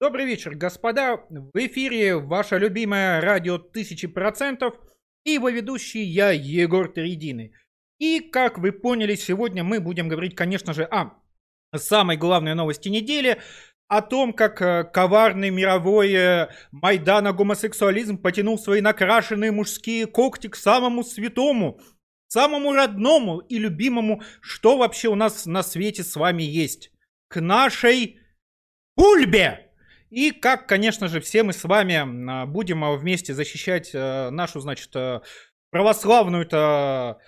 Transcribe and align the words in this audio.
Добрый 0.00 0.24
вечер, 0.24 0.54
господа. 0.54 1.26
В 1.28 1.50
эфире 1.54 2.16
ваше 2.16 2.56
любимое 2.56 3.20
радио 3.20 3.58
«Тысячи 3.58 4.06
процентов» 4.06 4.74
и 5.24 5.32
его 5.32 5.50
ведущий 5.50 6.00
я, 6.00 6.30
Егор 6.30 6.90
Тередины. 6.90 7.52
И, 7.98 8.20
как 8.20 8.56
вы 8.56 8.72
поняли, 8.72 9.14
сегодня 9.14 9.62
мы 9.62 9.78
будем 9.78 10.08
говорить, 10.08 10.34
конечно 10.34 10.72
же, 10.72 10.84
о 10.84 11.20
самой 11.76 12.16
главной 12.16 12.54
новости 12.54 12.88
недели, 12.88 13.42
о 13.88 14.00
том, 14.00 14.32
как 14.32 14.62
э, 14.62 14.84
коварный 14.84 15.50
мировой 15.50 16.14
э, 16.14 16.48
Майдана 16.70 17.34
гомосексуализм 17.34 18.16
потянул 18.16 18.58
свои 18.58 18.80
накрашенные 18.80 19.52
мужские 19.52 20.06
когти 20.06 20.46
к 20.46 20.56
самому 20.56 21.04
святому, 21.04 21.78
самому 22.28 22.72
родному 22.72 23.40
и 23.40 23.58
любимому, 23.58 24.22
что 24.40 24.78
вообще 24.78 25.08
у 25.08 25.14
нас 25.14 25.44
на 25.44 25.62
свете 25.62 26.04
с 26.04 26.16
вами 26.16 26.42
есть. 26.42 26.90
К 27.28 27.42
нашей 27.42 28.18
Бульбе! 28.96 29.69
И 30.10 30.32
как, 30.32 30.66
конечно 30.66 31.06
же, 31.08 31.20
все 31.20 31.44
мы 31.44 31.52
с 31.52 31.62
вами 31.64 31.94
а, 31.94 32.46
будем 32.46 32.84
а, 32.84 32.96
вместе 32.96 33.32
защищать 33.32 33.90
э, 33.94 34.30
нашу, 34.30 34.58
значит, 34.58 34.94
э, 34.96 35.20
православную-то 35.70 37.18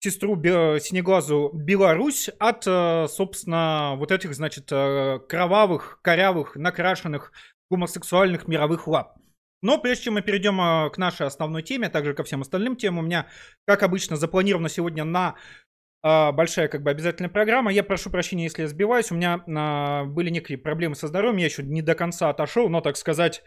сестру 0.00 0.34
синеглазу 0.34 1.52
Беларусь 1.54 2.28
от, 2.40 2.66
э, 2.66 3.06
собственно, 3.08 3.94
вот 3.96 4.10
этих, 4.10 4.34
значит, 4.34 4.66
кровавых, 4.66 6.00
корявых, 6.02 6.56
накрашенных 6.56 7.32
гомосексуальных 7.70 8.48
мировых 8.48 8.88
лап. 8.88 9.16
Но 9.62 9.78
прежде 9.78 10.04
чем 10.04 10.14
мы 10.14 10.22
перейдем 10.22 10.90
к 10.90 10.98
нашей 10.98 11.28
основной 11.28 11.62
теме, 11.62 11.86
а 11.86 11.90
также 11.90 12.14
ко 12.14 12.24
всем 12.24 12.40
остальным 12.40 12.74
темам, 12.74 13.04
у 13.04 13.06
меня, 13.06 13.28
как 13.64 13.84
обычно, 13.84 14.16
запланировано 14.16 14.68
сегодня 14.68 15.04
на 15.04 15.36
большая 16.02 16.68
как 16.68 16.82
бы 16.82 16.90
обязательная 16.90 17.30
программа. 17.30 17.72
Я 17.72 17.84
прошу 17.84 18.10
прощения, 18.10 18.44
если 18.44 18.62
я 18.62 18.68
сбиваюсь. 18.68 19.10
У 19.10 19.14
меня 19.14 19.44
а, 19.46 20.04
были 20.04 20.30
некие 20.30 20.58
проблемы 20.58 20.94
со 20.94 21.06
здоровьем. 21.06 21.38
Я 21.38 21.46
еще 21.46 21.62
не 21.62 21.82
до 21.82 21.94
конца 21.94 22.28
отошел, 22.28 22.68
но, 22.68 22.80
так 22.80 22.96
сказать, 22.96 23.42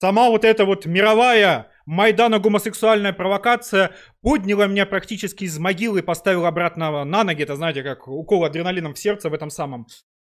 сама 0.00 0.28
вот 0.28 0.44
эта 0.44 0.64
вот 0.64 0.86
мировая 0.86 1.70
Майдана-гомосексуальная 1.86 3.12
провокация 3.12 3.92
подняла 4.22 4.66
меня 4.66 4.86
практически 4.86 5.44
из 5.44 5.58
могилы 5.58 6.00
и 6.00 6.02
поставила 6.02 6.48
обратно 6.48 7.04
на 7.04 7.24
ноги. 7.24 7.42
Это, 7.42 7.56
знаете, 7.56 7.82
как 7.82 8.08
укол 8.08 8.44
адреналином 8.44 8.94
в 8.94 8.98
сердце 8.98 9.30
в 9.30 9.34
этом 9.34 9.50
самом 9.50 9.86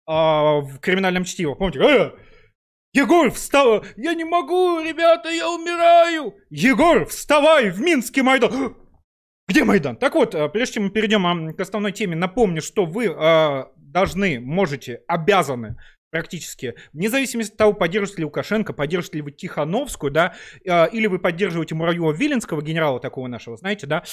а, 0.06 0.60
в 0.60 0.80
криминальном 0.80 1.24
чтиво. 1.24 1.56
Помните? 1.56 1.80
Э! 1.80 2.12
Егор, 2.94 3.32
вставай! 3.32 3.82
Я 3.98 4.14
не 4.14 4.24
могу, 4.24 4.80
ребята, 4.80 5.30
я 5.30 5.50
умираю! 5.50 6.36
Егор, 6.52 7.06
вставай! 7.06 7.72
В 7.72 7.82
Минске 7.82 8.22
Майдан! 8.22 8.76
Где 9.48 9.64
Майдан? 9.66 9.98
Так 9.98 10.16
вот, 10.16 10.36
э, 10.36 10.48
прежде 10.50 10.76
чем 10.76 10.84
мы 10.86 10.90
перейдем 10.90 11.54
к 11.54 11.60
основной 11.60 11.92
теме, 11.92 12.16
напомню, 12.16 12.62
что 12.62 12.86
вы 12.86 13.08
э, 13.08 13.66
должны, 13.76 14.40
можете, 14.40 15.02
обязаны 15.08 15.78
практически, 16.12 16.76
вне 16.94 17.10
зависимости 17.10 17.52
от 17.52 17.58
того, 17.58 17.74
поддерживаете 17.74 18.22
ли 18.22 18.26
Лукашенко, 18.26 18.72
поддерживаете 18.72 19.18
ли 19.18 19.22
вы 19.24 19.32
Тихановскую, 19.32 20.12
да, 20.12 20.36
э, 20.64 20.90
или 20.92 21.08
вы 21.08 21.20
поддерживаете 21.20 21.76
Муравьева-Виленского, 21.76 22.62
генерала 22.62 23.00
такого 23.00 23.28
нашего, 23.28 23.58
знаете, 23.58 23.88
да, 23.88 24.04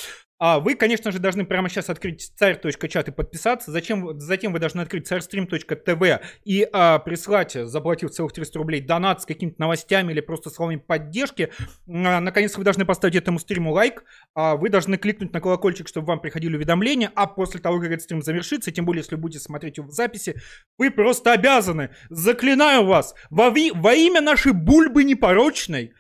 а 0.41 0.59
вы, 0.59 0.75
конечно 0.75 1.13
же, 1.13 1.19
должны 1.19 1.45
прямо 1.45 1.69
сейчас 1.69 1.91
открыть 1.91 2.33
царь.чат 2.35 3.09
и 3.09 3.13
подписаться. 3.13 3.71
Зачем, 3.71 4.19
затем 4.19 4.55
вы 4.55 4.59
должны 4.59 4.81
открыть 4.81 5.07
царьстрим.тв 5.07 6.21
и 6.45 6.67
а, 6.73 6.99
прислать, 6.99 7.53
заплатив 7.53 8.11
целых 8.11 8.33
300 8.33 8.59
рублей, 8.59 8.81
донат 8.81 9.21
с 9.21 9.27
какими-то 9.27 9.61
новостями 9.61 10.13
или 10.13 10.21
просто 10.21 10.49
словами 10.49 10.77
поддержки. 10.77 11.53
А, 11.87 12.21
наконец, 12.21 12.57
вы 12.57 12.65
должны 12.65 12.87
поставить 12.87 13.17
этому 13.17 13.39
стриму 13.39 13.73
лайк. 13.73 14.03
А, 14.35 14.57
вы 14.57 14.71
должны 14.71 14.97
кликнуть 14.97 15.35
на 15.35 15.43
колокольчик, 15.43 15.87
чтобы 15.87 16.07
вам 16.07 16.21
приходили 16.21 16.57
уведомления. 16.57 17.13
А 17.15 17.27
после 17.27 17.61
того, 17.61 17.79
как 17.79 17.91
этот 17.91 18.03
стрим 18.03 18.23
завершится, 18.23 18.73
тем 18.73 18.87
более, 18.87 19.01
если 19.01 19.17
вы 19.17 19.21
будете 19.21 19.41
смотреть 19.41 19.77
его 19.77 19.89
в 19.89 19.93
записи, 19.93 20.41
вы 20.79 20.91
просто 20.91 21.33
обязаны, 21.33 21.91
заклинаю 22.09 22.87
вас, 22.87 23.15
во, 23.29 23.51
ви, 23.51 23.73
во 23.75 23.93
имя 23.93 24.23
нашей 24.23 24.53
бульбы 24.53 25.05
непорочной, 25.05 25.93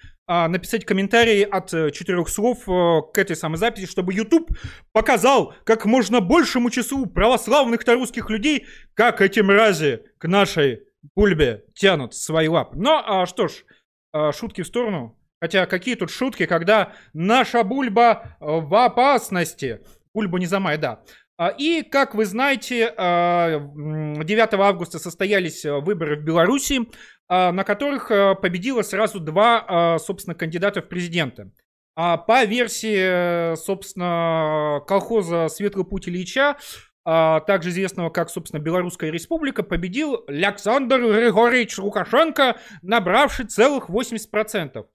написать 0.49 0.85
комментарии 0.85 1.43
от 1.43 1.75
э, 1.75 1.91
четырех 1.91 2.29
слов 2.29 2.69
э, 2.69 3.01
к 3.13 3.19
этой 3.19 3.35
самой 3.35 3.59
записи, 3.59 3.87
чтобы 3.87 4.15
YouTube 4.15 4.49
показал 4.93 5.55
как 5.65 5.87
можно 5.87 6.21
большему 6.21 6.71
числу 6.71 7.07
православных-то 7.07 7.95
русских 7.95 8.31
людей, 8.31 8.67
как 8.95 9.21
эти 9.21 9.41
мрази 9.41 10.05
к 10.19 10.29
нашей 10.29 10.83
бульбе 11.17 11.65
тянут 11.75 12.15
свои 12.15 12.47
лапы. 12.47 12.79
Но, 12.79 13.03
а, 13.05 13.27
что 13.27 13.49
ж, 13.49 13.65
а, 14.13 14.33
шутки 14.33 14.63
в 14.63 14.67
сторону. 14.67 15.19
Хотя 15.41 15.67
какие 15.67 15.95
тут 15.95 16.11
шутки, 16.11 16.47
когда 16.47 16.93
наша 17.13 17.65
бульба 17.65 18.37
э, 18.41 18.45
в 18.45 18.75
опасности. 18.85 19.81
Бульба 20.15 20.39
не 20.39 20.47
замай, 20.47 20.77
да. 20.77 21.03
А, 21.39 21.49
и, 21.49 21.81
как 21.83 22.15
вы 22.15 22.27
знаете, 22.27 22.93
9 22.95 22.95
а, 22.99 24.57
августа 24.59 24.99
состоялись 24.99 25.65
выборы 25.65 26.17
в 26.17 26.23
Беларуси, 26.23 26.81
а, 26.81 26.89
на 27.31 27.65
которых 27.65 28.11
э, 28.11 28.35
победило 28.35 28.83
сразу 28.83 29.21
два, 29.21 29.99
собственно, 29.99 30.35
кандидата 30.35 30.83
в 30.83 30.89
президенты. 30.89 31.53
По 31.95 32.45
версии, 32.45 33.55
собственно, 33.57 34.81
колхоза 34.87 35.49
«Светлый 35.49 35.85
путь 35.85 36.09
Ильича», 36.09 36.57
также 37.05 37.71
известного 37.71 38.11
как, 38.11 38.31
собственно, 38.31 38.61
Белорусская 38.61 39.11
республика, 39.11 39.63
победил 39.63 40.25
Александр 40.29 40.99
Григорьевич 40.99 41.79
Лукашенко, 41.79 42.59
набравший 42.83 43.47
целых 43.47 43.91
80%. 43.91 44.87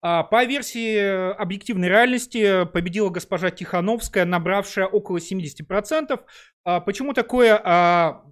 А, 0.00 0.22
по 0.22 0.44
версии 0.44 1.32
объективной 1.32 1.88
реальности 1.88 2.64
победила 2.66 3.10
госпожа 3.10 3.50
Тихановская, 3.50 4.24
набравшая 4.24 4.86
около 4.86 5.18
70%. 5.18 6.20
А, 6.64 6.80
почему 6.80 7.14
такое, 7.14 7.60
а, 7.64 8.22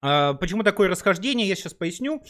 почему 0.00 0.62
такое 0.62 0.88
расхождение, 0.88 1.46
я 1.46 1.56
сейчас 1.56 1.74
поясню. 1.74 2.22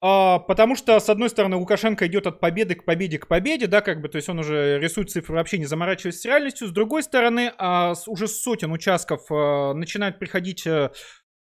Потому 0.00 0.76
что, 0.76 1.00
с 1.00 1.08
одной 1.08 1.30
стороны, 1.30 1.56
Лукашенко 1.56 2.06
идет 2.06 2.26
от 2.26 2.38
победы 2.38 2.74
к 2.74 2.84
победе 2.84 3.18
к 3.18 3.26
победе, 3.26 3.66
да, 3.66 3.80
как 3.80 4.02
бы, 4.02 4.08
то 4.08 4.16
есть 4.16 4.28
он 4.28 4.38
уже 4.38 4.78
рисует 4.78 5.10
цифры, 5.10 5.34
вообще 5.36 5.58
не 5.58 5.64
заморачиваясь 5.64 6.20
с 6.20 6.24
реальностью. 6.24 6.68
С 6.68 6.70
другой 6.70 7.02
стороны, 7.02 7.50
уже 8.06 8.28
с 8.28 8.42
сотен 8.42 8.72
участков 8.72 9.28
начинают 9.30 10.18
приходить 10.18 10.66
э, 10.66 10.90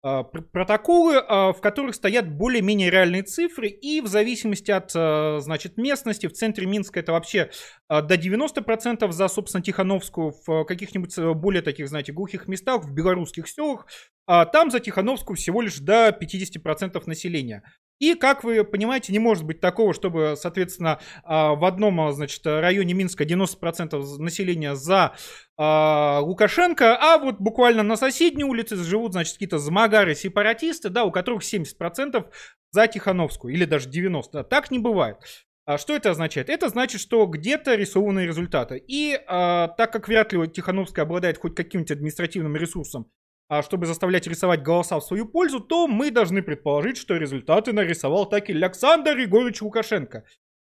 а, 0.03 0.23
протоколы, 0.23 1.17
а, 1.17 1.53
в 1.53 1.61
которых 1.61 1.93
стоят 1.93 2.27
более-менее 2.27 2.89
реальные 2.89 3.21
цифры, 3.21 3.67
и 3.67 4.01
в 4.01 4.07
зависимости 4.07 4.71
от, 4.71 4.91
а, 4.95 5.37
значит, 5.41 5.77
местности, 5.77 6.25
в 6.25 6.33
центре 6.33 6.65
Минска 6.65 6.99
это 6.99 7.11
вообще 7.11 7.51
до 7.87 8.17
90% 8.17 9.11
за, 9.11 9.27
собственно, 9.27 9.61
Тихановскую, 9.63 10.33
в 10.47 10.63
каких-нибудь 10.65 11.15
э, 11.19 11.33
более 11.33 11.61
таких, 11.61 11.87
знаете, 11.87 12.13
глухих 12.13 12.47
местах, 12.47 12.83
в 12.83 12.93
белорусских 12.93 13.47
селах, 13.47 13.85
там 14.25 14.71
за 14.71 14.79
Тихановскую 14.79 15.35
всего 15.35 15.61
лишь 15.61 15.77
до 15.79 16.09
50% 16.09 17.03
населения. 17.05 17.63
И, 18.01 18.15
как 18.15 18.43
вы 18.43 18.63
понимаете, 18.63 19.13
не 19.13 19.19
может 19.19 19.45
быть 19.45 19.61
такого, 19.61 19.93
чтобы, 19.93 20.33
соответственно, 20.35 20.99
а, 21.23 21.53
в 21.53 21.63
одном, 21.63 22.11
значит, 22.11 22.41
районе 22.47 22.95
Минска 22.95 23.25
90% 23.25 24.17
населения 24.17 24.73
за 24.73 25.13
а, 25.55 26.19
Лукашенко, 26.23 26.97
а 26.99 27.19
вот 27.19 27.35
буквально 27.37 27.83
на 27.83 27.95
соседней 27.97 28.43
улице 28.43 28.75
живут, 28.75 29.11
значит, 29.11 29.33
какие-то 29.33 29.59
замагары, 29.59 30.15
сепаратисты, 30.15 30.89
да, 30.89 31.03
у 31.03 31.11
которых 31.11 31.43
70% 31.43 32.25
за 32.71 32.87
Тихановскую, 32.87 33.53
или 33.53 33.65
даже 33.65 33.87
90%. 33.87 34.45
Так 34.45 34.71
не 34.71 34.79
бывает. 34.79 35.17
А 35.65 35.77
что 35.77 35.95
это 35.95 36.09
означает? 36.09 36.49
Это 36.49 36.69
значит, 36.69 36.99
что 36.99 37.27
где-то 37.27 37.75
рисованные 37.75 38.25
результаты. 38.25 38.83
И 38.87 39.15
а, 39.27 39.67
так 39.67 39.93
как 39.93 40.07
вряд 40.07 40.33
ли 40.33 40.47
Тихановская 40.47 41.05
обладает 41.05 41.37
хоть 41.37 41.55
каким-то 41.55 41.93
административным 41.93 42.55
ресурсом, 42.55 43.03
а 43.03 43.20
чтобы 43.61 43.85
заставлять 43.85 44.27
рисовать 44.27 44.63
голоса 44.63 44.97
в 44.97 45.03
свою 45.03 45.25
пользу, 45.25 45.59
то 45.59 45.87
мы 45.87 46.11
должны 46.11 46.41
предположить, 46.41 46.97
что 46.97 47.17
результаты 47.17 47.73
нарисовал 47.73 48.25
так 48.25 48.49
и 48.49 48.53
Александр 48.53 49.17
Егорович 49.17 49.61
Лукашенко. 49.61 50.23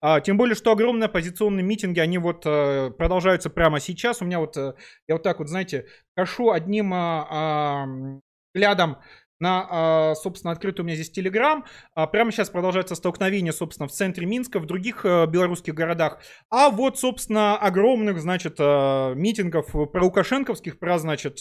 А, 0.06 0.20
тем 0.20 0.36
более, 0.36 0.54
что 0.54 0.72
огромные 0.72 1.06
оппозиционные 1.06 1.64
митинги, 1.64 1.98
они 1.98 2.18
вот 2.18 2.42
э, 2.44 2.90
продолжаются 2.90 3.48
прямо 3.48 3.80
сейчас. 3.80 4.20
У 4.20 4.26
меня 4.26 4.38
вот, 4.38 4.54
э, 4.58 4.74
я 5.08 5.14
вот 5.14 5.22
так 5.22 5.38
вот, 5.38 5.48
знаете, 5.48 5.86
кашу 6.14 6.50
одним 6.50 6.92
э, 6.92 8.20
взглядом 8.52 8.98
на, 9.40 10.12
э, 10.12 10.14
собственно, 10.16 10.52
открытый 10.52 10.82
у 10.82 10.86
меня 10.86 10.96
здесь 10.96 11.10
Телеграм. 11.10 11.64
А 11.94 12.06
прямо 12.06 12.32
сейчас 12.32 12.50
продолжается 12.50 12.96
столкновение, 12.96 13.54
собственно, 13.54 13.88
в 13.88 13.92
центре 13.92 14.26
Минска, 14.26 14.60
в 14.60 14.66
других 14.66 15.06
э, 15.06 15.24
белорусских 15.26 15.72
городах. 15.72 16.18
А 16.50 16.68
вот, 16.68 16.98
собственно, 16.98 17.56
огромных, 17.56 18.20
значит, 18.20 18.56
э, 18.58 19.14
митингов 19.14 19.72
про 19.72 20.04
Лукашенковских, 20.04 20.78
про, 20.78 20.98
значит, 20.98 21.40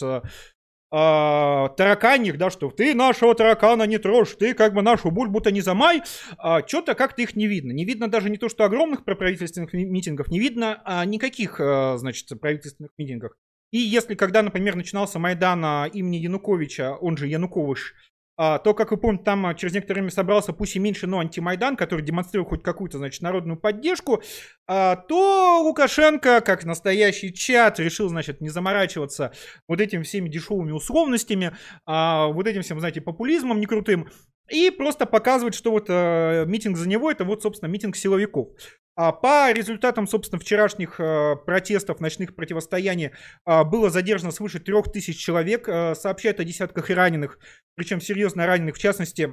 э, 0.94 1.64
э, 1.64 1.76
тараканьих, 1.76 2.38
да, 2.38 2.50
что 2.50 2.70
ты 2.70 2.94
нашего 2.94 3.34
таракана 3.34 3.84
не 3.84 3.98
трожь, 3.98 4.34
ты 4.36 4.54
как 4.54 4.74
бы 4.74 4.82
нашу 4.82 5.10
бульбу-то 5.10 5.50
не 5.50 5.60
замай, 5.60 6.02
а, 6.38 6.66
что-то 6.66 6.94
как-то 6.94 7.22
их 7.22 7.36
не 7.36 7.46
видно. 7.46 7.72
Не 7.72 7.84
видно 7.84 8.08
даже 8.08 8.30
не 8.30 8.36
то, 8.36 8.48
что 8.48 8.64
огромных 8.64 9.04
проправительственных 9.04 9.72
митингов, 9.72 10.28
не 10.28 10.38
видно 10.38 10.82
а, 10.84 11.04
никаких, 11.04 11.60
а, 11.60 11.96
значит, 11.98 12.28
правительственных 12.40 12.92
митингов. 12.98 13.32
И 13.70 13.78
если, 13.78 14.14
когда, 14.14 14.42
например, 14.42 14.76
начинался 14.76 15.18
Майдан 15.18 15.64
а, 15.64 15.86
имени 15.92 16.16
Януковича, 16.16 16.94
он 16.94 17.16
же 17.16 17.26
Янукович, 17.26 17.94
а, 18.36 18.58
то, 18.58 18.74
как 18.74 18.90
вы 18.90 18.96
помните, 18.96 19.24
там 19.24 19.46
а, 19.46 19.54
через 19.54 19.74
некоторое 19.74 20.00
время 20.00 20.10
собрался, 20.10 20.52
пусть 20.52 20.74
и 20.76 20.78
меньше, 20.78 21.06
но 21.06 21.20
антимайдан, 21.20 21.76
который 21.76 22.04
демонстрировал 22.04 22.48
хоть 22.48 22.62
какую-то, 22.62 22.98
значит, 22.98 23.22
народную 23.22 23.58
поддержку, 23.58 24.22
а, 24.66 24.96
то 24.96 25.62
Лукашенко, 25.62 26.40
как 26.40 26.64
настоящий 26.64 27.32
чат, 27.32 27.78
решил, 27.78 28.08
значит, 28.08 28.40
не 28.40 28.48
заморачиваться 28.48 29.32
вот 29.68 29.80
этими 29.80 30.02
всеми 30.02 30.28
дешевыми 30.28 30.72
условностями, 30.72 31.52
вот 31.86 32.46
этим 32.46 32.62
всем, 32.62 32.80
знаете, 32.80 33.00
популизмом 33.00 33.60
некрутым, 33.60 34.08
и 34.48 34.70
просто 34.70 35.06
показывает, 35.06 35.54
что 35.54 35.70
вот 35.70 35.86
э, 35.88 36.44
митинг 36.46 36.76
за 36.76 36.88
него 36.88 37.10
это 37.10 37.24
вот, 37.24 37.42
собственно, 37.42 37.70
митинг 37.70 37.96
силовиков. 37.96 38.48
А 38.96 39.10
по 39.10 39.50
результатам, 39.50 40.06
собственно, 40.06 40.40
вчерашних 40.40 41.00
э, 41.00 41.34
протестов, 41.44 42.00
ночных 42.00 42.36
противостояний 42.36 43.10
э, 43.44 43.64
было 43.64 43.90
задержано 43.90 44.30
свыше 44.30 44.60
трех 44.60 44.92
тысяч 44.92 45.18
человек. 45.18 45.68
Э, 45.68 45.94
сообщают 45.96 46.38
о 46.38 46.44
десятках 46.44 46.90
раненых, 46.90 47.38
причем 47.74 48.00
серьезно 48.00 48.46
раненых. 48.46 48.76
В 48.76 48.78
частности, 48.78 49.32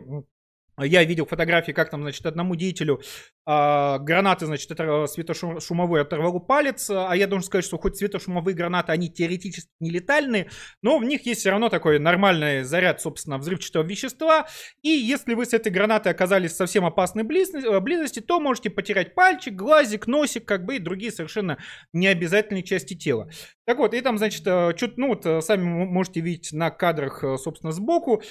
я 0.77 1.03
видел 1.03 1.25
фотографии, 1.25 1.71
как 1.71 1.89
там, 1.89 2.01
значит, 2.01 2.25
одному 2.25 2.55
деятелю 2.55 3.01
а, 3.45 3.99
гранаты, 3.99 4.45
значит, 4.45 4.71
это 4.71 5.05
светошумовой 5.07 6.01
оторвало 6.01 6.39
палец, 6.39 6.89
а 6.89 7.13
я 7.13 7.27
должен 7.27 7.45
сказать, 7.45 7.65
что 7.65 7.77
хоть 7.77 7.97
светошумовые 7.97 8.55
гранаты, 8.55 8.91
они 8.91 9.09
теоретически 9.09 9.69
не 9.79 9.89
летальные, 9.89 10.49
но 10.81 10.97
в 10.97 11.03
них 11.03 11.25
есть 11.25 11.41
все 11.41 11.51
равно 11.51 11.69
такой 11.69 11.99
нормальный 11.99 12.63
заряд, 12.63 13.01
собственно, 13.01 13.37
взрывчатого 13.37 13.83
вещества, 13.83 14.47
и 14.81 14.89
если 14.89 15.33
вы 15.33 15.45
с 15.45 15.53
этой 15.53 15.71
гранатой 15.71 16.11
оказались 16.11 16.51
в 16.51 16.55
совсем 16.55 16.85
опасной 16.85 17.23
э, 17.23 17.79
близости, 17.79 18.19
то 18.19 18.39
можете 18.39 18.69
потерять 18.69 19.15
пальчик, 19.15 19.53
глазик, 19.53 20.07
носик, 20.07 20.45
как 20.45 20.65
бы 20.65 20.75
и 20.75 20.79
другие 20.79 21.11
совершенно 21.11 21.57
необязательные 21.93 22.63
части 22.63 22.95
тела. 22.95 23.29
Так 23.71 23.77
вот, 23.77 23.93
и 23.93 24.01
там, 24.01 24.17
значит, 24.17 24.45
э, 24.45 24.73
чуть, 24.75 24.97
ну 24.97 25.07
вот, 25.07 25.25
э, 25.25 25.39
сами 25.39 25.63
можете 25.63 26.19
видеть 26.19 26.51
на 26.51 26.71
кадрах, 26.71 27.23
собственно, 27.37 27.71
сбоку, 27.71 28.21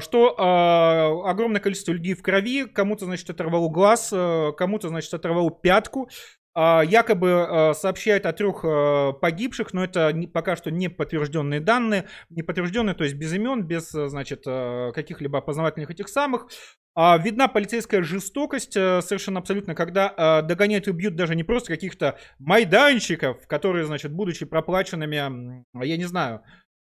что 0.00 1.22
огромное 1.26 1.60
количество 1.60 1.92
людей 1.92 2.14
в 2.14 2.22
крови, 2.22 2.64
кому-то, 2.64 3.04
значит, 3.04 3.28
оторвало 3.28 3.68
глаз, 3.68 4.08
кому-то, 4.56 4.88
значит, 4.88 5.12
оторвало 5.12 5.50
пятку. 5.50 6.08
Якобы 6.54 7.74
сообщает 7.74 8.24
о 8.24 8.32
трех 8.32 8.62
погибших, 9.20 9.74
но 9.74 9.84
это 9.84 10.14
пока 10.32 10.56
что 10.56 10.70
не 10.70 10.88
подтвержденные 10.88 11.60
данные, 11.60 12.06
не 12.30 12.42
подтвержденные, 12.42 12.94
то 12.94 13.04
есть 13.04 13.16
без 13.16 13.34
имен, 13.34 13.64
без, 13.64 13.90
значит, 13.90 14.44
каких-либо 14.44 15.40
опознавательных 15.40 15.90
этих 15.90 16.08
самых. 16.08 16.46
Видна 16.96 17.48
полицейская 17.48 18.02
жестокость 18.02 18.72
совершенно 18.72 19.40
абсолютно, 19.40 19.74
когда 19.74 20.42
догоняют 20.42 20.88
и 20.88 20.92
бьют 20.92 21.14
даже 21.14 21.34
не 21.34 21.44
просто 21.44 21.68
каких-то 21.68 22.18
майданщиков, 22.38 23.46
которые, 23.46 23.84
значит, 23.84 24.12
будучи 24.12 24.46
проплаченными, 24.46 25.16
я 25.84 25.96
не 25.96 26.04
знаю, 26.04 26.42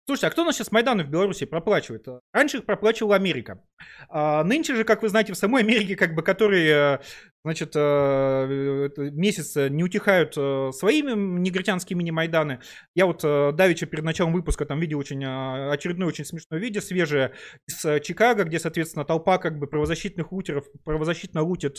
Слушайте, 0.10 0.28
а 0.28 0.30
кто 0.30 0.44
у 0.44 0.46
нас 0.46 0.56
сейчас 0.56 0.72
Майданы 0.72 1.04
в 1.04 1.10
Беларуси 1.10 1.46
проплачивает? 1.46 2.08
Раньше 2.32 2.60
их 2.60 2.66
проплачивала 2.66 3.16
Америка. 3.16 3.62
А 4.08 4.42
нынче 4.46 4.74
же, 4.74 4.86
как 4.86 5.02
вы 5.02 5.10
знаете, 5.10 5.34
в 5.34 5.38
самой 5.38 5.64
Америке, 5.64 5.98
как 5.98 6.16
бы, 6.16 6.24
которые 6.24 7.02
значит, 7.44 7.72
э, 7.76 8.90
месяц 8.98 9.56
не 9.56 9.84
утихают 9.84 10.34
э, 10.38 10.72
своими 10.74 11.14
негритянские 11.40 11.96
мини-майданы. 11.96 12.60
Я 12.94 13.06
вот 13.06 13.22
э, 13.24 13.52
давеча 13.54 13.86
перед 13.86 14.04
началом 14.04 14.34
выпуска 14.34 14.66
там 14.66 14.80
видел 14.80 15.00
очень 15.00 15.24
очередное 15.24 16.08
очень 16.08 16.26
смешное 16.26 16.60
видео, 16.60 16.82
свежее 16.82 17.34
из 17.68 18.04
Чикаго, 18.04 18.44
где, 18.44 18.60
соответственно, 18.60 19.06
толпа 19.06 19.38
как 19.38 19.60
бы 19.60 19.68
правозащитных 19.68 20.32
лутеров 20.32 20.66
правозащитно 20.84 21.42
лутит 21.42 21.78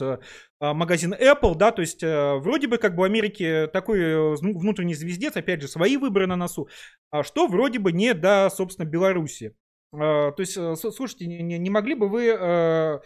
магазин 0.61 1.15
Apple, 1.15 1.55
да, 1.55 1.71
то 1.71 1.83
есть 1.83 2.03
вроде 2.03 2.69
бы 2.69 2.79
как 2.79 2.95
бы 2.95 3.03
в 3.03 3.05
Америке 3.05 3.67
такой 3.67 4.37
внутренний 4.37 4.95
звездец, 4.95 5.37
опять 5.37 5.61
же, 5.63 5.69
свои 5.69 5.97
выборы 5.97 6.27
на 6.27 6.37
носу, 6.37 6.69
а 7.11 7.23
что 7.23 7.47
вроде 7.47 7.79
бы 7.79 7.93
не 7.93 8.15
до, 8.15 8.49
собственно, 8.51 8.87
Беларуси. 8.87 9.55
То 9.93 10.35
есть, 10.39 10.53
слушайте, 10.53 11.27
не, 11.27 11.71
могли 11.71 11.95
бы 11.95 12.09
вы 12.09 13.01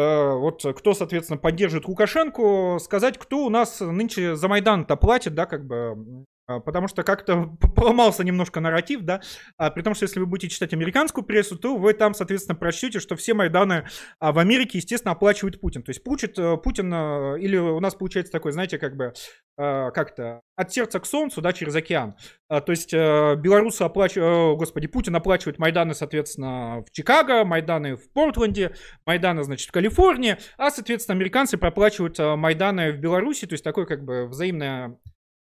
вот 0.00 0.64
кто, 0.76 0.94
соответственно, 0.94 1.38
поддерживает 1.38 1.86
Лукашенко, 1.86 2.78
сказать, 2.80 3.18
кто 3.18 3.44
у 3.44 3.50
нас 3.50 3.80
нынче 3.80 4.34
за 4.34 4.48
Майдан-то 4.48 4.96
платит, 4.96 5.34
да, 5.34 5.46
как 5.46 5.66
бы 5.66 6.24
потому 6.58 6.88
что 6.88 7.04
как-то 7.04 7.56
поломался 7.76 8.24
немножко 8.24 8.60
нарратив, 8.60 9.02
да, 9.02 9.20
а, 9.56 9.70
при 9.70 9.82
том, 9.82 9.94
что 9.94 10.04
если 10.04 10.18
вы 10.18 10.26
будете 10.26 10.52
читать 10.52 10.72
американскую 10.72 11.24
прессу, 11.24 11.56
то 11.56 11.76
вы 11.76 11.92
там, 11.92 12.14
соответственно, 12.14 12.56
прочтете, 12.56 12.98
что 12.98 13.14
все 13.16 13.34
Майданы 13.34 13.86
а, 14.18 14.32
в 14.32 14.38
Америке, 14.38 14.78
естественно, 14.78 15.12
оплачивает 15.12 15.60
Путин. 15.60 15.82
То 15.82 15.90
есть 15.90 16.02
Путин, 16.02 16.32
э, 16.36 16.56
Путин 16.56 16.92
э, 16.92 17.40
или 17.40 17.56
у 17.56 17.78
нас 17.80 17.94
получается 17.94 18.32
такой, 18.32 18.52
знаете, 18.52 18.78
как 18.78 18.96
бы, 18.96 19.12
э, 19.58 19.90
как-то 19.92 20.40
от 20.56 20.72
сердца 20.72 20.98
к 21.00 21.06
солнцу, 21.06 21.40
да, 21.40 21.52
через 21.52 21.74
океан. 21.74 22.16
То 22.48 22.64
есть 22.68 22.92
белорусы 22.92 23.82
оплачивают, 23.82 24.58
господи, 24.58 24.88
Путин 24.88 25.14
оплачивает 25.14 25.58
Майданы, 25.58 25.94
соответственно, 25.94 26.84
в 26.86 26.90
Чикаго, 26.90 27.44
Майданы 27.44 27.96
в 27.96 28.12
Портленде, 28.12 28.74
Майданы, 29.06 29.44
значит, 29.44 29.68
в 29.68 29.72
Калифорнии, 29.72 30.36
а, 30.58 30.70
соответственно, 30.70 31.16
американцы 31.16 31.56
проплачивают 31.56 32.18
Майданы 32.18 32.92
в 32.92 32.98
Беларуси, 32.98 33.46
то 33.46 33.54
есть 33.54 33.64
такое 33.64 33.86
как 33.86 34.04
бы 34.04 34.26
взаимное 34.26 34.98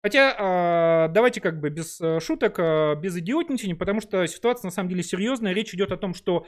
Хотя, 0.04 0.36
а, 0.38 1.08
давайте 1.08 1.40
как 1.40 1.60
бы 1.60 1.70
без 1.70 1.98
э, 1.98 2.20
шуток, 2.20 2.56
а, 2.58 2.94
без 2.94 3.16
идиотничания, 3.16 3.74
потому 3.74 4.02
что 4.02 4.26
ситуация 4.26 4.68
на 4.68 4.70
самом 4.70 4.90
деле 4.90 5.02
серьезная. 5.02 5.54
Речь 5.54 5.72
идет 5.72 5.92
о 5.92 5.96
том, 5.96 6.12
что 6.12 6.44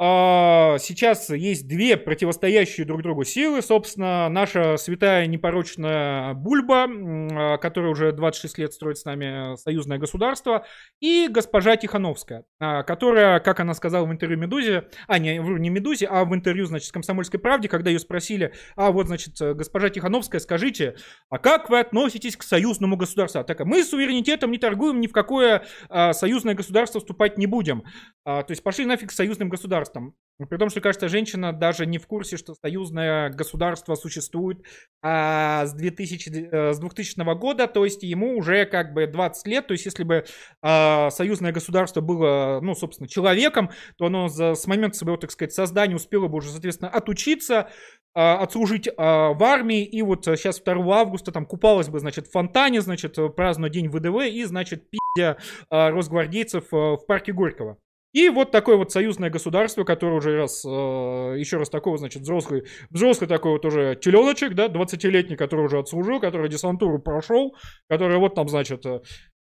сейчас 0.00 1.28
есть 1.28 1.68
две 1.68 1.98
противостоящие 1.98 2.86
друг 2.86 3.02
другу 3.02 3.24
силы. 3.24 3.60
Собственно, 3.60 4.30
наша 4.30 4.78
святая 4.78 5.26
непорочная 5.26 6.32
Бульба, 6.32 6.86
а, 6.88 7.58
которая 7.58 7.90
уже 7.90 8.12
26 8.12 8.56
лет 8.56 8.72
строит 8.72 8.96
с 8.96 9.04
нами 9.04 9.56
союзное 9.56 9.98
государство, 9.98 10.64
и 11.00 11.28
госпожа 11.28 11.76
Тихановская, 11.76 12.44
а, 12.58 12.82
которая, 12.82 13.40
как 13.40 13.60
она 13.60 13.74
сказала 13.74 14.06
в 14.06 14.10
интервью 14.10 14.38
Медузе, 14.38 14.88
а 15.06 15.18
не, 15.18 15.36
не 15.36 15.68
Медузе, 15.68 16.06
а 16.06 16.24
в 16.24 16.34
интервью, 16.34 16.64
значит, 16.64 16.90
Комсомольской 16.92 17.38
правде, 17.38 17.68
когда 17.68 17.90
ее 17.90 17.98
спросили, 17.98 18.54
а 18.76 18.92
вот, 18.92 19.06
значит, 19.06 19.34
госпожа 19.38 19.90
Тихановская, 19.90 20.40
скажите, 20.40 20.96
а 21.28 21.36
как 21.36 21.68
вы 21.68 21.78
относитесь 21.78 22.38
к 22.38 22.42
союзному 22.42 22.96
государству? 22.96 23.44
Так, 23.44 23.60
мы 23.66 23.84
суверенитетом 23.84 24.50
не 24.50 24.56
торгуем, 24.56 24.98
ни 25.02 25.08
в 25.08 25.12
какое 25.12 25.64
союзное 26.12 26.54
государство 26.54 27.00
вступать 27.00 27.36
не 27.36 27.46
будем. 27.46 27.82
То 28.24 28.46
есть 28.48 28.62
пошли 28.62 28.86
нафиг 28.86 29.12
с 29.12 29.16
союзным 29.16 29.50
государством 29.50 29.89
государством. 29.90 30.14
При 30.48 30.56
том, 30.56 30.70
что, 30.70 30.80
кажется, 30.80 31.08
женщина 31.08 31.52
даже 31.52 31.84
не 31.84 31.98
в 31.98 32.06
курсе, 32.06 32.38
что 32.38 32.54
союзное 32.54 33.28
государство 33.28 33.94
существует 33.94 34.62
а, 35.02 35.66
с, 35.66 35.74
2000, 35.74 36.48
э, 36.50 36.72
с 36.72 36.78
2000 36.78 37.34
года, 37.34 37.66
то 37.66 37.84
есть 37.84 38.02
ему 38.02 38.38
уже 38.38 38.64
как 38.64 38.94
бы 38.94 39.06
20 39.06 39.46
лет, 39.46 39.66
то 39.66 39.72
есть 39.72 39.84
если 39.84 40.02
бы 40.02 40.24
а, 40.62 41.10
союзное 41.10 41.52
государство 41.52 42.00
было, 42.00 42.60
ну, 42.62 42.74
собственно, 42.74 43.06
человеком, 43.06 43.70
то 43.98 44.06
оно 44.06 44.28
за, 44.28 44.54
с 44.54 44.66
момента 44.66 44.96
своего, 44.96 45.18
так 45.18 45.30
сказать, 45.30 45.52
создания 45.52 45.96
успело 45.96 46.26
бы 46.26 46.38
уже, 46.38 46.48
соответственно, 46.48 46.88
отучиться, 46.88 47.68
а, 48.14 48.38
отслужить 48.38 48.88
а, 48.96 49.34
в 49.34 49.44
армии, 49.44 49.84
и 49.84 50.00
вот 50.00 50.24
сейчас 50.24 50.58
2 50.58 50.72
августа 50.98 51.32
там 51.32 51.44
купалась 51.44 51.90
бы, 51.90 51.98
значит, 51.98 52.28
в 52.28 52.30
фонтане, 52.30 52.80
значит, 52.80 53.18
празднуя 53.36 53.68
день 53.68 53.90
ВДВ, 53.90 54.22
и, 54.26 54.42
значит, 54.44 54.88
пиздя 54.88 55.36
а, 55.68 55.90
росгвардейцев 55.90 56.64
а, 56.72 56.96
в 56.96 57.04
парке 57.04 57.34
Горького. 57.34 57.76
И 58.12 58.28
вот 58.28 58.50
такое 58.50 58.76
вот 58.76 58.90
союзное 58.90 59.30
государство, 59.30 59.84
которое 59.84 60.16
уже 60.16 60.36
раз, 60.36 60.64
э, 60.64 60.68
еще 60.68 61.58
раз 61.58 61.70
такого, 61.70 61.96
значит, 61.96 62.22
взрослый, 62.22 62.64
взрослый 62.90 63.28
такой 63.28 63.52
вот 63.52 63.64
уже 63.64 63.96
теленочек, 64.00 64.54
да, 64.54 64.68
20-летний, 64.68 65.36
который 65.36 65.64
уже 65.64 65.78
отслужил, 65.78 66.18
который 66.20 66.48
десантуру 66.48 67.00
прошел, 67.00 67.56
который 67.88 68.18
вот 68.18 68.34
там, 68.34 68.48
значит, 68.48 68.84
э, 68.84 69.00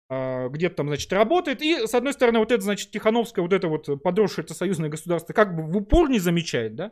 э, 0.09 0.47
где-то 0.49 0.75
там, 0.77 0.87
значит, 0.87 1.11
работает. 1.11 1.61
И, 1.61 1.85
с 1.85 1.93
одной 1.93 2.13
стороны, 2.13 2.39
вот 2.39 2.53
это, 2.53 2.61
значит, 2.61 2.91
Тихановское, 2.91 3.43
вот 3.43 3.51
это 3.51 3.67
вот 3.67 4.01
подросшее 4.01 4.45
это 4.45 4.53
союзное 4.53 4.89
государство 4.89 5.33
как 5.33 5.55
бы 5.55 5.63
в 5.63 5.75
упор 5.75 6.09
не 6.09 6.19
замечает, 6.19 6.75
да, 6.75 6.91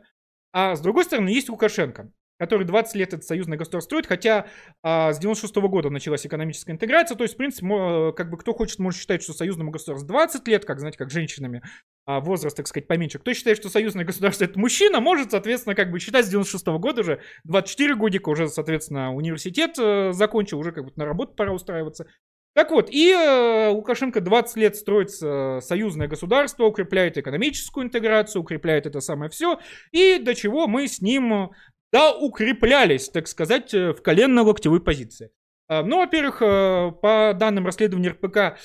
а 0.52 0.76
с 0.76 0.80
другой 0.80 1.04
стороны, 1.04 1.30
есть 1.30 1.48
Лукашенко 1.48 2.10
который 2.42 2.66
20 2.66 2.96
лет 2.96 3.14
это 3.14 3.22
союзное 3.22 3.56
государство 3.56 3.86
строит, 3.86 4.08
хотя 4.08 4.46
а, 4.82 5.12
с 5.12 5.20
96 5.20 5.56
-го 5.56 5.68
года 5.68 5.90
началась 5.90 6.26
экономическая 6.26 6.72
интеграция, 6.72 7.16
то 7.16 7.22
есть, 7.22 7.34
в 7.34 7.36
принципе, 7.36 8.12
как 8.16 8.30
бы 8.30 8.36
кто 8.36 8.52
хочет, 8.52 8.80
может 8.80 8.98
считать, 8.98 9.22
что 9.22 9.32
союзному 9.32 9.70
государству 9.70 10.08
20 10.08 10.48
лет, 10.48 10.64
как, 10.64 10.80
знаете, 10.80 10.98
как 10.98 11.12
женщинами, 11.12 11.62
а, 12.04 12.18
возраст, 12.18 12.56
так 12.56 12.66
сказать, 12.66 12.88
поменьше. 12.88 13.20
Кто 13.20 13.32
считает, 13.32 13.58
что 13.58 13.68
союзное 13.68 14.04
государство 14.04 14.42
это 14.42 14.58
мужчина, 14.58 15.00
может, 15.00 15.30
соответственно, 15.30 15.76
как 15.76 15.92
бы 15.92 16.00
считать 16.00 16.26
с 16.26 16.30
96 16.30 16.66
-го 16.66 16.80
года 16.80 17.02
уже 17.02 17.20
24 17.44 17.94
годика, 17.94 18.28
уже, 18.28 18.48
соответственно, 18.48 19.14
университет 19.14 19.78
э, 19.78 20.10
закончил, 20.12 20.58
уже 20.58 20.72
как 20.72 20.84
бы 20.84 20.92
на 20.96 21.04
работу 21.04 21.36
пора 21.36 21.52
устраиваться. 21.52 22.08
Так 22.54 22.70
вот, 22.70 22.90
и 22.90 23.10
э, 23.10 23.68
Лукашенко 23.68 24.20
20 24.20 24.56
лет 24.56 24.76
строит 24.76 25.08
э, 25.22 25.60
союзное 25.62 26.06
государство, 26.06 26.64
укрепляет 26.64 27.16
экономическую 27.16 27.86
интеграцию, 27.86 28.42
укрепляет 28.42 28.84
это 28.84 29.00
самое 29.00 29.30
все, 29.30 29.58
и 29.90 30.18
до 30.18 30.34
чего 30.34 30.66
мы 30.66 30.86
с 30.86 31.00
ним 31.00 31.52
да, 31.92 32.14
укреплялись, 32.14 33.10
так 33.10 33.28
сказать, 33.28 33.74
э, 33.74 33.92
в 33.92 34.02
коленно-локтевой 34.02 34.80
позиции. 34.80 35.30
А, 35.68 35.82
ну, 35.82 35.98
во-первых, 35.98 36.40
э, 36.40 36.90
по 37.02 37.34
данным 37.38 37.66
расследования 37.66 38.08
РПК, 38.08 38.58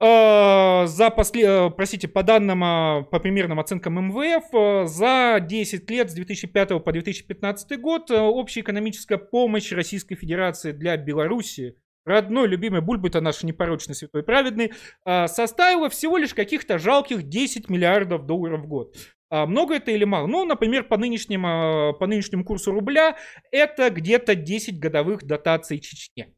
э, 0.00 0.86
за 0.86 1.10
после, 1.10 1.70
простите, 1.70 2.08
по 2.08 2.22
данным, 2.22 3.04
по 3.04 3.20
примерным 3.20 3.60
оценкам 3.60 4.08
МВФ, 4.08 4.88
за 4.88 5.38
10 5.40 5.90
лет 5.90 6.10
с 6.10 6.14
2005 6.14 6.80
по 6.80 6.90
2015 6.90 7.76
год 7.76 8.10
общая 8.10 8.62
экономическая 8.62 9.18
помощь 9.18 9.70
Российской 9.70 10.14
Федерации 10.14 10.72
для 10.72 10.96
Беларуси, 10.96 11.76
родной, 12.06 12.48
любимый 12.48 12.80
Бульбы-то 12.80 13.20
наш 13.20 13.42
непорочный, 13.42 13.94
святой, 13.94 14.22
праведный, 14.22 14.72
составила 15.04 15.88
всего 15.88 16.18
лишь 16.18 16.34
каких-то 16.34 16.78
жалких 16.78 17.22
10 17.22 17.70
миллиардов 17.70 18.26
долларов 18.26 18.62
в 18.62 18.66
год. 18.66 18.94
А 19.34 19.46
много 19.46 19.74
это 19.74 19.90
или 19.90 20.04
мало? 20.04 20.28
Ну, 20.28 20.44
например, 20.44 20.84
по, 20.84 20.96
нынешним, 20.96 21.44
а, 21.44 21.92
по 21.92 22.06
нынешнему 22.06 22.44
курсу 22.44 22.70
рубля 22.70 23.16
это 23.50 23.90
где-то 23.90 24.36
10 24.36 24.78
годовых 24.78 25.24
дотаций 25.24 25.80
Чечне. 25.80 26.32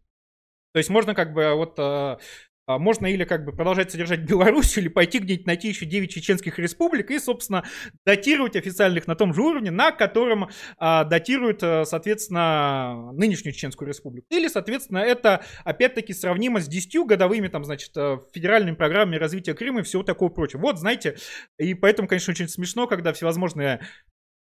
То 0.72 0.78
есть 0.78 0.88
можно 0.88 1.14
как 1.14 1.34
бы 1.34 1.52
вот 1.56 1.74
а, 1.78 2.18
можно 2.66 3.06
или 3.06 3.24
как 3.24 3.44
бы 3.44 3.52
продолжать 3.52 3.90
содержать 3.90 4.20
Беларусь, 4.20 4.76
или 4.78 4.88
пойти 4.88 5.18
где-нибудь 5.18 5.46
найти 5.46 5.68
еще 5.68 5.86
9 5.86 6.10
чеченских 6.10 6.58
республик 6.58 7.10
и, 7.10 7.18
собственно, 7.18 7.64
датировать 8.04 8.56
официальных 8.56 9.06
на 9.06 9.14
том 9.14 9.32
же 9.34 9.42
уровне, 9.42 9.70
на 9.70 9.92
котором 9.92 10.48
а, 10.78 11.04
датируют, 11.04 11.62
э, 11.62 11.84
соответственно, 11.84 13.12
нынешнюю 13.12 13.52
Чеченскую 13.52 13.88
республику. 13.88 14.26
Или, 14.30 14.48
соответственно, 14.48 14.98
это, 14.98 15.44
опять-таки, 15.64 16.12
сравнимо 16.12 16.60
с 16.60 16.68
10 16.68 17.06
годовыми, 17.06 17.48
там, 17.48 17.64
значит, 17.64 17.92
э, 17.96 18.18
федеральными 18.32 18.74
программами 18.74 19.16
развития 19.16 19.54
Крыма 19.54 19.80
и 19.80 19.82
всего 19.82 20.02
такого 20.02 20.28
прочего. 20.28 20.60
Вот, 20.60 20.78
знаете, 20.78 21.16
и 21.58 21.74
поэтому, 21.74 22.08
конечно, 22.08 22.32
очень 22.32 22.48
смешно, 22.48 22.86
когда 22.86 23.12
всевозможные 23.12 23.80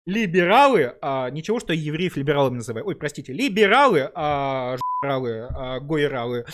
либералы, 0.06 0.96
а, 1.00 1.30
ничего, 1.30 1.60
что 1.60 1.72
евреев 1.72 2.16
либералами 2.16 2.56
называют, 2.56 2.86
ой, 2.86 2.96
простите, 2.96 3.32
либералы, 3.32 4.10
а, 4.14 4.76
жралы, 5.02 5.48
а, 5.50 5.80
гойралы, 5.80 6.44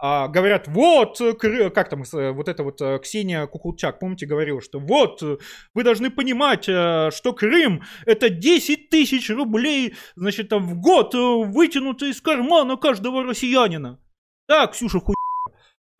а, 0.00 0.28
говорят, 0.28 0.68
вот, 0.68 1.18
как 1.74 1.88
там, 1.88 2.02
вот 2.12 2.48
это 2.48 2.62
вот 2.62 2.80
э, 2.80 2.98
Ксения 3.02 3.46
Кукулчак, 3.46 3.98
помните, 3.98 4.26
говорила, 4.26 4.60
что 4.60 4.78
вот, 4.78 5.22
вы 5.74 5.84
должны 5.84 6.10
понимать, 6.10 6.68
э, 6.68 7.10
что 7.12 7.32
Крым 7.32 7.82
это 8.06 8.30
10 8.30 8.88
тысяч 8.88 9.28
рублей, 9.30 9.94
значит, 10.16 10.48
там, 10.48 10.66
в 10.66 10.80
год 10.80 11.14
э, 11.14 11.18
вытянуто 11.18 12.06
из 12.06 12.20
кармана 12.20 12.76
каждого 12.76 13.22
россиянина. 13.22 13.98
Да, 14.48 14.66
Ксюша, 14.66 14.98
хуй 15.00 15.14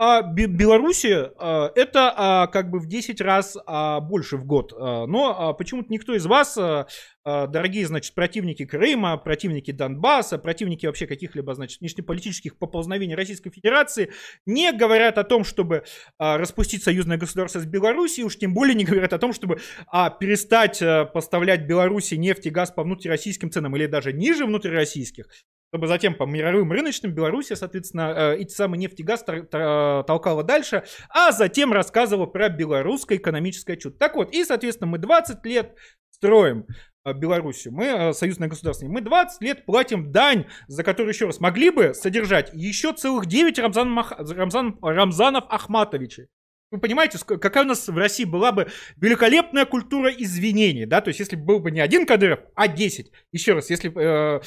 а 0.02 0.22
Беларуси 0.22 1.30
а, 1.36 1.70
это 1.74 2.14
а, 2.16 2.46
как 2.46 2.70
бы 2.70 2.78
в 2.78 2.86
10 2.86 3.20
раз 3.20 3.58
а, 3.66 4.00
больше 4.00 4.38
в 4.38 4.46
год. 4.46 4.72
А, 4.74 5.04
но 5.04 5.50
а, 5.50 5.52
почему-то 5.52 5.92
никто 5.92 6.14
из 6.14 6.24
вас, 6.24 6.56
а, 6.56 6.86
дорогие, 7.24 7.86
значит, 7.86 8.14
противники 8.14 8.64
Крыма, 8.64 9.16
противники 9.16 9.70
Донбасса, 9.70 10.38
противники 10.38 10.86
вообще 10.86 11.06
каких-либо, 11.06 11.54
значит, 11.54 11.80
внешнеполитических 11.80 12.56
поползновений 12.56 13.14
Российской 13.14 13.50
Федерации, 13.50 14.10
не 14.46 14.72
говорят 14.72 15.18
о 15.18 15.24
том, 15.24 15.44
чтобы 15.44 15.84
а, 16.18 16.38
распустить 16.38 16.82
союзное 16.82 17.18
государство 17.18 17.60
с 17.60 17.66
Белоруссией, 17.66 18.24
уж 18.24 18.36
тем 18.36 18.54
более 18.54 18.74
не 18.74 18.84
говорят 18.84 19.12
о 19.12 19.18
том, 19.18 19.32
чтобы 19.32 19.60
а, 19.86 20.10
перестать 20.10 20.80
а, 20.82 21.04
поставлять 21.04 21.66
Беларуси 21.66 22.14
нефть 22.14 22.46
и 22.46 22.50
газ 22.50 22.70
по 22.70 22.82
внутрироссийским 22.82 23.50
ценам 23.50 23.76
или 23.76 23.86
даже 23.86 24.12
ниже 24.12 24.46
внутрироссийских 24.46 25.26
чтобы 25.72 25.86
затем 25.86 26.16
по 26.16 26.24
мировым 26.24 26.72
рыночным 26.72 27.12
Беларусь, 27.12 27.52
соответственно, 27.54 28.34
эти 28.36 28.52
самые 28.52 28.80
нефть 28.80 28.98
и 28.98 29.04
газ 29.04 29.22
толкала 29.22 30.42
дальше, 30.42 30.82
а 31.10 31.30
затем 31.30 31.72
рассказывала 31.72 32.26
про 32.26 32.48
белорусское 32.48 33.18
экономическое 33.18 33.76
чудо. 33.76 33.96
Так 33.96 34.16
вот, 34.16 34.34
и, 34.34 34.42
соответственно, 34.44 34.90
мы 34.90 34.98
20 34.98 35.46
лет 35.46 35.76
строим 36.10 36.66
э, 37.04 37.12
Белоруссию, 37.12 37.74
мы 37.74 37.84
э, 37.84 38.12
союзное 38.12 38.48
государство, 38.48 38.86
мы 38.86 39.00
20 39.00 39.42
лет 39.42 39.64
платим 39.64 40.12
дань, 40.12 40.46
за 40.68 40.82
которую, 40.84 41.12
еще 41.12 41.26
раз, 41.26 41.40
могли 41.40 41.70
бы 41.70 41.94
содержать 41.94 42.50
еще 42.52 42.92
целых 42.92 43.26
9 43.26 43.58
Рамзан 43.58 43.90
Мах... 43.90 44.12
Рамзан... 44.18 44.78
Рамзанов 44.82 45.44
Ахматовичей. 45.48 46.26
Вы 46.70 46.78
понимаете, 46.78 47.18
какая 47.24 47.64
у 47.64 47.66
нас 47.66 47.88
в 47.88 47.96
России 47.96 48.24
была 48.24 48.52
бы 48.52 48.68
великолепная 48.96 49.64
культура 49.64 50.08
извинений, 50.10 50.86
да, 50.86 51.00
то 51.00 51.08
есть 51.08 51.18
если 51.18 51.34
бы 51.34 51.44
был 51.44 51.58
бы 51.58 51.72
не 51.72 51.80
один 51.80 52.06
Кадыров, 52.06 52.40
а 52.54 52.68
10. 52.68 53.10
Еще 53.32 53.54
раз, 53.54 53.70
если 53.70 53.90
э, 53.90 54.40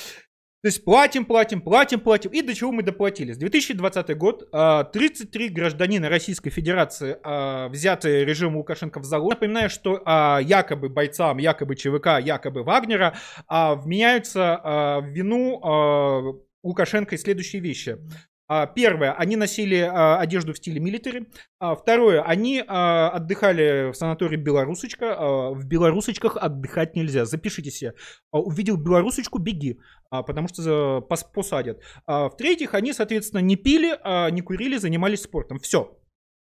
то 0.63 0.67
есть 0.67 0.85
платим, 0.85 1.25
платим, 1.25 1.59
платим, 1.59 1.99
платим. 1.99 2.31
И 2.31 2.41
до 2.41 2.55
чего 2.55 2.71
мы 2.71 2.83
доплатили? 2.83 3.33
С 3.33 3.37
2020 3.37 4.17
год 4.17 4.49
33 4.49 5.47
а, 5.47 5.51
гражданина 5.51 6.07
Российской 6.07 6.51
Федерации, 6.51 7.17
а, 7.21 7.67
взятые 7.67 8.23
режимом 8.23 8.55
Лукашенко 8.55 9.01
в 9.01 9.03
залог. 9.03 9.31
Напоминаю, 9.31 9.69
что 9.69 10.01
а, 10.05 10.39
якобы 10.41 10.87
бойцам, 10.87 11.37
якобы 11.39 11.75
ЧВК, 11.75 12.25
якобы 12.25 12.63
Вагнера 12.63 13.13
вменяются 13.49 15.01
в 15.03 15.07
вину 15.09 16.39
Лукашенко 16.63 17.15
и 17.15 17.17
следующие 17.17 17.61
вещи. 17.61 17.97
А, 18.47 18.67
первое, 18.67 19.13
они 19.13 19.35
носили 19.35 19.77
а, 19.77 20.19
одежду 20.19 20.53
в 20.53 20.57
стиле 20.57 20.79
милитари. 20.79 21.27
А, 21.59 21.75
второе, 21.75 22.21
они 22.21 22.59
отдыхали 22.59 23.91
в 23.91 23.95
санатории 23.95 24.37
Белорусочка. 24.37 25.51
В 25.51 25.65
Белорусочках 25.65 26.37
отдыхать 26.37 26.95
нельзя. 26.95 27.25
Запишите 27.25 27.71
себе. 27.71 27.93
Увидел 28.31 28.77
Белорусочку, 28.77 29.39
беги, 29.39 29.79
потому 30.09 30.47
что 30.47 31.01
посадят. 31.01 31.81
В-третьих, 32.05 32.73
они, 32.73 32.93
соответственно, 32.93 33.39
не 33.39 33.55
пили, 33.55 33.97
не 34.31 34.41
курили, 34.41 34.77
занимались 34.77 35.23
спортом. 35.23 35.59
Все. 35.59 35.97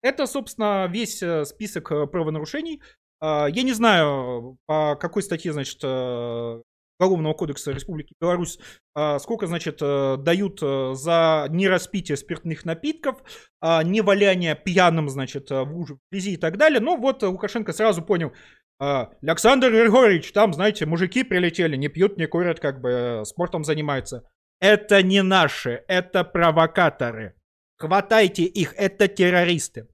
Это, 0.02 0.26
собственно, 0.26 0.86
весь 0.86 1.22
э, 1.22 1.44
список 1.44 1.90
э, 1.90 2.06
правонарушений. 2.06 2.80
Я 3.20 3.62
не 3.64 3.72
знаю, 3.72 4.58
по 4.66 4.94
какой 4.94 5.24
статье, 5.24 5.52
значит, 5.52 5.80
э, 5.82 6.62
Уголовного 6.98 7.34
кодекса 7.34 7.72
Республики 7.72 8.14
Беларусь, 8.20 8.58
а, 8.94 9.18
сколько, 9.18 9.46
значит, 9.46 9.78
э, 9.80 10.16
дают 10.18 10.60
э, 10.62 10.94
за 10.94 11.46
нераспитие 11.48 12.16
спиртных 12.16 12.64
напитков, 12.64 13.22
а, 13.60 13.82
не 13.84 14.00
валяние 14.00 14.56
пьяным, 14.56 15.08
значит, 15.08 15.50
луже 15.50 15.94
в 15.94 15.98
грязи 16.10 16.32
и 16.32 16.36
так 16.36 16.56
далее. 16.56 16.80
Но 16.80 16.96
вот 16.96 17.22
Лукашенко 17.22 17.72
сразу 17.72 18.02
понял, 18.02 18.32
а, 18.80 19.10
Александр 19.22 19.70
Григорьевич, 19.70 20.32
там, 20.32 20.52
знаете, 20.52 20.86
мужики 20.86 21.24
прилетели, 21.24 21.76
не 21.76 21.88
пьют, 21.88 22.16
не 22.16 22.26
курят, 22.26 22.60
как 22.60 22.80
бы 22.80 22.90
э, 22.90 23.24
спортом 23.24 23.64
занимаются. 23.64 24.22
Это 24.60 25.02
не 25.02 25.22
наши, 25.22 25.84
это 25.88 26.24
провокаторы. 26.24 27.34
Хватайте 27.76 28.44
их, 28.44 28.74
это 28.76 29.08
террористы. 29.08 29.88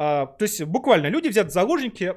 А, 0.00 0.26
то 0.26 0.44
есть 0.44 0.62
буквально 0.62 1.08
люди 1.08 1.28
взят 1.28 1.48
в 1.48 1.52
заложники, 1.52 2.14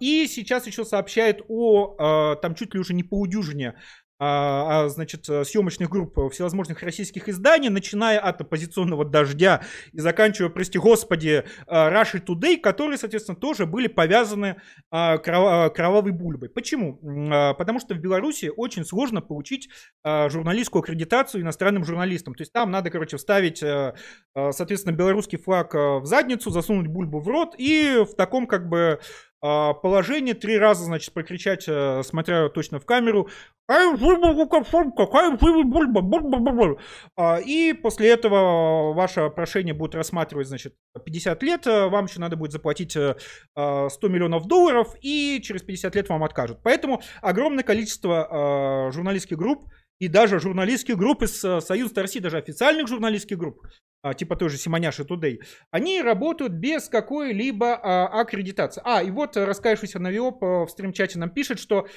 и 0.00 0.26
сейчас 0.28 0.66
еще 0.66 0.84
сообщают 0.84 1.42
о, 1.48 1.96
а, 1.98 2.36
там 2.36 2.54
чуть 2.54 2.74
ли 2.74 2.80
уже 2.80 2.92
не 2.92 3.02
полудюжине 3.02 3.74
а, 4.18 4.84
а, 4.84 4.88
значит, 4.88 5.28
э, 5.28 5.44
съемочных 5.44 5.90
групп 5.90 6.16
всевозможных 6.32 6.82
российских 6.82 7.28
изданий, 7.28 7.68
начиная 7.68 8.18
от 8.18 8.40
оппозиционного 8.40 9.04
«Дождя» 9.04 9.62
и 9.92 10.00
заканчивая, 10.00 10.50
прости 10.50 10.78
господи, 10.78 11.44
Russia 11.66 12.24
Today, 12.24 12.58
которые, 12.58 12.98
соответственно, 12.98 13.36
тоже 13.36 13.66
были 13.66 13.88
повязаны 13.88 14.56
кровавой 14.90 16.12
бульбой. 16.12 16.48
Почему? 16.48 16.96
Потому 17.54 17.80
что 17.80 17.94
в 17.94 17.98
Беларуси 17.98 18.50
очень 18.54 18.84
сложно 18.84 19.20
получить 19.20 19.68
журналистскую 20.04 20.80
аккредитацию 20.80 21.42
иностранным 21.42 21.84
журналистам. 21.84 22.34
То 22.34 22.42
есть 22.42 22.52
там 22.52 22.70
надо, 22.70 22.90
короче, 22.90 23.16
вставить, 23.16 23.62
э, 23.62 23.94
соответственно, 24.34 24.94
белорусский 24.94 25.38
флаг 25.38 25.74
э, 25.74 25.98
в 25.98 26.06
задницу, 26.06 26.50
засунуть 26.50 26.86
бульбу 26.86 27.20
в 27.20 27.28
рот 27.28 27.54
и 27.58 28.04
в 28.08 28.14
таком, 28.14 28.46
как 28.46 28.68
бы, 28.68 28.76
а, 28.86 28.98
положение, 29.40 30.34
три 30.34 30.58
раза, 30.58 30.84
значит, 30.84 31.12
прокричать, 31.12 31.64
э, 31.68 32.02
смотря 32.02 32.48
точно 32.48 32.80
в 32.80 32.86
камеру, 32.86 33.28
а, 37.16 37.40
и 37.40 37.72
после 37.72 38.10
этого 38.10 38.92
ваше 38.92 39.28
прошение 39.30 39.74
будет 39.74 39.96
рассматривать, 39.96 40.46
значит, 40.46 40.74
50 41.04 41.42
лет, 41.42 41.66
э, 41.66 41.88
вам 41.88 42.04
еще 42.04 42.20
надо 42.20 42.36
будет 42.36 42.52
заплатить 42.52 42.92
100 42.92 43.16
э, 43.56 43.88
миллионов 44.08 44.46
долларов, 44.46 44.94
и 45.00 45.40
через 45.42 45.62
50 45.62 45.96
лет 45.96 46.08
вам 46.08 46.22
откажут. 46.22 46.60
Поэтому 46.62 47.02
огромное 47.22 47.64
количество 47.64 48.90
журналистских 48.92 49.36
групп 49.36 49.68
и 49.98 50.08
даже 50.08 50.38
журналистских 50.38 50.96
групп 50.96 51.22
из 51.22 51.40
Союза 51.40 52.02
России, 52.02 52.20
даже 52.20 52.36
официальных 52.38 52.86
журналистских 52.86 53.38
групп, 53.38 53.66
а, 53.95 53.95
типа 54.14 54.36
той 54.36 54.48
же 54.48 54.56
Симоняши 54.56 55.02
Today, 55.02 55.38
они 55.70 56.02
работают 56.02 56.52
без 56.52 56.88
какой-либо 56.88 57.74
а, 57.74 58.20
аккредитации. 58.20 58.82
А, 58.84 59.02
и 59.02 59.10
вот 59.10 59.36
раскаявшийся 59.36 59.98
Навиоп 59.98 60.42
э, 60.42 60.46
в 60.64 60.68
стримчате 60.68 61.18
нам 61.18 61.30
пишет, 61.30 61.58
что 61.58 61.78
а, 61.78 61.88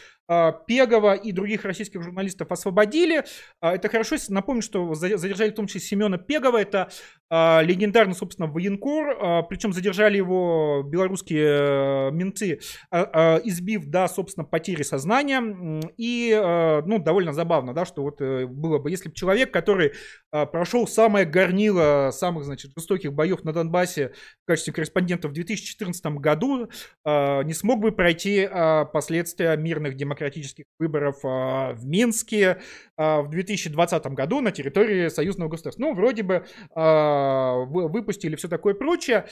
Пегова 0.68 1.16
и 1.16 1.32
других 1.32 1.66
российских 1.66 2.04
журналистов 2.04 2.52
освободили. 2.52 3.24
А, 3.62 3.74
это 3.76 3.90
хорошо, 3.90 4.16
напомню, 4.30 4.62
что 4.62 4.94
задержали 4.94 5.50
в 5.50 5.56
том 5.56 5.66
числе 5.66 5.82
Семена 5.82 6.18
Пегова, 6.18 6.62
это 6.62 6.90
а, 7.32 7.62
легендарный, 7.62 8.16
собственно, 8.16 8.48
военкор, 8.48 9.18
а, 9.20 9.42
причем 9.44 9.74
задержали 9.74 10.18
его 10.18 10.84
белорусские 10.86 11.48
а, 11.50 12.10
менты, 12.12 12.60
а, 12.92 13.10
а, 13.14 13.42
избив 13.44 13.86
до, 13.86 14.08
собственно, 14.08 14.46
потери 14.46 14.84
сознания. 14.84 15.82
И, 15.98 16.32
а, 16.36 16.82
ну, 16.86 17.00
довольно 17.00 17.34
забавно, 17.34 17.74
да, 17.74 17.86
что 17.86 18.04
вот 18.04 18.22
э, 18.22 18.46
было 18.46 18.80
бы, 18.80 18.92
если 18.92 19.10
бы 19.10 19.16
человек, 19.16 19.52
который 19.52 19.94
а, 20.32 20.46
прошел 20.46 20.88
самое 20.88 21.26
горнило 21.26 22.12
самых, 22.12 22.46
значит, 22.46 22.72
жестоких 22.76 23.14
боев 23.14 23.44
на 23.44 23.54
Донбассе 23.54 24.14
в 24.44 24.48
качестве 24.48 24.74
корреспондента 24.74 25.28
в 25.28 25.34
2014 25.34 26.06
году 26.18 26.70
э, 27.06 27.44
не 27.44 27.54
смог 27.54 27.80
бы 27.80 27.92
пройти 27.92 28.48
э, 28.50 28.86
последствия 28.86 29.56
мирных 29.56 29.96
демократических 30.20 30.66
выборов 30.80 31.24
э, 31.24 31.74
в 31.74 31.86
Минске 31.86 32.62
в 32.98 33.28
2020 33.30 34.06
году 34.08 34.42
на 34.42 34.52
территории 34.52 35.08
союзного 35.08 35.50
государства. 35.50 35.82
Ну, 35.82 35.94
вроде 35.94 36.24
бы 36.24 36.46
выпустили 36.76 38.36
все 38.36 38.50
такое 38.50 38.74
прочее. 38.74 39.26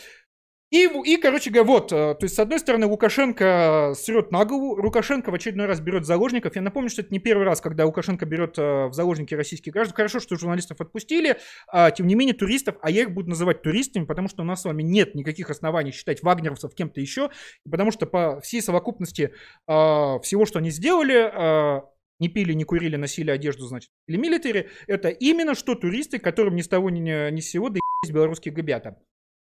И, 0.69 0.85
и, 1.05 1.15
короче 1.15 1.49
говоря, 1.49 1.65
вот, 1.65 1.93
э, 1.93 2.13
то 2.15 2.23
есть, 2.23 2.35
с 2.35 2.39
одной 2.39 2.59
стороны, 2.59 2.87
Лукашенко 2.87 3.93
срет 3.95 4.31
на 4.31 4.43
голову, 4.43 4.81
Лукашенко 4.83 5.31
в 5.31 5.33
очередной 5.33 5.65
раз 5.65 5.79
берет 5.79 6.05
заложников. 6.05 6.57
Я 6.57 6.61
напомню, 6.61 6.89
что 6.89 7.01
это 7.01 7.13
не 7.13 7.19
первый 7.19 7.45
раз, 7.45 7.61
когда 7.61 7.85
Лукашенко 7.85 8.25
берет 8.25 8.57
э, 8.57 8.87
в 8.87 8.93
заложники 8.93 9.33
российских 9.33 9.71
граждан. 9.71 9.95
Хорошо, 9.95 10.19
что 10.19 10.35
журналистов 10.35 10.81
отпустили, 10.81 11.37
а, 11.69 11.91
тем 11.91 12.05
не 12.07 12.15
менее, 12.15 12.35
туристов, 12.35 12.75
а 12.81 12.91
я 12.91 13.03
их 13.03 13.13
буду 13.13 13.29
называть 13.29 13.61
туристами, 13.61 14.03
потому 14.03 14.27
что 14.27 14.41
у 14.41 14.45
нас 14.45 14.61
с 14.63 14.65
вами 14.65 14.83
нет 14.83 15.15
никаких 15.15 15.49
оснований 15.49 15.91
считать 15.91 16.21
вагнеровцев 16.21 16.75
кем-то 16.75 16.99
еще, 16.99 17.29
потому 17.69 17.91
что 17.91 18.05
по 18.05 18.41
всей 18.41 18.61
совокупности 18.61 19.33
всего, 19.65 20.45
что 20.45 20.59
они 20.59 20.69
сделали, 20.69 21.81
не 22.19 22.27
пили, 22.27 22.53
не 22.53 22.63
курили, 22.65 22.95
носили 22.97 23.31
одежду, 23.31 23.65
значит, 23.67 23.91
или 24.07 24.17
милитари, 24.17 24.69
это 24.87 25.09
именно 25.09 25.55
что 25.55 25.75
туристы, 25.75 26.19
которым 26.19 26.55
ни 26.55 26.61
с 26.61 26.67
того 26.67 26.89
ни, 26.89 27.31
ни 27.31 27.39
с 27.39 27.49
сего 27.49 27.69
да 27.69 27.79
белорусские 28.09 28.53
габята. 28.53 28.97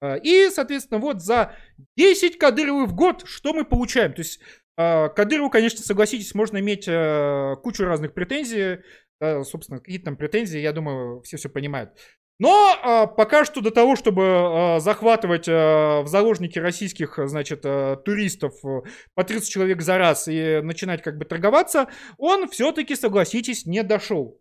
А, 0.05 0.17
и, 0.17 0.51
соответственно, 0.51 1.01
вот 1.01 1.23
за 1.23 1.55
10 1.97 2.37
Кадыровых 2.37 2.91
в 2.91 2.95
год 2.95 3.23
что 3.27 3.55
мы 3.55 3.65
получаем? 3.65 4.13
То 4.13 4.21
есть 4.21 4.39
а, 4.77 5.09
Кадырову, 5.09 5.49
конечно, 5.49 5.81
согласитесь, 5.81 6.35
можно 6.35 6.59
иметь 6.59 6.85
э, 6.87 7.55
кучу 7.63 7.85
разных 7.85 8.13
претензий. 8.13 8.81
Собственно, 9.21 9.79
какие-то 9.79 10.07
там 10.07 10.17
претензии, 10.17 10.59
я 10.59 10.73
думаю, 10.73 11.23
все 11.23 11.39
все 11.39 11.49
понимают. 11.49 11.93
Но 12.39 12.77
а, 12.83 13.07
пока 13.07 13.45
что 13.45 13.61
до 13.61 13.71
того, 13.71 13.97
чтобы 13.97 14.25
а, 14.27 14.81
захватывать 14.81 15.47
а, 15.49 16.03
в 16.03 16.09
заложники 16.09 16.59
российских, 16.59 17.19
значит, 17.25 17.61
а, 17.65 17.97
туристов 17.97 18.55
по 18.61 19.25
30 19.25 19.49
человек 19.49 19.81
за 19.81 19.97
раз 19.99 20.29
и 20.29 20.61
начинать 20.63 21.01
как 21.03 21.17
бы 21.17 21.25
торговаться, 21.25 21.89
он 22.19 22.49
все-таки, 22.49 22.97
согласитесь, 22.97 23.67
не 23.67 23.83
дошел. 23.83 24.39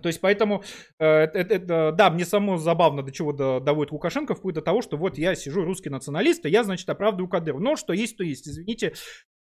То 0.00 0.08
есть, 0.08 0.20
поэтому, 0.20 0.62
э, 0.98 1.06
это, 1.06 1.54
это, 1.54 1.92
да, 1.92 2.10
мне 2.10 2.24
само 2.24 2.56
забавно, 2.56 3.02
до 3.02 3.12
чего 3.12 3.32
до, 3.32 3.60
доводит 3.60 3.92
Лукашенко, 3.92 4.34
вплоть 4.34 4.54
до 4.54 4.62
того, 4.62 4.82
что 4.82 4.96
вот 4.96 5.18
я 5.18 5.34
сижу 5.34 5.64
русский 5.64 5.90
националист, 5.90 6.46
и 6.46 6.50
я, 6.50 6.64
значит, 6.64 6.88
оправдываю 6.88 7.28
Кадырова. 7.28 7.60
Но 7.60 7.76
что 7.76 7.92
есть, 7.92 8.16
то 8.16 8.24
есть, 8.24 8.48
извините, 8.48 8.94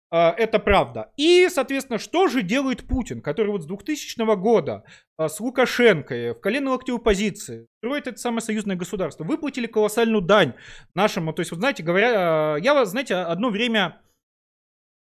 а, 0.09 0.33
это 0.37 0.59
правда. 0.59 1.11
И, 1.17 1.49
соответственно, 1.49 1.99
что 1.99 2.27
же 2.27 2.41
делает 2.41 2.87
Путин, 2.87 3.21
который 3.21 3.51
вот 3.51 3.63
с 3.63 3.65
2000 3.65 4.35
года 4.37 4.83
а, 5.17 5.27
с 5.27 5.39
Лукашенко 5.39 6.33
в 6.33 6.39
колено-локтевой 6.39 7.01
позиции 7.01 7.67
строит 7.79 8.07
это 8.07 8.17
самое 8.17 8.41
союзное 8.41 8.77
государство. 8.77 9.25
Выплатили 9.25 9.67
колоссальную 9.67 10.21
дань 10.21 10.53
нашему, 10.95 11.33
то 11.33 11.41
есть, 11.41 11.51
вот 11.51 11.59
знаете, 11.59 11.83
говоря, 11.83 12.11
а, 12.15 12.55
я, 12.57 12.85
знаете, 12.85 13.15
одно 13.15 13.49
время, 13.49 14.01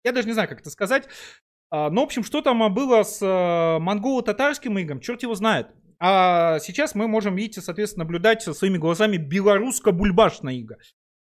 я 0.04 0.12
даже 0.12 0.28
не 0.28 0.34
знаю, 0.34 0.48
как 0.48 0.60
это 0.60 0.70
сказать, 0.70 1.08
но, 1.72 2.02
в 2.02 2.04
общем, 2.04 2.22
что 2.22 2.42
там 2.42 2.72
было 2.72 3.02
с 3.02 3.20
монголо-татарским 3.80 4.78
игом, 4.78 5.00
черт 5.00 5.22
его 5.22 5.34
знает. 5.34 5.68
А 5.98 6.58
сейчас 6.58 6.94
мы 6.94 7.08
можем, 7.08 7.36
видите, 7.36 7.60
соответственно, 7.60 8.04
наблюдать 8.04 8.42
своими 8.42 8.76
глазами 8.76 9.16
белорусско-бульбашное 9.16 10.52
иго. 10.54 10.76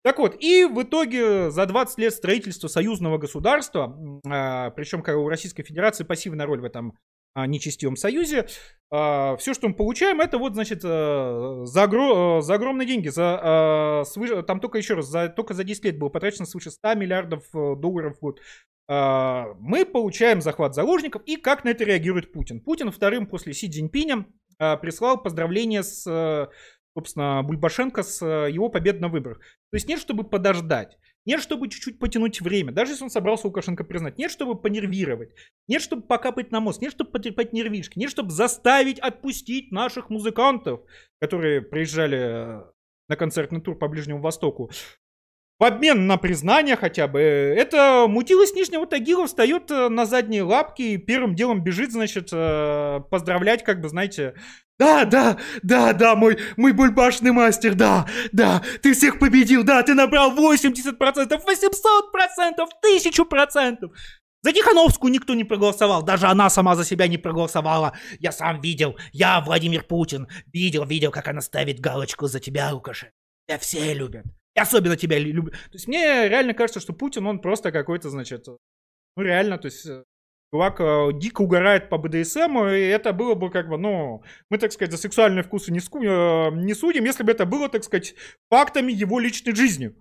Так 0.03 0.19
вот, 0.19 0.37
и 0.39 0.63
в 0.63 0.81
итоге 0.81 1.51
за 1.51 1.65
20 1.65 1.99
лет 1.99 2.13
строительства 2.13 2.69
союзного 2.69 3.17
государства, 3.17 3.93
а, 4.25 4.69
причем 4.71 5.01
как 5.01 5.17
у 5.17 5.27
Российской 5.27 5.63
Федерации 5.63 6.05
пассивная 6.05 6.45
роль 6.45 6.61
в 6.61 6.63
этом 6.63 6.97
а, 7.33 7.45
нечестивом 7.45 7.97
союзе, 7.97 8.47
а, 8.89 9.35
все, 9.35 9.53
что 9.53 9.67
мы 9.67 9.75
получаем, 9.75 10.21
это 10.21 10.37
вот, 10.37 10.53
значит, 10.53 10.79
а, 10.85 11.63
за, 11.65 11.83
огр... 11.83 12.41
за 12.41 12.53
огромные 12.53 12.87
деньги, 12.87 13.09
за, 13.09 13.39
а, 13.41 14.03
свыше, 14.05 14.41
там 14.43 14.61
только 14.61 14.77
еще 14.77 14.93
раз, 14.93 15.07
за, 15.07 15.27
только 15.27 15.53
за 15.53 15.65
10 15.65 15.83
лет 15.83 15.99
было 15.99 16.07
потрачено 16.07 16.45
свыше 16.45 16.71
100 16.71 16.95
миллиардов 16.95 17.43
э, 17.53 17.75
долларов 17.75 18.15
в 18.15 18.21
год. 18.21 18.39
А, 18.91 19.53
мы 19.59 19.85
получаем 19.85 20.41
захват 20.41 20.73
заложников, 20.73 21.21
и 21.25 21.35
как 21.35 21.63
на 21.63 21.69
это 21.69 21.83
реагирует 21.83 22.33
Путин? 22.33 22.59
Путин 22.59 22.91
вторым 22.91 23.27
после 23.27 23.53
Си 23.53 23.69
Цзиньпиня 23.69 24.25
а, 24.57 24.77
прислал 24.77 25.21
поздравления 25.21 25.83
с 25.83 26.07
э, 26.07 26.47
собственно, 26.97 27.43
Бульбашенко 27.43 28.01
с 28.01 28.19
э, 28.25 28.51
его 28.51 28.69
побед 28.69 28.99
на 28.99 29.07
выборах. 29.07 29.37
То 29.39 29.75
есть 29.75 29.87
нет, 29.87 29.99
чтобы 29.99 30.23
подождать, 30.23 30.97
нет, 31.25 31.39
чтобы 31.39 31.69
чуть-чуть 31.69 31.99
потянуть 31.99 32.41
время, 32.41 32.71
даже 32.71 32.93
если 32.93 33.03
он 33.03 33.11
собрался 33.11 33.45
Лукашенко 33.45 33.83
признать, 33.83 34.17
нет, 34.17 34.31
чтобы 34.31 34.59
понервировать, 34.59 35.29
нет, 35.67 35.83
чтобы 35.83 36.01
покапать 36.01 36.51
на 36.51 36.59
мозг, 36.59 36.81
нет, 36.81 36.91
чтобы 36.91 37.11
потерпеть 37.11 37.53
нервишки, 37.53 37.99
нет, 37.99 38.09
чтобы 38.09 38.31
заставить 38.31 38.97
отпустить 38.97 39.71
наших 39.71 40.09
музыкантов, 40.09 40.81
которые 41.21 41.61
приезжали 41.61 42.63
на 43.07 43.15
концертный 43.15 43.61
тур 43.61 43.77
по 43.77 43.87
Ближнему 43.87 44.19
Востоку, 44.19 44.71
в 45.59 45.63
обмен 45.63 46.07
на 46.07 46.17
признание 46.17 46.75
хотя 46.75 47.07
бы, 47.07 47.19
это 47.19 48.05
мутила 48.07 48.47
с 48.47 48.53
Нижнего 48.53 48.87
Тагила 48.87 49.27
встает 49.27 49.69
э, 49.69 49.89
на 49.89 50.05
задние 50.05 50.43
лапки 50.43 50.81
и 50.81 50.97
первым 50.97 51.35
делом 51.35 51.63
бежит, 51.63 51.91
значит, 51.91 52.29
поздравлять, 53.09 53.63
как 53.63 53.81
бы, 53.81 53.89
знаете, 53.89 54.35
да, 54.79 55.03
да, 55.03 55.37
да, 55.61 55.91
да, 55.91 56.15
мой, 56.15 56.37
мой 56.55 56.71
бульбашный 56.71 57.33
мастер, 57.33 57.75
да, 57.75 58.07
да, 58.31 58.63
ты 58.81 58.93
всех 58.93 59.19
победил, 59.19 59.63
да, 59.63 59.83
ты 59.83 59.93
набрал 59.93 60.31
80%, 60.31 60.97
800%, 60.97 61.39
1000%. 62.85 63.75
За 64.41 64.53
Тихановскую 64.53 65.11
никто 65.11 65.33
не 65.33 65.43
проголосовал, 65.43 66.01
даже 66.01 66.27
она 66.27 66.49
сама 66.49 66.77
за 66.77 66.85
себя 66.85 67.09
не 67.09 67.17
проголосовала. 67.17 67.91
Я 68.19 68.31
сам 68.31 68.61
видел, 68.61 68.95
я, 69.11 69.41
Владимир 69.41 69.83
Путин, 69.83 70.29
видел, 70.53 70.85
видел, 70.85 71.11
как 71.11 71.27
она 71.27 71.41
ставит 71.41 71.81
галочку 71.81 72.27
за 72.27 72.39
тебя, 72.39 72.73
Лукашенко. 72.73 73.13
Тебя 73.47 73.59
все 73.59 73.93
любят. 73.93 74.25
И 74.55 74.59
особенно 74.59 74.97
тебя 74.97 75.19
любят. 75.19 75.53
То 75.53 75.73
есть 75.73 75.87
мне 75.87 76.27
реально 76.27 76.53
кажется, 76.53 76.79
что 76.79 76.93
Путин, 76.93 77.27
он 77.27 77.39
просто 77.39 77.71
какой-то, 77.71 78.09
значит, 78.09 78.47
ну 78.47 79.23
реально, 79.23 79.57
то 79.57 79.65
есть 79.67 79.87
Чувак 80.51 80.79
э, 80.81 81.09
дико 81.13 81.43
угорает 81.43 81.89
по 81.89 81.99
БДСМ, 81.99 82.57
и 82.69 82.79
это 82.79 83.13
было 83.13 83.35
бы 83.35 83.51
как 83.51 83.69
бы, 83.69 83.77
ну, 83.77 84.23
мы, 84.49 84.57
так 84.57 84.71
сказать, 84.71 84.91
за 84.91 84.97
сексуальные 84.97 85.43
вкусы 85.43 85.71
не, 85.71 85.79
ску, 85.79 86.01
э, 86.01 86.49
не 86.55 86.73
судим, 86.73 87.05
если 87.05 87.21
бы 87.21 87.31
это 87.31 87.45
было, 87.45 87.69
так 87.69 87.83
сказать, 87.83 88.15
фактами 88.49 88.91
его 88.91 89.19
личной 89.19 89.55
жизни. 89.55 89.95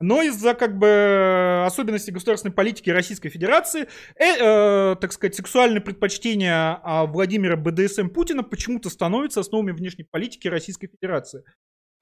Но 0.00 0.20
из-за 0.22 0.54
как 0.54 0.76
бы 0.78 1.62
особенностей 1.64 2.10
государственной 2.10 2.52
политики 2.52 2.90
Российской 2.90 3.28
Федерации, 3.28 3.86
э, 4.16 4.34
э, 4.40 4.96
так 4.96 5.12
сказать, 5.12 5.36
сексуальные 5.36 5.80
предпочтения 5.80 6.80
э, 6.84 7.06
Владимира 7.06 7.56
БДСМ 7.56 8.08
Путина 8.08 8.42
почему-то 8.42 8.90
становятся 8.90 9.40
основами 9.40 9.70
внешней 9.70 10.04
политики 10.10 10.48
Российской 10.48 10.88
Федерации. 10.88 11.44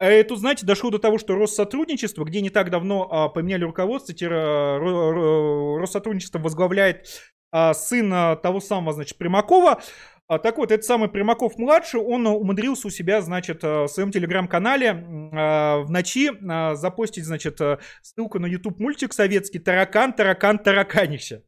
И 0.02 0.04
э, 0.04 0.24
тут, 0.24 0.40
знаете, 0.40 0.66
дошло 0.66 0.90
до 0.90 0.98
того, 0.98 1.16
что 1.16 1.36
Россотрудничество, 1.36 2.24
где 2.24 2.40
не 2.40 2.50
так 2.50 2.70
давно 2.70 3.06
а, 3.08 3.28
поменяли 3.28 3.62
руководство, 3.62 4.12
Россотрудничество 5.78 6.40
возглавляет 6.40 7.06
а, 7.52 7.72
сын 7.72 8.10
того 8.42 8.58
самого, 8.58 8.94
значит, 8.94 9.16
Примакова. 9.16 9.80
А, 10.26 10.40
так 10.40 10.58
вот, 10.58 10.72
этот 10.72 10.84
самый 10.84 11.08
Примаков-младший, 11.08 12.00
он 12.00 12.26
умудрился 12.26 12.88
у 12.88 12.90
себя, 12.90 13.20
значит, 13.20 13.62
в 13.62 13.86
своем 13.86 14.10
телеграм-канале 14.10 14.92
в 14.92 15.86
ночи 15.88 16.30
запостить, 16.74 17.24
значит, 17.24 17.60
ссылку 18.02 18.40
на 18.40 18.46
YouTube 18.46 18.80
мультик 18.80 19.12
советский 19.12 19.60
«Таракан, 19.60 20.14
таракан, 20.14 20.58
тараканище». 20.58 21.44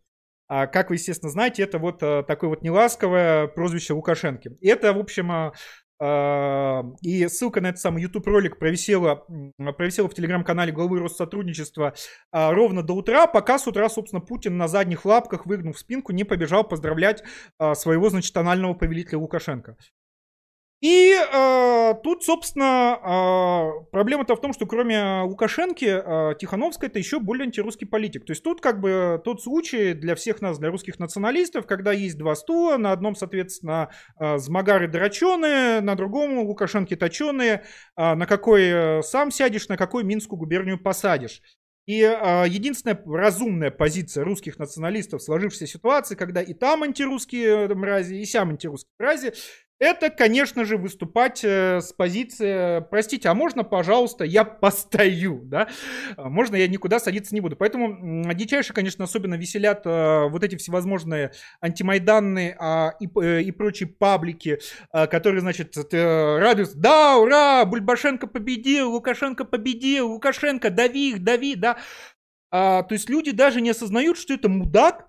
А, 0.47 0.69
как 0.69 0.91
вы, 0.91 0.97
естественно, 0.97 1.33
знаете, 1.33 1.65
это 1.65 1.79
вот 1.79 1.99
такое 1.99 2.51
вот 2.51 2.63
неласковое 2.63 3.49
прозвище 3.49 3.95
Лукашенки. 3.95 4.57
И 4.61 4.69
это, 4.69 4.93
в 4.93 4.99
общем, 4.99 5.53
и 6.01 7.29
ссылка 7.29 7.61
на 7.61 7.69
этот 7.69 7.81
самый 7.81 8.03
YouTube 8.03 8.27
ролик 8.27 8.59
провисела, 8.59 9.25
провисела 9.77 10.09
в 10.09 10.15
телеграм-канале 10.15 10.73
главы 10.73 10.99
Россотрудничества 11.01 11.95
а, 12.33 12.53
ровно 12.53 12.83
до 12.83 12.95
утра, 12.95 13.27
пока 13.27 13.59
с 13.59 13.67
утра, 13.67 13.89
собственно, 13.89 14.21
Путин 14.21 14.57
на 14.57 14.69
задних 14.69 15.05
лапках, 15.05 15.47
выгнув 15.47 15.79
спинку, 15.79 16.13
не 16.13 16.25
побежал 16.25 16.65
поздравлять 16.65 17.23
а, 17.59 17.75
своего, 17.75 18.11
значит, 18.11 18.33
тонального 18.33 18.75
повелителя 18.75 19.19
Лукашенко. 19.19 19.77
И 20.81 21.15
э, 21.15 21.95
тут, 22.03 22.25
собственно, 22.25 22.99
э, 23.03 23.85
проблема-то 23.91 24.37
в 24.37 24.41
том, 24.41 24.53
что 24.53 24.67
кроме 24.67 25.23
Лукашенки, 25.23 25.87
э, 25.87 26.35
Тихановская 26.39 26.91
это 26.91 26.99
еще 26.99 27.21
более 27.21 27.47
антирусский 27.47 27.87
политик. 27.87 28.27
То 28.27 28.33
есть 28.33 28.43
тут 28.43 28.61
как 28.61 28.81
бы 28.81 29.21
тот 29.25 29.43
случай 29.43 29.95
для 29.95 30.15
всех 30.15 30.43
нас, 30.43 30.59
для 30.59 30.71
русских 30.71 30.99
националистов, 30.99 31.67
когда 31.67 31.93
есть 31.93 32.19
два 32.19 32.35
стула, 32.35 32.77
на 32.77 32.93
одном, 32.93 33.15
соответственно, 33.15 33.91
э, 34.21 34.37
Змагары 34.37 34.87
дроченые, 34.87 35.81
на 35.81 35.95
другом 35.95 36.41
Лукашенки 36.41 36.97
точеные, 36.97 37.65
э, 37.97 38.15
на 38.15 38.27
какой 38.27 39.03
сам 39.03 39.31
сядешь, 39.31 39.69
на 39.69 39.79
какой 39.79 40.05
Минскую 40.05 40.39
губернию 40.39 40.79
посадишь. 40.79 41.41
И 41.87 42.01
э, 42.01 42.45
единственная 42.49 42.99
разумная 43.05 43.71
позиция 43.71 44.25
русских 44.25 44.59
националистов 44.59 45.21
в 45.21 45.25
сложившейся 45.25 45.67
ситуации, 45.67 46.15
когда 46.15 46.41
и 46.41 46.55
там 46.55 46.83
антирусские 46.83 47.69
мрази, 47.75 48.15
и 48.15 48.25
сям 48.25 48.51
антирусские 48.51 48.93
мрази, 48.99 49.35
это, 49.81 50.09
конечно 50.09 50.65
же, 50.65 50.77
выступать 50.77 51.43
э, 51.43 51.81
с 51.81 51.93
позиции, 51.93 52.81
простите, 52.91 53.29
а 53.29 53.35
можно, 53.35 53.65
пожалуйста, 53.65 54.25
я 54.25 54.45
постою, 54.45 55.41
да? 55.45 55.69
А 56.17 56.29
можно 56.29 56.57
я 56.57 56.69
никуда 56.69 57.01
садиться 57.01 57.35
не 57.35 57.41
буду. 57.41 57.57
Поэтому 57.57 58.33
дичайше, 58.35 58.73
конечно, 58.73 59.05
особенно 59.05 59.35
веселят 59.35 59.83
э, 59.85 60.29
вот 60.29 60.45
эти 60.45 60.57
всевозможные 60.57 61.33
антимайданные 61.61 62.57
а, 62.59 62.93
и, 63.01 63.09
э, 63.21 63.43
и 63.43 63.51
прочие 63.51 63.89
паблики, 63.89 64.61
а, 64.91 65.07
которые, 65.07 65.41
значит, 65.41 65.77
радуются, 65.93 66.79
да, 66.79 67.19
ура, 67.19 67.65
Бульбашенко 67.65 68.27
победил, 68.27 68.93
Лукашенко 68.93 69.45
победил, 69.45 70.13
Лукашенко, 70.13 70.71
дави 70.71 71.11
их, 71.11 71.25
дави, 71.25 71.57
да? 71.57 71.79
То 72.51 72.87
есть 72.91 73.11
люди 73.11 73.33
даже 73.33 73.61
не 73.61 73.71
осознают, 73.71 74.17
что 74.17 74.33
это 74.33 74.49
мудак, 74.49 75.09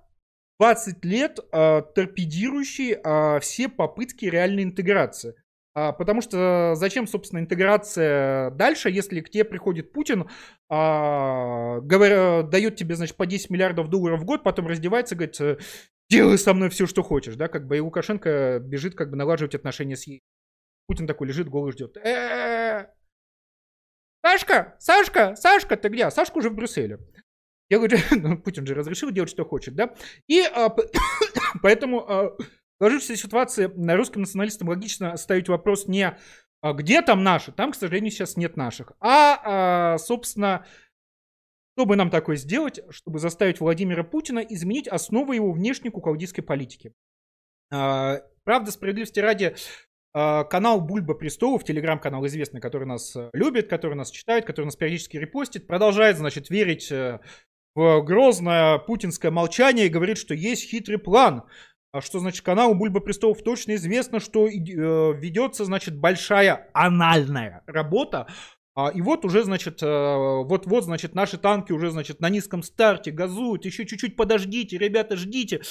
20 0.60 1.04
лет 1.06 1.40
э, 1.52 1.82
торпедирующий 1.94 2.94
э, 2.94 3.40
все 3.40 3.70
попытки 3.70 4.26
реальной 4.26 4.64
интеграции. 4.64 5.36
А, 5.78 5.92
потому 5.92 6.22
что 6.22 6.74
зачем, 6.76 7.06
собственно, 7.06 7.40
интеграция 7.40 8.50
дальше, 8.52 8.90
если 8.90 9.20
к 9.20 9.30
тебе 9.30 9.44
приходит 9.44 9.92
Путин, 9.92 10.30
а, 10.70 11.82
говоря, 11.82 12.44
дает 12.44 12.78
тебе, 12.78 12.96
значит, 12.96 13.18
по 13.18 13.26
10 13.26 13.50
миллиардов 13.50 13.90
долларов 13.90 14.22
в 14.22 14.26
год, 14.26 14.42
потом 14.42 14.68
раздевается, 14.68 15.16
говорит, 15.16 15.40
«Э, 15.42 15.58
делай 16.10 16.38
со 16.38 16.54
мной 16.54 16.70
все, 16.70 16.88
что 16.88 17.04
хочешь, 17.04 17.36
да, 17.36 17.50
как 17.50 17.68
бы 17.68 17.76
и 17.76 17.82
Лукашенко 17.82 18.60
бежит, 18.62 18.96
как 18.96 19.10
бы 19.10 19.18
налаживать 19.18 19.54
отношения 19.54 19.98
с 19.98 20.08
ей. 20.08 20.24
Путин 20.88 21.08
такой 21.08 21.28
лежит, 21.28 21.50
голый 21.50 21.74
ждет. 21.74 21.98
Сашка, 24.24 24.76
Сашка, 24.80 25.36
Сашка, 25.36 25.76
ты 25.76 25.90
где? 25.90 26.10
Сашка 26.10 26.38
уже 26.38 26.50
в 26.50 26.56
Брюсселе. 26.56 27.00
Я 27.70 27.78
говорю, 27.78 27.98
ну, 28.12 28.38
Путин 28.38 28.66
же 28.66 28.74
разрешил 28.74 29.12
делать, 29.12 29.30
что 29.30 29.46
хочет, 29.46 29.76
да? 29.76 29.96
И 30.28 30.42
а, 30.42 30.70
поэтому 31.62 32.10
а, 32.10 32.30
в 32.30 32.78
сложившейся 32.78 33.24
ситуации 33.24 33.72
русским 33.96 34.22
националистам 34.22 34.70
логично 34.70 35.16
ставить 35.18 35.50
вопрос 35.50 35.88
не 35.88 36.18
А 36.62 36.74
где 36.74 37.02
там 37.02 37.24
наши? 37.24 37.52
Там, 37.52 37.72
к 37.72 37.76
сожалению, 37.76 38.12
сейчас 38.12 38.38
нет 38.38 38.58
наших. 38.58 38.92
А, 39.00 39.40
а 39.44 39.98
собственно, 39.98 40.66
чтобы 41.76 41.96
нам 41.96 42.10
такое 42.10 42.38
сделать, 42.38 42.80
чтобы 42.90 43.20
заставить 43.20 43.60
Владимира 43.60 44.04
Путина 44.04 44.40
изменить 44.40 44.88
основы 44.88 45.36
его 45.36 45.52
внешней 45.52 45.90
куколдистской 45.90 46.44
политики. 46.44 46.94
А, 47.72 48.22
правда, 48.44 48.72
справедливости 48.72 49.20
ради, 49.20 49.56
а, 50.14 50.46
канал 50.46 50.80
Бульба 50.80 51.16
Престолов, 51.16 51.64
телеграм-канал 51.66 52.26
известный, 52.28 52.62
который 52.62 52.88
нас 52.88 53.14
э, 53.18 53.30
любит, 53.34 53.70
который 53.70 53.96
нас 53.96 54.12
читает, 54.12 54.46
который 54.46 54.66
нас 54.66 54.78
периодически 54.78 55.18
репостит, 55.18 55.68
продолжает, 55.68 56.18
значит, 56.18 56.50
верить 56.50 56.90
э, 56.92 57.20
грозное 57.76 58.78
путинское 58.80 59.32
молчание 59.32 59.88
и 59.88 59.90
говорит, 59.90 60.18
что 60.18 60.34
есть 60.34 60.70
хитрый 60.70 60.98
план. 60.98 61.44
А 61.96 62.02
что 62.02 62.20
значит 62.20 62.44
каналу 62.44 62.76
Бульба 62.76 63.00
Престолов 63.00 63.42
точно 63.42 63.76
известно, 63.76 64.20
что 64.20 64.48
э, 64.48 64.52
ведется, 64.52 65.64
значит, 65.64 65.98
большая 65.98 66.70
анальная 66.74 67.64
работа. 67.68 68.28
А, 68.76 68.90
и 68.90 69.00
вот 69.00 69.24
уже, 69.24 69.46
значит, 69.46 69.82
вот-вот, 69.82 70.84
значит, 70.84 71.16
наши 71.16 71.38
танки 71.38 71.72
уже, 71.72 71.92
значит, 71.92 72.20
на 72.20 72.28
низком 72.28 72.64
старте 72.64 73.12
газуют. 73.12 73.64
Еще 73.64 73.86
чуть-чуть 73.86 74.18
подождите, 74.18 74.78
ребята, 74.78 75.16
ждите. 75.16 75.62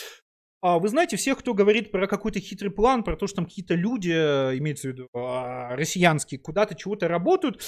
А 0.63 0.79
вы 0.79 0.89
знаете, 0.89 1.19
всех, 1.19 1.41
кто 1.41 1.53
говорит 1.53 1.91
про 1.91 2.07
какой-то 2.07 2.41
хитрый 2.41 2.71
план, 2.71 3.05
про 3.05 3.17
то, 3.17 3.27
что 3.27 3.37
там 3.37 3.45
какие-то 3.45 3.75
люди, 3.75 4.13
э, 4.15 4.57
имеется 4.57 4.89
в 4.89 4.93
виду 4.93 5.09
а, 5.15 5.77
россиянские, 5.77 6.41
куда-то 6.41 6.75
чего-то 6.75 7.07
работают, 7.07 7.63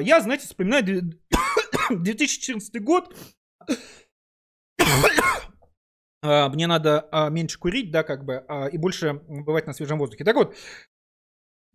я, 0.00 0.20
знаете, 0.20 0.48
вспоминаю 0.48 1.12
2014 1.90 2.82
год. 2.82 3.14
Мне 6.22 6.66
надо 6.66 7.08
меньше 7.30 7.58
курить, 7.58 7.90
да, 7.90 8.02
как 8.02 8.24
бы, 8.24 8.44
и 8.72 8.78
больше 8.78 9.20
бывать 9.26 9.66
на 9.66 9.72
свежем 9.72 9.98
воздухе. 9.98 10.24
Так 10.24 10.36
вот, 10.36 10.54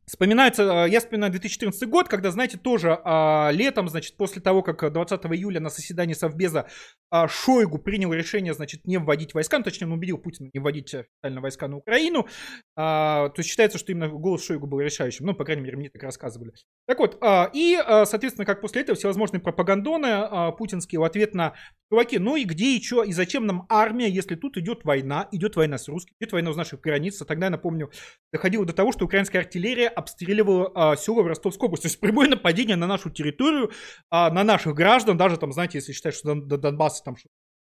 Вспоминается, 0.05 0.83
а, 0.83 0.87
я 0.87 0.99
вспоминаю 0.99 1.31
2014 1.31 1.89
год, 1.89 2.07
когда, 2.07 2.29
знаете, 2.29 2.57
тоже 2.57 2.99
а, 3.03 3.49
летом, 3.51 3.89
значит, 3.89 4.17
после 4.17 4.41
того, 4.41 4.61
как 4.61 4.91
20 4.93 5.25
июля 5.25 5.59
на 5.59 5.69
заседании 5.69 6.13
Совбеза 6.13 6.67
а, 7.09 7.27
Шойгу 7.27 7.79
принял 7.79 8.13
решение, 8.13 8.53
значит, 8.53 8.85
не 8.85 8.97
вводить 8.97 9.33
войска, 9.33 9.57
ну, 9.57 9.63
точнее, 9.63 9.87
он 9.87 9.93
убедил 9.93 10.17
Путина 10.19 10.49
не 10.53 10.59
вводить 10.59 10.93
официально 10.93 11.41
войска 11.41 11.67
на 11.67 11.77
Украину, 11.77 12.27
а, 12.75 13.29
то 13.29 13.39
есть 13.39 13.49
считается, 13.49 13.79
что 13.79 13.91
именно 13.91 14.07
голос 14.09 14.45
Шойгу 14.45 14.67
был 14.67 14.79
решающим, 14.79 15.25
ну, 15.25 15.33
по 15.33 15.43
крайней 15.43 15.63
мере, 15.63 15.77
мне 15.77 15.89
так 15.89 16.03
рассказывали. 16.03 16.51
Так 16.87 16.99
вот, 16.99 17.17
а, 17.21 17.49
и, 17.51 17.75
а, 17.75 18.05
соответственно, 18.05 18.45
как 18.45 18.61
после 18.61 18.81
этого 18.81 18.95
всевозможные 18.95 19.41
пропагандоны 19.41 20.07
а, 20.07 20.51
путинские 20.51 20.99
в 20.99 21.03
ответ 21.03 21.33
на 21.33 21.55
чуваки, 21.89 22.19
ну 22.19 22.35
и 22.35 22.43
где 22.43 22.77
и 22.77 22.83
что, 22.83 23.03
и 23.03 23.11
зачем 23.11 23.45
нам 23.47 23.65
армия, 23.69 24.09
если 24.09 24.35
тут 24.35 24.57
идет 24.57 24.83
война, 24.83 25.27
идет 25.31 25.55
война 25.55 25.77
с 25.77 25.87
русскими, 25.87 26.15
идет 26.19 26.33
война 26.33 26.51
у 26.51 26.55
наших 26.55 26.81
границ, 26.81 27.21
а 27.21 27.25
тогда, 27.25 27.47
я 27.47 27.49
напомню, 27.49 27.89
доходило 28.35 28.65
до 28.65 28.73
того, 28.73 28.91
что 28.91 29.05
украинская 29.05 29.41
артиллерия 29.41 29.87
обстреливала 29.87 30.71
а, 30.75 30.95
села 30.95 31.23
в 31.23 31.27
Ростовской 31.27 31.67
области. 31.67 31.83
То 31.83 31.87
есть 31.87 31.99
прямое 31.99 32.27
нападение 32.27 32.75
на 32.75 32.87
нашу 32.87 33.09
территорию, 33.09 33.71
а, 34.09 34.29
на 34.29 34.43
наших 34.43 34.75
граждан, 34.75 35.17
даже 35.17 35.37
там, 35.37 35.53
знаете, 35.53 35.77
если 35.77 35.93
считать, 35.93 36.13
что 36.13 36.35
Дон, 36.35 36.47
Донбасс 36.47 37.01
там 37.01 37.15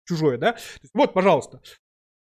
чужое, 0.08 0.38
да? 0.38 0.56
Есть, 0.82 0.94
вот, 0.94 1.14
пожалуйста. 1.14 1.62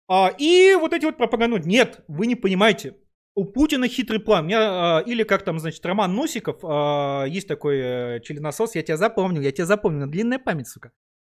А, 0.07 0.33
и 0.37 0.75
вот 0.75 0.93
эти 0.93 1.05
вот 1.05 1.17
пропаганды. 1.17 1.67
Нет, 1.67 2.03
вы 2.07 2.27
не 2.27 2.35
понимаете. 2.35 2.95
У 3.35 3.45
Путина 3.45 3.87
хитрый 3.87 4.19
план. 4.19 4.47
Меня, 4.47 4.97
а, 4.97 4.99
или 5.01 5.23
как 5.23 5.43
там, 5.43 5.59
значит, 5.59 5.85
Роман 5.85 6.15
Носиков, 6.15 6.59
а, 6.63 7.25
есть 7.25 7.47
такой 7.47 7.77
э, 7.77 8.19
я 8.23 8.81
тебя 8.81 8.97
запомнил, 8.97 9.41
я 9.41 9.51
тебя 9.51 9.65
запомнил, 9.65 10.07
длинная 10.07 10.39
память, 10.39 10.67
сука. 10.67 10.91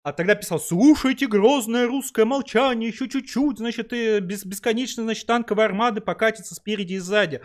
А 0.05 0.13
тогда 0.13 0.35
писал, 0.35 0.59
слушайте, 0.59 1.25
грозное 1.25 1.87
русское 1.87 2.25
молчание, 2.25 2.89
еще 2.89 3.09
чуть-чуть, 3.09 3.57
значит, 3.57 3.91
и 3.91 4.19
бесконечно, 4.19 5.01
значит, 5.01 5.25
танковая 5.25 5.65
армада 5.65 5.99
покатится 5.99 6.53
спереди 6.53 6.93
и 6.93 6.99
сзади. 6.99 7.41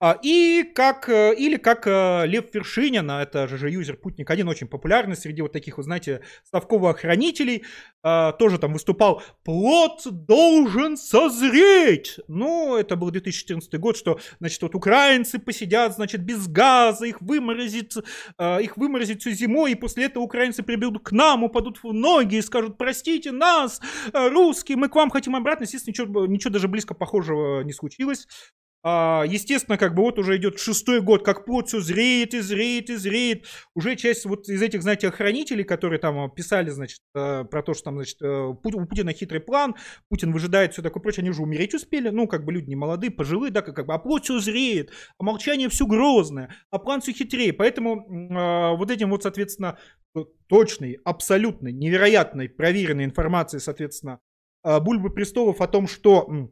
А, 0.00 0.16
и 0.22 0.62
как, 0.62 1.08
э, 1.08 1.34
или 1.34 1.56
как 1.56 1.88
э, 1.88 2.24
Лев 2.26 2.54
Вершинин, 2.54 3.10
а 3.10 3.22
это 3.22 3.48
же 3.48 3.68
юзер 3.68 3.96
Путник 3.96 4.30
один 4.30 4.48
очень 4.48 4.68
популярный 4.68 5.16
среди 5.16 5.42
вот 5.42 5.52
таких, 5.52 5.76
вы 5.76 5.82
знаете, 5.82 6.20
ставковых 6.44 7.00
хранителей, 7.00 7.64
а, 8.04 8.30
тоже 8.32 8.58
там 8.58 8.74
выступал 8.74 9.22
«Плод 9.42 10.02
должен 10.06 10.96
созреть!» 10.96 12.20
Ну, 12.28 12.76
это 12.76 12.94
был 12.94 13.10
2014 13.10 13.74
год, 13.80 13.96
что, 13.96 14.20
значит, 14.38 14.62
вот 14.62 14.76
украинцы 14.76 15.40
посидят, 15.40 15.94
значит, 15.94 16.22
без 16.22 16.46
газа, 16.46 17.04
их 17.06 17.20
выморозит, 17.20 17.96
их 18.38 18.76
выморозит 18.76 19.20
всю 19.20 19.30
зимой, 19.30 19.72
и 19.72 19.74
после 19.74 20.04
этого 20.04 20.22
украинцы 20.22 20.62
прибегут 20.62 21.02
к 21.02 21.12
нам, 21.12 21.42
упадут 21.42 21.82
в 21.82 21.92
ноги 21.92 22.36
и 22.36 22.42
скажут 22.42 22.78
«Простите 22.78 23.32
нас, 23.32 23.80
русские, 24.12 24.76
мы 24.76 24.88
к 24.88 24.94
вам 24.94 25.10
хотим 25.10 25.34
обратно». 25.34 25.64
Естественно, 25.64 25.92
ничего, 25.92 26.26
ничего 26.26 26.52
даже 26.52 26.68
близко 26.68 26.94
похожего 26.94 27.62
не 27.62 27.72
случилось. 27.72 28.28
А, 28.90 29.24
естественно, 29.26 29.76
как 29.76 29.94
бы 29.94 30.02
вот 30.02 30.18
уже 30.18 30.38
идет 30.38 30.58
шестой 30.58 31.02
год, 31.02 31.22
как 31.22 31.44
плод 31.44 31.68
все 31.68 31.78
зреет 31.80 32.32
и 32.32 32.40
зреет 32.40 32.88
и 32.88 32.96
зреет. 32.96 33.44
Уже 33.74 33.96
часть 33.96 34.24
вот 34.24 34.48
из 34.48 34.62
этих, 34.62 34.82
знаете, 34.82 35.08
охранителей, 35.08 35.62
которые 35.62 35.98
там 35.98 36.18
а, 36.18 36.30
писали, 36.30 36.70
значит, 36.70 37.00
э, 37.14 37.44
про 37.44 37.62
то, 37.62 37.74
что 37.74 37.84
там, 37.84 37.96
значит, 37.96 38.22
э, 38.22 38.26
у 38.26 38.54
Путина 38.54 39.12
хитрый 39.12 39.40
план, 39.40 39.74
Путин 40.08 40.32
выжидает 40.32 40.72
все 40.72 40.80
такое 40.80 41.02
прочее, 41.02 41.20
они 41.20 41.30
уже 41.30 41.42
умереть 41.42 41.74
успели, 41.74 42.08
ну, 42.08 42.26
как 42.26 42.46
бы 42.46 42.52
люди 42.52 42.70
не 42.70 42.76
молодые, 42.76 43.10
пожилые, 43.10 43.52
да, 43.52 43.60
как 43.60 43.84
бы, 43.84 43.92
а 43.92 43.98
плод 43.98 44.24
все 44.24 44.38
зреет, 44.38 44.90
а 45.18 45.22
молчание 45.22 45.68
все 45.68 45.84
грозное, 45.84 46.54
а 46.70 46.78
план 46.78 47.02
все 47.02 47.12
хитрее. 47.12 47.52
Поэтому 47.52 48.06
э, 48.06 48.74
вот 48.74 48.90
этим 48.90 49.10
вот, 49.10 49.22
соответственно, 49.22 49.78
точной, 50.46 50.98
абсолютной, 51.04 51.72
невероятной, 51.72 52.48
проверенной 52.48 53.04
информации, 53.04 53.58
соответственно, 53.58 54.20
Бульбы 54.64 55.10
Престолов 55.10 55.60
о 55.60 55.68
том, 55.68 55.86
что 55.86 56.50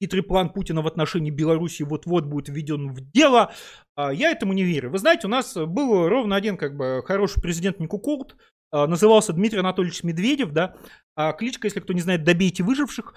хитрый 0.00 0.22
план 0.22 0.50
Путина 0.50 0.82
в 0.82 0.86
отношении 0.86 1.30
Беларуси 1.30 1.82
вот-вот 1.82 2.24
будет 2.24 2.48
введен 2.48 2.92
в 2.92 3.00
дело. 3.12 3.52
А, 3.96 4.12
я 4.12 4.30
этому 4.30 4.52
не 4.52 4.64
верю. 4.64 4.90
Вы 4.90 4.98
знаете, 4.98 5.26
у 5.26 5.30
нас 5.30 5.54
был 5.54 6.08
ровно 6.08 6.36
один 6.36 6.56
как 6.56 6.76
бы 6.76 7.02
хороший 7.04 7.42
президент 7.42 7.80
Никуколт, 7.80 8.36
а, 8.70 8.86
назывался 8.86 9.32
Дмитрий 9.32 9.60
Анатольевич 9.60 10.02
Медведев, 10.02 10.52
да, 10.52 10.76
а, 11.16 11.32
кличка, 11.32 11.66
если 11.66 11.80
кто 11.80 11.92
не 11.92 12.00
знает, 12.00 12.24
«Добейте 12.24 12.62
выживших». 12.62 13.14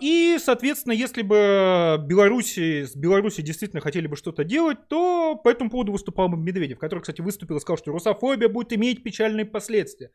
И, 0.00 0.38
соответственно, 0.40 0.92
если 0.92 1.22
бы 1.22 2.02
Беларуси, 2.04 2.84
с 2.84 2.96
Беларуси 2.96 3.42
действительно 3.42 3.80
хотели 3.80 4.08
бы 4.08 4.16
что-то 4.16 4.42
делать, 4.42 4.88
то 4.88 5.36
по 5.36 5.50
этому 5.50 5.70
поводу 5.70 5.92
выступал 5.92 6.28
бы 6.28 6.36
Медведев, 6.36 6.78
который, 6.78 7.00
кстати, 7.00 7.20
выступил 7.20 7.58
и 7.58 7.60
сказал, 7.60 7.76
что 7.76 7.92
русофобия 7.92 8.48
будет 8.48 8.72
иметь 8.72 9.04
печальные 9.04 9.44
последствия. 9.44 10.10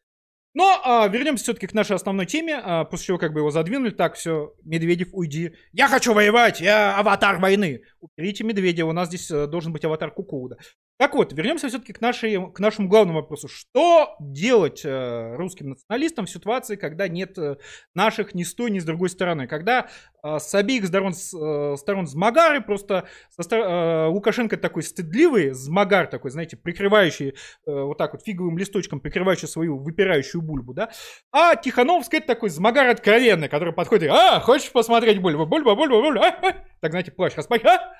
Но 0.53 0.79
а, 0.83 1.07
вернемся 1.07 1.43
все-таки 1.45 1.65
к 1.67 1.73
нашей 1.73 1.95
основной 1.95 2.27
теме, 2.27 2.59
а, 2.63 2.85
после 2.85 3.07
чего 3.07 3.17
как 3.17 3.33
бы 3.33 3.39
его 3.39 3.49
задвинули. 3.49 3.89
Так, 3.89 4.15
все, 4.15 4.53
Медведев, 4.63 5.09
уйди. 5.11 5.55
Я 5.71 5.87
хочу 5.87 6.13
воевать, 6.13 6.61
я 6.61 6.95
аватар 6.97 7.39
войны. 7.39 7.81
Уберите 7.99 8.43
Медведева, 8.43 8.89
у 8.89 8.93
нас 8.93 9.07
здесь 9.07 9.31
а, 9.31 9.47
должен 9.47 9.73
быть 9.73 9.83
аватар 9.83 10.11
Кукуда. 10.11 10.57
Так 11.03 11.15
вот, 11.15 11.33
вернемся 11.33 11.67
все-таки 11.67 11.91
к, 11.91 11.99
нашей, 11.99 12.49
к 12.53 12.59
нашему 12.59 12.87
главному 12.87 13.19
вопросу. 13.19 13.49
Что 13.49 14.15
делать 14.21 14.83
э, 14.85 15.35
русским 15.35 15.71
националистам 15.71 16.25
в 16.25 16.29
ситуации, 16.29 16.77
когда 16.77 17.09
нет 17.09 17.37
э, 17.37 17.57
наших 17.93 18.33
ни 18.33 18.43
с 18.43 18.55
той, 18.55 18.71
ни 18.71 18.79
с 18.79 18.85
другой 18.85 19.09
стороны? 19.09 19.45
Когда 19.45 19.89
э, 20.23 20.39
с 20.39 20.55
обеих 20.55 20.87
сторон, 20.87 21.11
э, 21.11 21.75
сторон 21.75 22.07
змагары, 22.07 22.61
просто 22.61 23.03
со, 23.37 23.43
э, 23.53 24.07
Лукашенко 24.07 24.55
такой 24.55 24.83
стыдливый, 24.83 25.51
змагар 25.51 26.07
такой, 26.07 26.31
знаете, 26.31 26.55
прикрывающий 26.55 27.31
э, 27.31 27.33
вот 27.65 27.97
так 27.97 28.13
вот 28.13 28.23
фиговым 28.23 28.57
листочком, 28.57 29.01
прикрывающий 29.01 29.49
свою 29.49 29.77
выпирающую 29.77 30.41
бульбу, 30.41 30.73
да? 30.73 30.89
А 31.33 31.57
Тихановский 31.57 32.19
это 32.19 32.27
такой 32.27 32.49
змагар 32.49 32.87
откровенный, 32.87 33.49
который 33.49 33.73
подходит 33.73 34.03
и 34.03 34.07
а, 34.07 34.39
хочешь 34.39 34.71
посмотреть 34.71 35.19
бульбу? 35.19 35.45
Бульба, 35.45 35.75
бульба, 35.75 36.01
бульба, 36.01 36.27
а, 36.27 36.47
а. 36.47 36.53
Так, 36.79 36.91
знаете, 36.91 37.11
плащ 37.11 37.35
распах, 37.35 37.59
а? 37.65 37.93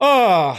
А, 0.00 0.56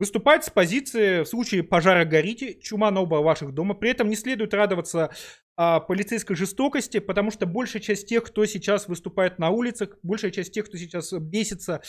Выступать 0.00 0.44
с 0.44 0.50
позиции 0.50 1.22
в 1.22 1.26
случае 1.26 1.62
пожара 1.62 2.04
горите, 2.04 2.58
чума 2.60 2.90
на 2.90 3.02
оба 3.02 3.16
ваших 3.16 3.52
дома. 3.52 3.74
При 3.74 3.90
этом 3.90 4.08
не 4.08 4.16
следует 4.16 4.52
радоваться 4.52 5.10
а, 5.56 5.78
полицейской 5.78 6.34
жестокости, 6.34 6.98
потому 6.98 7.30
что 7.30 7.46
большая 7.46 7.80
часть 7.80 8.08
тех, 8.08 8.24
кто 8.24 8.44
сейчас 8.44 8.88
выступает 8.88 9.38
на 9.38 9.50
улицах, 9.50 9.96
большая 10.02 10.32
часть 10.32 10.52
тех, 10.52 10.66
кто 10.66 10.76
сейчас 10.76 11.12
бесится, 11.12 11.80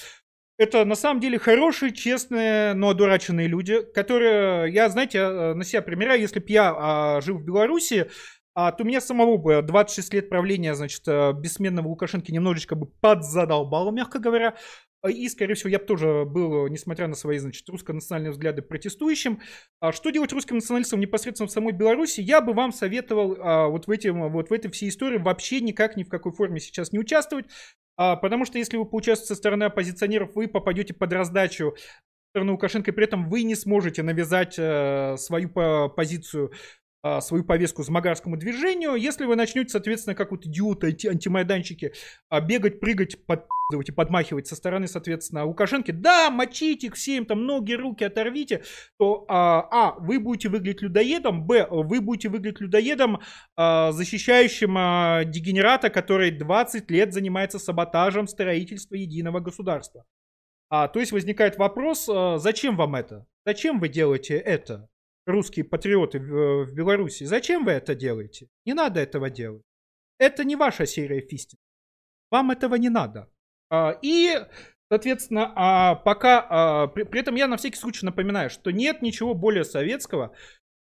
это 0.57 0.85
на 0.85 0.95
самом 0.95 1.19
деле 1.19 1.37
хорошие, 1.37 1.91
честные, 1.91 2.73
но 2.75 2.89
одураченные 2.89 3.47
люди, 3.47 3.81
которые, 3.81 4.71
я, 4.71 4.87
знаете, 4.89 5.17
э, 5.17 5.53
на 5.53 5.65
себя 5.65 5.81
примеряю, 5.81 6.21
если 6.21 6.39
бы 6.39 6.45
я 6.47 6.73
а, 6.75 7.21
жил 7.21 7.37
в 7.37 7.43
Беларуси, 7.43 8.09
а, 8.53 8.71
то 8.71 8.85
меня 8.85 9.01
самого 9.01 9.35
бы 9.35 9.61
26 9.61 10.13
лет 10.13 10.29
правления, 10.29 10.73
значит, 10.75 11.01
э, 11.07 11.33
бессменного 11.33 11.89
Лукашенко 11.89 12.31
немножечко 12.31 12.75
бы 12.75 12.85
подзадолбало, 12.85 13.91
мягко 13.91 14.19
говоря. 14.19 14.55
А, 15.05 15.09
и, 15.11 15.29
скорее 15.29 15.53
всего, 15.53 15.69
я 15.69 15.77
бы 15.77 15.85
тоже 15.85 16.25
был, 16.25 16.67
несмотря 16.67 17.07
на 17.07 17.13
свои, 17.13 17.37
значит, 17.37 17.69
русско-национальные 17.69 18.31
взгляды, 18.31 18.63
протестующим. 18.63 19.39
А 19.79 19.91
что 19.91 20.09
делать 20.09 20.33
русским 20.33 20.55
националистам 20.55 20.99
непосредственно 20.99 21.47
в 21.47 21.51
самой 21.51 21.73
Беларуси? 21.73 22.21
Я 22.21 22.41
бы 22.41 22.53
вам 22.53 22.71
советовал 22.71 23.37
а, 23.39 23.67
вот, 23.67 23.85
в 23.85 23.91
этим, 23.91 24.31
вот 24.31 24.49
в 24.49 24.53
этой 24.53 24.71
всей 24.71 24.89
истории 24.89 25.19
вообще 25.19 25.61
никак 25.61 25.95
ни 25.95 26.03
в 26.03 26.09
какой 26.09 26.31
форме 26.31 26.59
сейчас 26.59 26.91
не 26.91 26.97
участвовать. 26.97 27.45
А, 27.97 28.15
потому 28.15 28.45
что 28.45 28.57
если 28.57 28.77
вы 28.77 28.85
поучаствуете 28.85 29.35
со 29.35 29.35
стороны 29.35 29.65
оппозиционеров, 29.65 30.33
вы 30.33 30.47
попадете 30.47 30.95
под 30.95 31.13
раздачу 31.13 31.75
стороны 32.31 32.53
Лукашенко, 32.53 32.89
и 32.89 32.93
при 32.93 33.05
этом 33.05 33.29
вы 33.29 33.43
не 33.43 33.53
сможете 33.53 34.01
навязать 34.01 34.55
а, 34.57 35.17
свою 35.17 35.49
позицию 35.49 36.47
а, 36.47 36.55
свою 37.21 37.43
повестку 37.43 37.83
замагарскому 37.83 38.37
движению. 38.37 38.95
Если 38.95 39.25
вы 39.25 39.35
начнете, 39.35 39.69
соответственно, 39.69 40.15
как 40.15 40.31
вот 40.31 40.45
идиоты, 40.45 40.87
анти 40.87 41.07
антимайданчики, 41.07 41.93
а, 42.29 42.41
бегать, 42.41 42.79
прыгать, 42.79 43.17
подпадывать 43.25 43.89
и 43.89 43.91
подмахивать 43.91 44.47
со 44.47 44.55
стороны, 44.55 44.87
соответственно, 44.87 45.45
Лукашенко, 45.45 45.93
да, 45.93 46.29
мочите 46.29 46.87
их 46.87 46.95
всем, 46.95 47.25
там 47.25 47.45
ноги, 47.45 47.73
руки 47.73 48.03
оторвите, 48.03 48.63
то, 48.97 49.25
а, 49.27 49.67
а, 49.71 49.95
вы 49.99 50.19
будете 50.19 50.49
выглядеть 50.49 50.81
людоедом, 50.81 51.45
б, 51.45 51.67
вы 51.69 52.01
будете 52.01 52.29
выглядеть 52.29 52.61
людоедом, 52.61 53.21
а, 53.55 53.91
защищающим 53.91 54.75
а, 54.77 55.23
дегенерата, 55.25 55.89
который 55.89 56.31
20 56.31 56.89
лет 56.91 57.13
занимается 57.13 57.59
саботажем 57.59 58.27
строительства 58.27 58.95
единого 58.95 59.39
государства. 59.39 60.05
А, 60.69 60.87
то 60.87 60.99
есть 60.99 61.11
возникает 61.11 61.57
вопрос, 61.57 62.09
а, 62.09 62.37
зачем 62.37 62.75
вам 62.75 62.95
это? 62.95 63.25
Зачем 63.45 63.79
вы 63.79 63.89
делаете 63.89 64.35
это? 64.37 64.89
Русские 65.25 65.65
патриоты 65.65 66.19
в, 66.19 66.65
в 66.65 66.73
Беларуси, 66.73 67.23
зачем 67.23 67.65
вы 67.65 67.71
это 67.71 67.95
делаете? 67.95 68.47
Не 68.65 68.73
надо 68.73 68.99
этого 68.99 69.29
делать. 69.29 69.63
Это 70.17 70.43
не 70.43 70.55
ваша 70.55 70.85
серия 70.85 71.21
фистинг. 71.21 71.59
Вам 72.31 72.51
этого 72.51 72.75
не 72.75 72.89
надо. 72.89 73.29
А, 73.69 73.97
и, 74.01 74.39
соответственно, 74.89 75.51
а, 75.55 75.95
пока... 75.95 76.45
А, 76.49 76.87
при, 76.87 77.03
при 77.03 77.19
этом 77.19 77.35
я 77.35 77.47
на 77.47 77.57
всякий 77.57 77.77
случай 77.77 78.05
напоминаю, 78.05 78.49
что 78.49 78.71
нет 78.71 79.01
ничего 79.01 79.33
более 79.33 79.63
советского, 79.63 80.35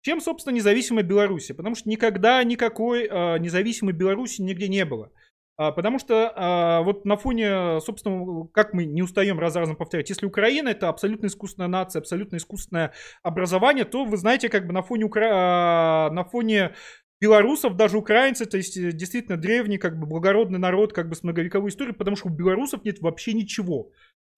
чем, 0.01 0.21
собственно, 0.21 0.55
независимая 0.55 1.03
Беларусь. 1.03 1.51
Потому 1.55 1.75
что 1.75 1.89
никогда 1.89 2.43
никакой 2.43 3.07
а, 3.09 3.37
независимой 3.37 3.93
Беларуси 3.93 4.41
нигде 4.41 4.67
не 4.67 4.85
было. 4.85 5.11
А, 5.59 5.73
потому 5.73 5.99
что 5.99 6.31
а, 6.37 6.81
вот 6.83 7.03
на 7.03 7.17
фоне, 7.17 7.81
собственно, 7.81 8.47
как 8.53 8.73
мы 8.73 8.85
не 8.85 9.01
устаем 9.01 9.37
раз 9.37 9.51
за 9.51 9.59
разом 9.59 9.75
повторять, 9.75 10.09
если 10.09 10.25
Украина 10.25 10.69
это 10.69 10.87
абсолютно 10.87 11.27
искусственная 11.27 11.67
нация, 11.67 11.99
абсолютно 11.99 12.37
искусственное 12.37 12.93
образование, 13.23 13.83
то 13.83 14.05
вы 14.05 14.15
знаете, 14.15 14.47
как 14.47 14.65
бы 14.65 14.71
на 14.71 14.83
фоне, 14.83 15.03
Укра... 15.03 15.27
А, 15.29 16.09
на 16.11 16.23
фоне 16.23 16.75
белорусов, 17.19 17.75
даже 17.75 17.97
украинцы, 17.97 18.45
то 18.45 18.55
есть 18.55 18.77
э, 18.77 18.93
действительно 18.93 19.35
древний, 19.35 19.77
как 19.77 19.99
бы 19.99 20.07
благородный 20.07 20.59
народ, 20.59 20.93
как 20.93 21.09
бы 21.09 21.15
с 21.15 21.23
многовековой 21.23 21.71
историей, 21.71 21.93
потому 21.93 22.15
что 22.15 22.29
у 22.29 22.31
белорусов 22.31 22.85
нет 22.85 23.01
вообще 23.01 23.33
ничего. 23.33 23.91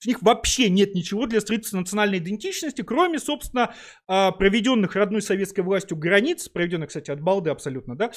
У 0.03 0.07
них 0.07 0.23
вообще 0.23 0.71
нет 0.71 0.95
ничего 0.95 1.27
для 1.27 1.39
строительства 1.39 1.77
национальной 1.77 2.17
идентичности, 2.17 2.81
кроме, 2.81 3.19
собственно, 3.19 3.75
проведенных 4.07 4.95
родной 4.95 5.21
советской 5.21 5.59
властью 5.59 5.95
границ, 5.95 6.49
проведенных, 6.49 6.87
кстати, 6.87 7.11
от 7.11 7.21
балды 7.21 7.51
абсолютно, 7.51 7.95
да, 7.95 8.09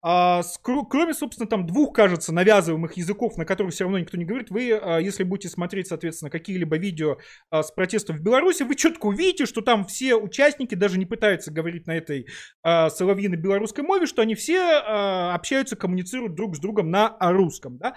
а, 0.00 0.42
кроме, 0.62 1.12
собственно, 1.12 1.48
там 1.48 1.66
двух, 1.66 1.92
кажется, 1.92 2.32
навязываемых 2.32 2.96
языков, 2.96 3.36
на 3.36 3.44
которых 3.44 3.74
все 3.74 3.84
равно 3.84 3.98
никто 3.98 4.16
не 4.16 4.24
говорит, 4.24 4.50
вы, 4.50 4.72
а, 4.72 4.98
если 4.98 5.24
будете 5.24 5.48
смотреть, 5.48 5.88
соответственно, 5.88 6.30
какие-либо 6.30 6.76
видео 6.76 7.18
а, 7.50 7.64
с 7.64 7.72
протестов 7.72 8.16
в 8.16 8.20
Беларуси, 8.20 8.62
вы 8.62 8.76
четко 8.76 9.06
увидите, 9.06 9.46
что 9.46 9.60
там 9.60 9.84
все 9.84 10.14
участники 10.14 10.76
даже 10.76 10.98
не 10.98 11.06
пытаются 11.06 11.50
говорить 11.50 11.86
на 11.86 11.96
этой 11.96 12.26
а, 12.62 12.90
соловьиной 12.90 13.38
белорусской 13.38 13.82
мове, 13.82 14.06
что 14.06 14.22
они 14.22 14.36
все 14.36 14.60
а, 14.60 15.34
общаются, 15.34 15.74
коммуницируют 15.74 16.34
друг 16.34 16.56
с 16.56 16.60
другом 16.60 16.90
на 16.90 17.16
русском, 17.20 17.78
да. 17.78 17.96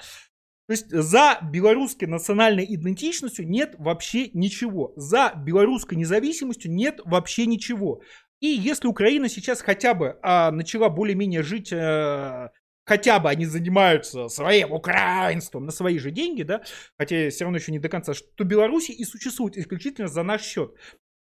То 0.67 0.73
есть 0.73 0.89
за 0.89 1.37
белорусской 1.51 2.07
национальной 2.07 2.63
идентичностью 2.63 3.45
нет 3.45 3.75
вообще 3.77 4.29
ничего. 4.29 4.93
За 4.95 5.33
белорусской 5.35 5.97
независимостью 5.97 6.71
нет 6.71 7.01
вообще 7.03 7.45
ничего. 7.45 8.01
И 8.41 8.47
если 8.47 8.88
Украина 8.88 9.30
сейчас 9.30 9.62
хотя 9.62 9.93
бы 9.93 10.17
а, 10.21 10.51
начала 10.51 10.89
более-менее 10.89 11.43
жить, 11.43 11.71
а, 11.71 12.51
хотя 12.86 13.19
бы 13.19 13.30
они 13.30 13.45
занимаются 13.45 14.27
своим 14.27 14.73
украинством 14.73 15.65
на 15.65 15.71
свои 15.71 15.99
же 15.99 16.12
деньги, 16.12 16.43
да, 16.43 16.63
хотя 16.97 17.30
все 17.30 17.45
равно 17.45 17.58
еще 17.58 17.71
не 17.71 17.80
до 17.80 17.88
конца, 17.88 18.13
что 18.13 18.43
Беларуси 18.43 18.91
и 18.91 19.06
существует 19.06 19.58
исключительно 19.58 20.08
за 20.08 20.23
наш 20.23 20.41
счет. 20.41 20.75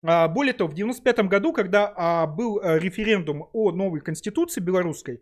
А, 0.05 0.29
более 0.29 0.55
того, 0.55 0.71
в 0.71 0.75
95 0.75 1.21
году, 1.29 1.53
когда 1.53 1.93
а, 1.97 2.27
был 2.27 2.61
э, 2.61 2.79
референдум 2.79 3.49
о 3.53 3.73
новой 3.73 4.01
конституции 4.01 4.61
белорусской, 4.61 5.21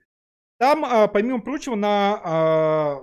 там, 0.58 0.84
а, 0.84 1.08
помимо 1.08 1.40
прочего, 1.40 1.74
на 1.74 2.20
а, 2.22 3.00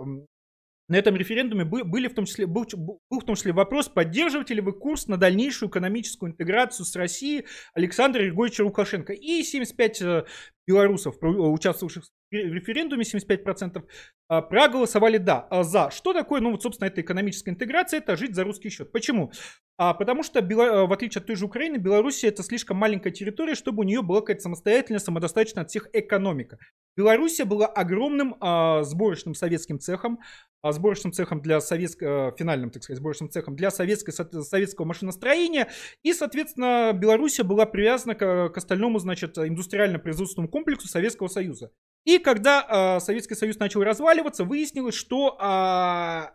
на 0.88 0.96
этом 0.98 1.16
референдуме 1.16 1.66
были 1.66 2.08
в 2.08 2.14
том 2.14 2.26
числе, 2.26 2.46
был, 2.46 2.66
был 2.74 3.20
в 3.20 3.24
том 3.26 3.36
числе 3.36 3.54
вопрос, 3.54 3.88
поддерживаете 3.88 4.56
ли 4.56 4.62
вы 4.62 4.74
курс 4.74 5.08
на 5.08 5.18
дальнейшую 5.18 5.70
экономическую 5.70 6.32
интеграцию 6.32 6.86
с 6.86 6.96
Россией 6.96 7.46
Александра 7.74 8.22
Григорьевича 8.22 8.64
Лукашенко. 8.64 9.14
И 9.14 9.44
75 9.44 10.02
э, 10.02 10.26
белорусов, 10.68 11.16
участвовавших 11.22 12.06
референдуме, 12.34 13.04
75% 13.04 13.84
а, 14.28 14.42
проголосовали 14.42 15.18
да, 15.18 15.48
а, 15.50 15.64
за. 15.64 15.92
Что 15.92 16.14
такое, 16.14 16.42
ну 16.42 16.52
вот, 16.52 16.64
собственно, 16.64 16.88
эта 16.88 17.02
экономическая 17.02 17.52
интеграция? 17.52 18.00
Это 18.00 18.16
жить 18.16 18.36
за 18.36 18.44
русский 18.44 18.70
счет. 18.70 18.92
Почему? 18.92 19.32
А, 19.78 19.94
потому 19.94 20.24
что, 20.24 20.42
в 20.42 20.94
отличие 20.94 21.22
от 21.22 21.28
той 21.28 21.36
же 21.36 21.46
Украины, 21.46 21.78
Беларусь 21.78 22.24
это 22.24 22.44
слишком 22.44 22.78
маленькая 22.78 23.12
территория, 23.12 23.56
чтобы 23.56 23.82
у 23.82 23.84
нее 23.84 24.02
была 24.02 24.22
какая-то 24.22 24.42
самостоятельная, 24.42 25.00
самодостаточная 25.00 25.64
от 25.64 25.70
всех 25.70 25.90
экономика. 25.94 26.58
Белоруссия 26.96 27.46
была 27.46 27.66
огромным 27.66 28.36
а, 28.40 28.84
сборочным 28.84 29.34
советским 29.34 29.80
цехом, 29.80 30.20
а, 30.62 30.72
сборочным 30.72 31.12
цехом 31.12 31.42
для 31.42 31.60
советского, 31.60 32.30
э, 32.30 32.38
финальным, 32.38 32.70
так 32.70 32.84
сказать, 32.84 33.00
сборочным 33.00 33.30
цехом 33.30 33.56
для 33.56 33.72
советской, 33.72 34.12
советского 34.12 34.86
машиностроения. 34.86 35.70
И, 36.04 36.14
соответственно, 36.14 36.94
Белоруссия 36.94 37.44
была 37.44 37.66
привязана 37.66 38.16
к, 38.16 38.50
к 38.50 38.58
остальному, 38.58 39.00
значит, 39.00 39.38
индустриально-производственному 39.38 40.50
комплексу 40.50 40.88
Советского 40.88 41.28
Союза. 41.28 41.72
И 42.06 42.18
когда 42.20 42.98
э, 42.98 43.00
Советский 43.00 43.36
Союз 43.36 43.58
начал 43.60 43.84
разваливаться, 43.84 44.44
выяснилось, 44.44 44.96
что 44.96 45.38
э, 45.40 46.28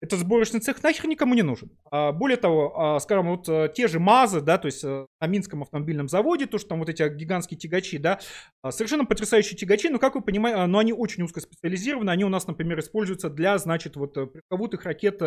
этот 0.00 0.20
сборочный 0.20 0.60
цех 0.60 0.82
нахер 0.82 1.06
никому 1.08 1.34
не 1.34 1.42
нужен. 1.42 1.70
А, 1.90 2.12
более 2.12 2.36
того, 2.36 2.96
а, 2.96 3.00
скажем, 3.00 3.28
вот 3.28 3.48
а, 3.48 3.68
те 3.68 3.88
же 3.88 3.98
МАЗы, 3.98 4.40
да, 4.40 4.58
то 4.58 4.66
есть 4.66 4.84
а, 4.84 5.06
на 5.20 5.26
Минском 5.26 5.62
автомобильном 5.62 6.08
заводе, 6.08 6.46
то, 6.46 6.58
что 6.58 6.68
там 6.70 6.80
вот 6.80 6.88
эти 6.88 7.08
гигантские 7.08 7.58
тягачи, 7.58 7.98
да, 7.98 8.20
а, 8.62 8.72
совершенно 8.72 9.06
потрясающие 9.06 9.56
тягачи, 9.56 9.88
но, 9.88 9.98
как 9.98 10.14
вы 10.14 10.20
понимаете, 10.20 10.66
но 10.66 10.78
они 10.78 10.92
очень 10.92 11.22
узкоспециализированы, 11.22 12.10
они 12.10 12.24
у 12.24 12.28
нас, 12.28 12.46
например, 12.46 12.78
используются 12.80 13.30
для, 13.30 13.56
значит, 13.58 13.96
вот 13.96 14.14
пресловутых 14.14 14.84
ракет 14.84 15.22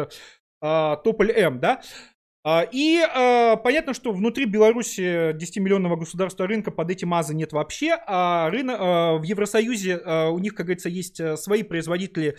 а, 0.61 0.95
Тополь-М, 0.97 1.59
да, 1.59 1.81
а, 1.81 1.83
и 2.47 3.01
э, 3.01 3.57
понятно, 3.57 3.93
что 3.93 4.13
внутри 4.13 4.45
Беларуси 4.45 5.33
10-миллионного 5.33 5.97
государства 5.97 6.47
рынка 6.47 6.71
под 6.71 6.89
эти 6.89 7.03
МАЗы 7.03 7.35
нет 7.35 7.51
вообще, 7.51 7.97
а 8.07 8.49
рынок, 8.49 8.79
э, 8.79 8.83
в 9.19 9.23
Евросоюзе 9.23 9.97
у 9.97 10.39
них, 10.39 10.55
как 10.55 10.67
говорится, 10.67 10.87
есть 10.87 11.19
свои 11.37 11.63
производители 11.63 12.37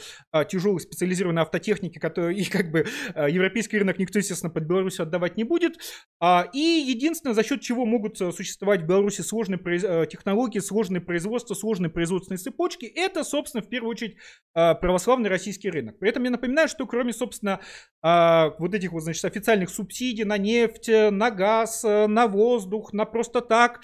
тяжелой 0.48 0.80
специализированной 0.80 1.42
автотехники, 1.42 1.98
которые, 1.98 2.38
и 2.38 2.44
как 2.44 2.70
бы 2.70 2.86
европейский 3.14 3.78
рынок 3.78 3.98
никто, 3.98 4.18
естественно, 4.18 4.50
под 4.50 4.64
Беларусью 4.64 5.02
отдавать 5.02 5.36
не 5.36 5.44
будет. 5.44 5.76
А, 6.18 6.48
и 6.52 6.58
единственное, 6.58 7.34
за 7.34 7.44
счет 7.44 7.60
чего 7.60 7.84
могут 7.84 8.16
существовать 8.16 8.82
в 8.82 8.86
Беларуси 8.86 9.20
сложные 9.20 9.58
технологии, 10.06 10.60
сложные 10.60 11.02
производства, 11.02 11.54
сложные 11.54 11.90
производственные 11.90 12.38
цепочки, 12.38 12.86
это, 12.86 13.22
собственно, 13.22 13.62
в 13.62 13.68
первую 13.68 13.90
очередь 13.90 14.16
православный 14.54 15.28
российский 15.28 15.68
рынок. 15.68 15.98
При 15.98 16.08
этом 16.08 16.24
я 16.24 16.30
напоминаю, 16.30 16.68
что 16.68 16.86
кроме, 16.86 17.12
собственно, 17.12 17.60
вот 18.02 18.74
этих 18.74 18.92
вот, 18.92 19.02
значит, 19.02 19.24
официальных 19.24 19.68
субсидий, 19.68 19.89
субсидий 19.90 20.24
на 20.24 20.38
нефть, 20.38 20.88
на 20.88 21.30
газ, 21.30 21.82
на 21.82 22.26
воздух, 22.26 22.92
на 22.92 23.04
просто 23.04 23.40
так. 23.40 23.80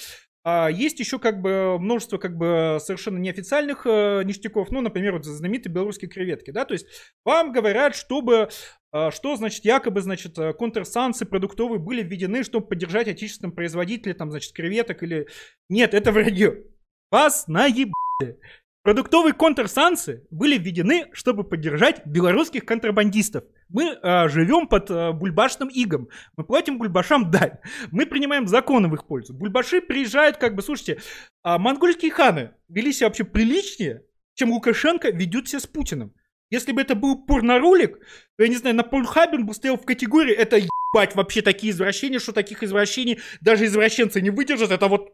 А 0.48 0.68
есть 0.70 1.00
еще 1.00 1.18
как 1.18 1.42
бы 1.42 1.76
множество 1.80 2.18
как 2.18 2.36
бы 2.36 2.78
совершенно 2.80 3.18
неофициальных 3.18 3.84
э, 3.84 4.22
ништяков, 4.22 4.70
ну, 4.70 4.80
например, 4.80 5.14
вот 5.14 5.24
знаменитые 5.24 5.72
белорусские 5.72 6.08
креветки, 6.08 6.52
да, 6.52 6.64
то 6.64 6.72
есть 6.72 6.86
вам 7.24 7.50
говорят, 7.50 7.96
чтобы, 7.96 8.48
э, 8.92 9.10
что, 9.10 9.34
значит, 9.34 9.64
якобы, 9.64 10.00
значит, 10.02 10.36
контрсанкции 10.56 11.24
продуктовые 11.24 11.80
были 11.80 12.04
введены, 12.04 12.44
чтобы 12.44 12.68
поддержать 12.68 13.08
отечественных 13.08 13.56
производителей, 13.56 14.14
там, 14.14 14.30
значит, 14.30 14.52
креветок 14.52 15.02
или... 15.02 15.26
Нет, 15.68 15.94
это 15.94 16.12
вранье. 16.12 16.62
Вас 17.10 17.48
наебали. 17.48 18.38
Продуктовые 18.86 19.34
контрсанкции 19.34 20.24
были 20.30 20.56
введены, 20.58 21.06
чтобы 21.12 21.42
поддержать 21.42 22.06
белорусских 22.06 22.64
контрабандистов. 22.64 23.42
Мы 23.68 23.98
э, 24.00 24.28
живем 24.28 24.68
под 24.68 24.92
э, 24.92 25.10
бульбашным 25.10 25.68
игом. 25.74 26.08
Мы 26.36 26.44
платим 26.44 26.78
бульбашам 26.78 27.32
дань. 27.32 27.54
Мы 27.90 28.06
принимаем 28.06 28.46
законы 28.46 28.86
в 28.86 28.94
их 28.94 29.08
пользу. 29.08 29.34
Бульбаши 29.34 29.80
приезжают, 29.80 30.36
как 30.36 30.54
бы, 30.54 30.62
слушайте, 30.62 31.00
э, 31.42 31.58
монгольские 31.58 32.12
ханы 32.12 32.52
вели 32.68 32.92
себя 32.92 33.08
вообще 33.08 33.24
приличнее, 33.24 34.04
чем 34.34 34.52
Лукашенко 34.52 35.10
ведет 35.10 35.48
себя 35.48 35.58
с 35.58 35.66
Путиным. 35.66 36.14
Если 36.50 36.70
бы 36.70 36.80
это 36.80 36.94
был 36.94 37.26
порноролик, 37.26 37.98
то, 38.36 38.44
я 38.44 38.48
не 38.48 38.54
знаю, 38.54 38.76
на 38.76 38.84
Порнхабе 38.84 39.38
бы 39.38 39.52
стоял 39.52 39.76
в 39.76 39.84
категории 39.84 40.32
«это 40.32 40.58
ебать 40.58 41.16
вообще 41.16 41.42
такие 41.42 41.72
извращения, 41.72 42.20
что 42.20 42.32
таких 42.32 42.62
извращений 42.62 43.18
даже 43.40 43.64
извращенцы 43.64 44.20
не 44.20 44.30
выдержат». 44.30 44.70
Это 44.70 44.86
вот 44.86 45.12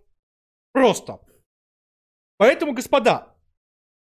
просто. 0.75 1.21
Поэтому, 2.37 2.75
господа, 2.75 3.32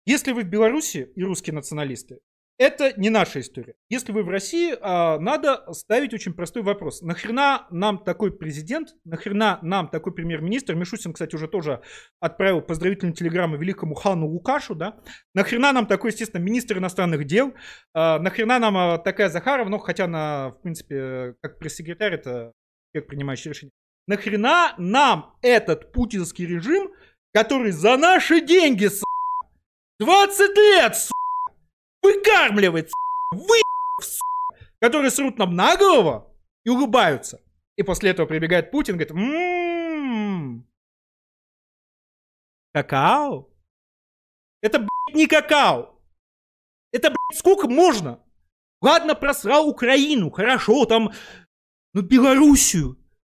если 0.07 0.31
вы 0.31 0.43
в 0.43 0.47
Беларуси 0.47 1.11
и 1.15 1.23
русские 1.23 1.53
националисты, 1.53 2.19
это 2.57 2.99
не 2.99 3.09
наша 3.09 3.41
история. 3.41 3.75
Если 3.89 4.13
вы 4.13 4.23
в 4.23 4.29
России, 4.29 4.73
а, 4.81 5.19
надо 5.19 5.71
ставить 5.73 6.13
очень 6.13 6.33
простой 6.33 6.63
вопрос. 6.63 7.01
Нахрена 7.01 7.67
нам 7.71 8.03
такой 8.03 8.35
президент, 8.35 8.95
нахрена 9.03 9.59
нам 9.61 9.89
такой 9.89 10.13
премьер-министр, 10.13 10.75
Мишустин, 10.75 11.11
кстати, 11.11 11.35
уже 11.35 11.49
тоже 11.49 11.81
отправил 12.21 12.61
поздравительную 12.61 13.13
телеграмму 13.13 13.57
великому 13.57 13.95
хану 13.95 14.27
Лукашу, 14.27 14.75
да, 14.75 14.97
нахрена 15.35 15.73
нам 15.73 15.85
такой, 15.85 16.11
естественно, 16.11 16.41
министр 16.41 16.77
иностранных 16.77 17.25
дел, 17.25 17.53
а, 17.93 18.17
нахрена 18.17 18.59
нам 18.59 18.77
а, 18.77 18.97
такая 18.97 19.29
Захарова, 19.29 19.67
ну, 19.67 19.77
хотя 19.77 20.05
она, 20.05 20.51
в 20.57 20.61
принципе, 20.61 21.35
как 21.41 21.59
пресс-секретарь, 21.59 22.13
это 22.13 22.53
как 22.93 23.07
принимающий 23.07 23.51
решение. 23.51 23.73
нахрена 24.07 24.73
нам 24.77 25.35
этот 25.41 25.91
путинский 25.91 26.45
режим, 26.45 26.91
который 27.33 27.71
за 27.71 27.97
наши 27.97 28.41
деньги, 28.41 28.87
20 29.99 30.57
лет, 30.57 30.95
с 30.95 31.11
выкармливает, 32.01 32.89
с 32.89 32.93
вы, 33.31 33.61
с 34.01 34.19
которые 34.79 35.11
срут 35.11 35.37
нам 35.37 35.55
на 35.55 35.75
голову 35.75 36.35
и 36.63 36.69
улыбаются. 36.69 37.41
И 37.75 37.83
после 37.83 38.11
этого 38.11 38.27
прибегает 38.27 38.71
Путин 38.71 38.95
говорит, 38.95 39.13
ммм, 39.13 40.67
какао? 42.73 43.49
Это, 44.61 44.79
блядь, 44.79 45.15
не 45.15 45.27
какао. 45.27 45.99
Это, 46.91 47.09
блядь, 47.09 47.39
сколько 47.39 47.67
можно? 47.67 48.23
Ладно, 48.81 49.15
просрал 49.15 49.67
Украину, 49.67 50.29
хорошо, 50.29 50.85
там, 50.85 51.11
ну, 51.93 52.01
Белоруссию. 52.01 52.97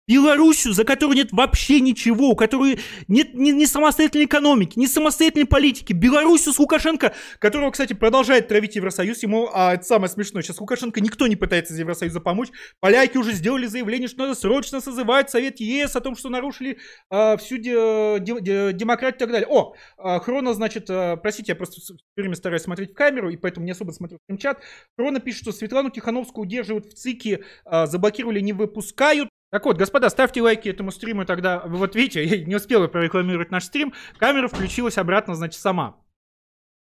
Белоруссию, 0.07 0.73
за 0.73 0.85
которую 0.85 1.17
нет 1.17 1.29
вообще 1.31 1.81
ничего, 1.81 2.29
у 2.29 2.35
которой 2.35 2.79
нет 3.09 3.33
ни, 3.33 3.51
ни 3.51 3.65
самостоятельной 3.65 4.25
экономики, 4.25 4.79
ни 4.79 4.85
самостоятельной 4.85 5.45
политики. 5.45 5.91
Белоруссию 5.91 6.53
с 6.53 6.59
Лукашенко, 6.59 7.13
которого, 7.39 7.71
кстати, 7.71 7.91
продолжает 7.93 8.47
травить 8.47 8.77
Евросоюз. 8.77 9.21
Ему, 9.23 9.49
а 9.53 9.73
это 9.73 9.83
самое 9.83 10.09
смешное, 10.09 10.41
сейчас 10.41 10.61
Лукашенко 10.61 11.01
никто 11.01 11.27
не 11.27 11.35
пытается 11.35 11.73
из 11.73 11.79
Евросоюза 11.79 12.21
помочь. 12.21 12.49
Поляки 12.79 13.17
уже 13.17 13.33
сделали 13.33 13.65
заявление, 13.65 14.07
что 14.07 14.19
надо 14.19 14.35
срочно 14.35 14.79
созывать 14.79 15.29
Совет 15.29 15.59
ЕС 15.59 15.95
о 15.97 16.01
том, 16.01 16.15
что 16.15 16.29
нарушили 16.29 16.77
а, 17.09 17.35
всю 17.35 17.57
де, 17.57 18.19
де, 18.19 18.39
де, 18.39 18.73
демократию 18.73 19.17
и 19.17 19.19
так 19.19 19.31
далее. 19.31 19.47
О, 19.49 19.73
а, 19.97 20.19
Хрона, 20.19 20.53
значит, 20.53 20.89
а, 20.89 21.17
простите, 21.17 21.51
я 21.51 21.55
просто 21.57 21.81
все 21.81 21.95
время 22.15 22.35
стараюсь 22.35 22.63
смотреть 22.63 22.91
в 22.91 22.93
камеру, 22.93 23.29
и 23.29 23.35
поэтому 23.35 23.65
не 23.65 23.71
особо 23.71 23.91
смотрю 23.91 24.19
в 24.27 24.37
чат. 24.37 24.61
Хрона 24.97 25.19
пишет, 25.19 25.41
что 25.41 25.51
Светлану 25.51 25.89
Тихановскую 25.89 26.45
удерживают 26.45 26.85
в 26.85 26.93
ЦИКе, 26.93 27.43
а, 27.65 27.87
заблокировали, 27.87 28.39
не 28.39 28.53
выпускают. 28.53 29.29
Так 29.49 29.65
вот, 29.65 29.77
господа, 29.77 30.09
ставьте 30.09 30.41
лайки 30.41 30.67
этому 30.67 30.91
стриму, 30.91 31.25
тогда, 31.25 31.61
вот 31.65 31.95
видите, 31.95 32.23
я 32.25 32.45
не 32.45 32.55
успел 32.55 32.87
прорекламировать 32.87 33.51
наш 33.51 33.65
стрим, 33.65 33.93
камера 34.17 34.47
включилась 34.47 34.97
обратно, 34.97 35.35
значит, 35.35 35.61
сама. 35.61 35.97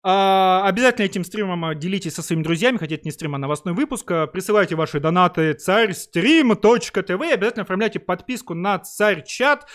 А, 0.09 0.63
обязательно 0.65 1.05
этим 1.05 1.25
стримом 1.25 1.65
а, 1.65 1.75
делитесь 1.75 2.15
со 2.15 2.23
своими 2.23 2.45
друзьями, 2.45 2.77
хотя 2.77 2.95
это 2.95 3.05
не 3.05 3.11
стрим, 3.11 3.35
а 3.35 3.39
новостной 3.39 3.75
выпуск. 3.75 4.09
А, 4.13 4.29
присылайте 4.29 4.77
ваши 4.77 5.01
донаты 5.01 5.53
царьстрим.тв. 5.55 7.11
Обязательно 7.11 7.65
оформляйте 7.65 7.99
подписку 7.99 8.55
на 8.55 8.79
царь-чат, 8.79 9.67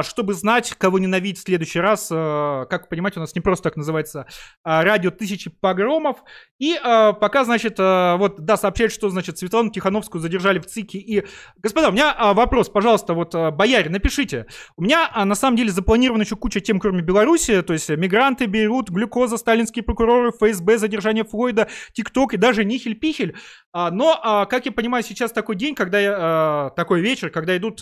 чтобы 0.00 0.32
знать, 0.32 0.74
кого 0.78 0.98
ненавидеть 0.98 1.40
в 1.40 1.42
следующий 1.42 1.80
раз. 1.80 2.08
Как 2.08 2.84
вы 2.84 2.88
понимаете, 2.88 3.18
у 3.18 3.20
нас 3.20 3.34
не 3.34 3.42
просто 3.42 3.64
так 3.64 3.76
называется 3.76 4.26
радио 4.64 5.10
тысячи 5.10 5.50
погромов. 5.50 6.24
И 6.58 6.80
пока, 6.82 7.44
значит, 7.44 7.78
вот, 7.78 8.40
да, 8.40 8.56
сообщают, 8.56 8.94
что, 8.94 9.10
значит, 9.10 9.36
Светлану 9.36 9.70
Тихановскую 9.70 10.22
задержали 10.22 10.58
в 10.60 10.64
ЦИКе. 10.64 10.98
И, 10.98 11.26
господа, 11.58 11.90
у 11.90 11.92
меня 11.92 12.32
вопрос, 12.32 12.70
пожалуйста, 12.70 13.12
вот, 13.12 13.34
бояре, 13.34 13.90
напишите. 13.90 14.46
У 14.76 14.82
меня, 14.82 15.10
на 15.14 15.34
самом 15.34 15.58
деле, 15.58 15.70
запланирована 15.70 16.22
еще 16.22 16.36
куча 16.36 16.60
тем, 16.60 16.80
кроме 16.80 17.02
Беларуси, 17.02 17.60
то 17.60 17.74
есть 17.74 17.90
мигранты, 17.90 18.46
Бейрут, 18.46 18.88
глюкоза, 18.88 19.36
Сталин 19.36 19.65
сталинские 19.66 19.82
прокуроры, 19.82 20.30
ФСБ, 20.32 20.78
задержание 20.78 21.24
Флойда, 21.24 21.68
ТикТок 21.92 22.34
и 22.34 22.36
даже 22.36 22.64
Нихель-Пихель. 22.64 23.36
А, 23.72 23.90
но, 23.90 24.18
а, 24.22 24.46
как 24.46 24.66
я 24.66 24.72
понимаю, 24.72 25.04
сейчас 25.04 25.32
такой 25.32 25.56
день, 25.56 25.74
когда 25.74 25.98
я, 25.98 26.14
а, 26.16 26.70
такой 26.70 27.00
вечер, 27.00 27.30
когда 27.30 27.56
идут 27.56 27.80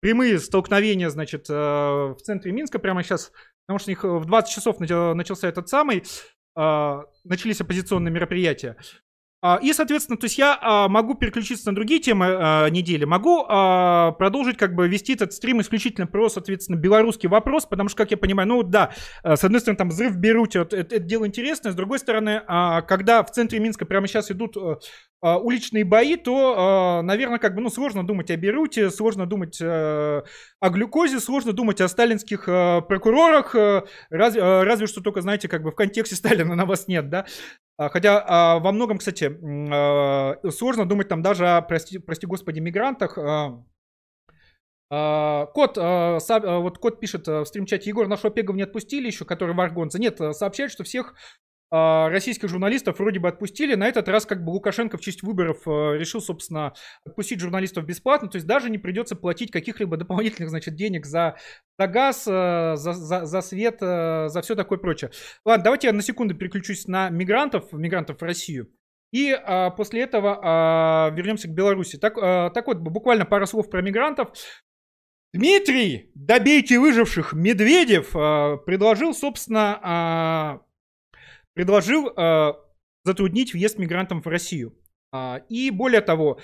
прямые 0.00 0.38
столкновения, 0.38 1.08
значит, 1.08 1.48
в 1.48 2.16
центре 2.22 2.52
Минска 2.52 2.78
прямо 2.78 3.02
сейчас, 3.02 3.32
потому 3.66 3.78
что 3.78 3.90
у 3.90 3.92
них 3.92 4.04
в 4.04 4.24
20 4.24 4.54
часов 4.54 4.80
начался 4.80 5.48
этот 5.48 5.68
самый, 5.68 6.02
начались 6.54 7.60
оппозиционные 7.60 8.12
мероприятия. 8.12 8.76
А, 9.44 9.58
и, 9.60 9.72
соответственно, 9.72 10.16
то 10.16 10.26
есть 10.26 10.38
я 10.38 10.56
а, 10.60 10.88
могу 10.88 11.14
переключиться 11.14 11.68
на 11.68 11.74
другие 11.74 12.00
темы 12.00 12.26
а, 12.28 12.68
недели, 12.68 13.04
могу 13.04 13.42
продолжить 13.42 14.56
как 14.56 14.76
бы 14.76 14.86
вести 14.86 15.14
этот 15.14 15.32
стрим 15.32 15.60
исключительно 15.60 16.06
про, 16.06 16.28
соответственно, 16.28 16.76
белорусский 16.76 17.28
вопрос, 17.28 17.66
потому 17.66 17.88
что, 17.88 17.98
как 17.98 18.12
я 18.12 18.16
понимаю, 18.16 18.48
ну 18.48 18.62
да, 18.62 18.92
с 19.24 19.42
одной 19.42 19.60
стороны, 19.60 19.78
там 19.78 19.88
взрыв 19.88 20.12
в 20.12 20.18
Беруте, 20.18 20.60
это, 20.60 20.76
это 20.76 20.98
дело 21.00 21.26
интересное, 21.26 21.72
с 21.72 21.74
другой 21.74 21.98
стороны, 21.98 22.42
когда 22.86 23.24
в 23.24 23.30
центре 23.32 23.58
Минска 23.58 23.84
прямо 23.84 24.06
сейчас 24.06 24.30
идут 24.30 24.56
уличные 25.20 25.84
бои, 25.84 26.16
то, 26.16 27.00
наверное, 27.02 27.38
как 27.38 27.54
бы, 27.54 27.62
ну, 27.62 27.70
сложно 27.70 28.06
думать 28.06 28.30
о 28.30 28.36
Беруте, 28.36 28.90
сложно 28.90 29.26
думать 29.26 29.60
о 29.60 30.22
глюкозе, 30.60 31.18
сложно 31.20 31.52
думать 31.52 31.80
о 31.80 31.88
сталинских 31.88 32.44
прокурорах, 32.44 33.54
разве, 34.10 34.62
разве 34.62 34.86
что 34.86 35.00
только, 35.00 35.20
знаете, 35.20 35.48
как 35.48 35.62
бы 35.62 35.72
в 35.72 35.74
контексте 35.74 36.16
Сталина 36.22 36.54
на 36.54 36.64
вас 36.64 36.86
нет, 36.86 37.08
да, 37.08 37.26
хотя 37.78 38.24
а, 38.26 38.58
во 38.58 38.72
многом, 38.72 38.98
кстати, 38.98 39.38
а, 39.72 40.36
сложно 40.50 40.86
думать 40.86 41.08
там 41.08 41.22
даже 41.22 41.48
о, 41.48 41.62
прости, 41.62 41.98
прости 41.98 42.26
господи, 42.26 42.60
мигрантах. 42.60 43.18
Кот, 44.94 45.78
вот 45.78 46.78
кот 46.78 47.00
пишет 47.00 47.26
в 47.26 47.46
стрим-чате, 47.46 47.88
Егор, 47.88 48.08
нашего 48.08 48.30
Пегова 48.30 48.54
не 48.54 48.62
отпустили 48.62 49.06
еще, 49.06 49.24
который 49.24 49.54
в 49.54 49.60
Аргонце. 49.62 49.98
Нет, 49.98 50.18
сообщает, 50.32 50.70
что 50.70 50.84
всех 50.84 51.14
а, 51.14 51.16
российских 51.72 52.48
журналистов 52.48 52.98
вроде 52.98 53.18
бы 53.18 53.28
отпустили. 53.28 53.74
На 53.74 53.88
этот 53.88 54.08
раз 54.08 54.26
как 54.26 54.44
бы 54.44 54.50
Лукашенко 54.50 54.98
в 54.98 55.00
честь 55.00 55.22
выборов 55.22 55.66
э, 55.66 55.98
решил, 55.98 56.20
собственно, 56.20 56.74
отпустить 57.04 57.40
журналистов 57.40 57.86
бесплатно. 57.86 58.28
То 58.28 58.36
есть 58.36 58.46
даже 58.46 58.68
не 58.68 58.78
придется 58.78 59.16
платить 59.16 59.50
каких-либо 59.50 59.96
дополнительных, 59.96 60.50
значит, 60.50 60.74
денег 60.74 61.06
за, 61.06 61.36
за 61.78 61.86
газ, 61.86 62.26
э, 62.28 62.76
за, 62.76 62.92
за, 62.92 63.24
за 63.24 63.40
свет, 63.40 63.78
за 63.80 64.40
все 64.42 64.54
такое 64.54 64.78
прочее. 64.78 65.10
Ладно, 65.44 65.64
давайте 65.64 65.86
я 65.86 65.92
на 65.92 66.02
секунду 66.02 66.34
переключусь 66.34 66.86
на 66.86 67.08
мигрантов, 67.08 67.72
мигрантов 67.72 68.20
в 68.20 68.22
Россию. 68.22 68.68
И 69.12 69.30
а, 69.30 69.70
после 69.70 70.02
этого 70.02 70.40
а, 70.42 71.10
вернемся 71.10 71.46
к 71.46 71.52
Беларуси. 71.52 71.98
Так, 71.98 72.16
а, 72.16 72.50
так 72.50 72.66
вот, 72.66 72.78
буквально 72.78 73.26
пару 73.26 73.46
слов 73.46 73.68
про 73.68 73.82
мигрантов. 73.82 74.30
Дмитрий, 75.34 76.10
добейте 76.14 76.78
выживших, 76.78 77.32
Медведев 77.32 78.10
а, 78.14 78.56
предложил, 78.56 79.14
собственно, 79.14 79.78
а, 79.82 80.60
предложил 81.54 82.08
э, 82.08 82.52
затруднить 83.04 83.52
въезд 83.52 83.78
мигрантам 83.78 84.22
в 84.22 84.26
Россию. 84.26 84.74
Э, 85.12 85.40
и 85.48 85.70
более 85.70 86.00
того, 86.00 86.38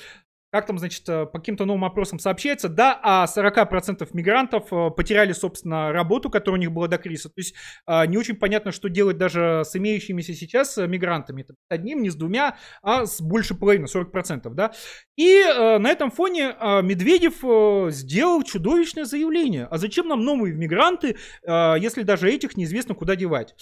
как 0.51 0.66
там, 0.66 0.79
значит, 0.79 1.07
э, 1.09 1.27
по 1.27 1.38
каким-то 1.38 1.66
новым 1.66 1.85
опросам 1.85 2.18
сообщается, 2.18 2.68
да, 2.68 2.99
а 3.03 3.27
40% 3.27 4.09
мигрантов 4.14 4.73
э, 4.73 4.90
потеряли, 4.90 5.33
собственно, 5.33 5.92
работу, 5.92 6.31
которая 6.31 6.59
у 6.59 6.61
них 6.61 6.73
была 6.73 6.88
до 6.88 6.97
кризиса. 6.97 7.29
То 7.29 7.35
есть 7.37 7.55
э, 7.87 8.07
не 8.07 8.16
очень 8.16 8.35
понятно, 8.35 8.73
что 8.73 8.88
делать 8.88 9.18
даже 9.18 9.62
с 9.66 9.77
имеющимися 9.77 10.33
сейчас 10.35 10.77
мигрантами. 10.79 11.42
Это 11.42 11.55
одним, 11.68 12.03
не 12.03 12.09
с 12.09 12.14
двумя, 12.14 12.57
а 12.83 13.05
с 13.05 13.21
больше 13.21 13.55
половины, 13.55 13.85
40%, 13.85 14.49
да. 14.55 14.73
И 15.16 15.42
на 15.44 15.88
этом 15.88 16.11
фоне 16.11 16.55
Медведев 16.83 17.92
сделал 17.92 18.42
чудовищное 18.42 19.05
заявление. 19.05 19.66
А 19.66 19.79
зачем 19.79 20.09
нам 20.09 20.25
новые 20.25 20.55
мигранты, 20.55 21.16
если 21.47 22.03
даже 22.03 22.31
этих 22.31 22.57
неизвестно 22.57 22.94
куда 22.94 23.16
девать? 23.16 23.55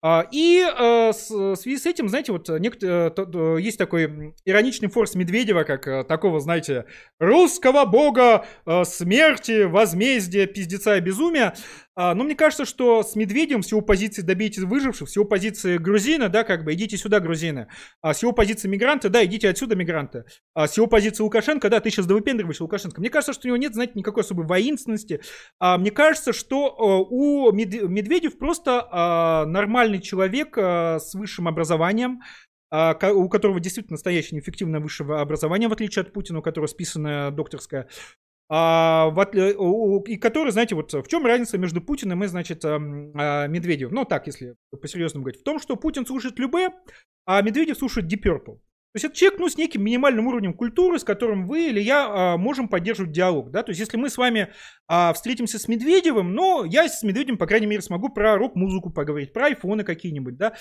А, 0.00 0.26
и 0.30 0.60
э, 0.60 1.10
в 1.10 1.56
связи 1.56 1.76
с 1.76 1.84
этим, 1.84 2.08
знаете, 2.08 2.30
вот 2.30 2.48
некто, 2.48 3.12
э, 3.16 3.56
есть 3.60 3.78
такой 3.78 4.32
ироничный 4.44 4.88
форс 4.88 5.16
Медведева, 5.16 5.64
как 5.64 5.88
э, 5.88 6.04
такого, 6.04 6.38
знаете, 6.38 6.84
русского 7.18 7.84
бога 7.84 8.46
смерти, 8.84 9.64
возмездия, 9.64 10.46
пиздеца 10.46 10.96
и 10.96 11.00
безумия. 11.00 11.54
А, 12.00 12.14
но 12.14 12.22
мне 12.22 12.36
кажется, 12.36 12.64
что 12.64 13.02
с 13.02 13.16
Медведем, 13.16 13.64
с 13.64 13.72
его 13.72 13.80
позиции 13.80 14.22
добейте 14.22 14.60
выживших, 14.60 15.08
с 15.08 15.16
его 15.16 15.24
позиции 15.24 15.78
грузина, 15.78 16.28
да, 16.28 16.44
как 16.44 16.62
бы, 16.62 16.72
идите 16.74 16.96
сюда, 16.96 17.18
грузины. 17.18 17.66
А 18.02 18.14
с 18.14 18.22
его 18.22 18.30
позиции 18.30 18.68
мигранта, 18.68 19.08
да, 19.08 19.24
идите 19.24 19.48
отсюда, 19.48 19.74
мигранты. 19.74 20.22
А 20.54 20.68
с 20.68 20.76
его 20.76 20.86
позиции 20.86 21.24
Лукашенко, 21.24 21.68
да, 21.68 21.80
ты 21.80 21.90
сейчас 21.90 22.06
довыпендриваешь 22.06 22.60
Лукашенко. 22.60 23.00
Мне 23.00 23.10
кажется, 23.10 23.32
что 23.32 23.46
у 23.46 23.48
него 23.48 23.56
нет, 23.56 23.74
знаете, 23.74 23.94
никакой 23.96 24.22
особой 24.22 24.46
воинственности. 24.46 25.22
А, 25.58 25.76
мне 25.76 25.90
кажется, 25.90 26.32
что 26.32 27.04
у 27.10 27.50
Медведев 27.50 28.38
просто 28.38 29.44
нормальный 29.48 30.00
человек 30.00 30.56
с 30.56 31.14
высшим 31.14 31.48
образованием, 31.48 32.20
у 32.70 33.28
которого 33.28 33.58
действительно 33.58 33.94
настоящее 33.94 34.36
неэффективное 34.36 34.78
высшее 34.78 35.18
образование, 35.18 35.68
в 35.68 35.72
отличие 35.72 36.02
от 36.02 36.12
Путина, 36.12 36.38
у 36.38 36.42
которого 36.42 36.68
списанное 36.68 37.32
докторское 37.32 37.88
а, 38.48 39.10
в, 39.10 40.02
и 40.06 40.16
который, 40.16 40.52
знаете, 40.52 40.74
вот 40.74 40.92
в 40.92 41.06
чем 41.08 41.26
разница 41.26 41.58
между 41.58 41.80
Путиным 41.80 42.24
и, 42.24 42.26
значит, 42.26 42.64
а, 42.64 42.78
Медведевым? 43.46 43.94
Ну, 43.94 44.04
так, 44.04 44.26
если 44.26 44.54
по-серьезному 44.70 45.24
говорить. 45.24 45.40
В 45.40 45.44
том, 45.44 45.58
что 45.58 45.76
Путин 45.76 46.06
слушает 46.06 46.38
Любе, 46.38 46.70
а 47.26 47.42
Медведев 47.42 47.76
слушает 47.76 48.12
Deep 48.12 48.22
Purple. 48.22 48.58
То 48.92 48.96
есть 48.96 49.04
это 49.04 49.14
человек, 49.16 49.38
ну, 49.38 49.48
с 49.50 49.58
неким 49.58 49.84
минимальным 49.84 50.26
уровнем 50.28 50.54
культуры, 50.54 50.98
с 50.98 51.04
которым 51.04 51.46
вы 51.46 51.68
или 51.68 51.80
я 51.80 52.06
а, 52.08 52.36
можем 52.38 52.68
поддерживать 52.68 53.12
диалог, 53.12 53.50
да, 53.50 53.62
то 53.62 53.70
есть 53.70 53.80
если 53.80 53.98
мы 53.98 54.08
с 54.08 54.16
вами 54.16 54.50
а, 54.86 55.12
встретимся 55.12 55.58
с 55.58 55.68
Медведевым, 55.68 56.32
ну, 56.32 56.64
я 56.64 56.88
с 56.88 57.02
Медведевым, 57.02 57.36
по 57.36 57.46
крайней 57.46 57.66
мере, 57.66 57.82
смогу 57.82 58.08
про 58.08 58.38
рок-музыку 58.38 58.90
поговорить, 58.90 59.34
про 59.34 59.46
айфоны 59.46 59.84
какие-нибудь, 59.84 60.38
да, 60.38 60.54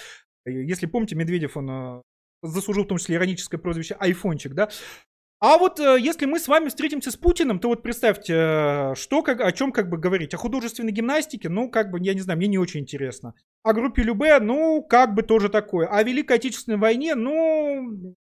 если 0.45 0.87
помните, 0.87 1.15
Медведев, 1.15 1.55
он 1.55 1.69
а, 1.69 2.01
заслужил 2.43 2.83
в 2.83 2.87
том 2.87 2.97
числе 2.97 3.15
ироническое 3.15 3.61
прозвище 3.61 3.95
айфончик, 3.97 4.53
да, 4.53 4.69
а 5.39 5.59
вот 5.59 5.79
э, 5.79 5.97
если 5.99 6.25
мы 6.25 6.39
с 6.39 6.47
вами 6.47 6.69
встретимся 6.69 7.11
с 7.11 7.15
Путиным, 7.15 7.59
то 7.59 7.67
вот 7.67 7.83
представьте, 7.83 8.33
э, 8.33 8.95
что, 8.95 9.21
как, 9.21 9.41
о 9.41 9.51
чем 9.51 9.71
как 9.71 9.87
бы 9.89 9.97
говорить. 9.97 10.33
О 10.33 10.37
художественной 10.37 10.91
гимнастике, 10.91 11.47
ну, 11.47 11.69
как 11.69 11.91
бы, 11.91 11.99
я 12.01 12.15
не 12.15 12.21
знаю, 12.21 12.37
мне 12.37 12.47
не 12.47 12.57
очень 12.57 12.79
интересно. 12.79 13.35
О 13.61 13.73
группе 13.73 14.01
Любе, 14.01 14.39
ну, 14.39 14.81
как 14.81 15.13
бы 15.13 15.21
тоже 15.21 15.49
такое. 15.49 15.87
О 15.87 16.01
Великой 16.01 16.37
Отечественной 16.37 16.79
войне, 16.79 17.13
ну... 17.13 18.15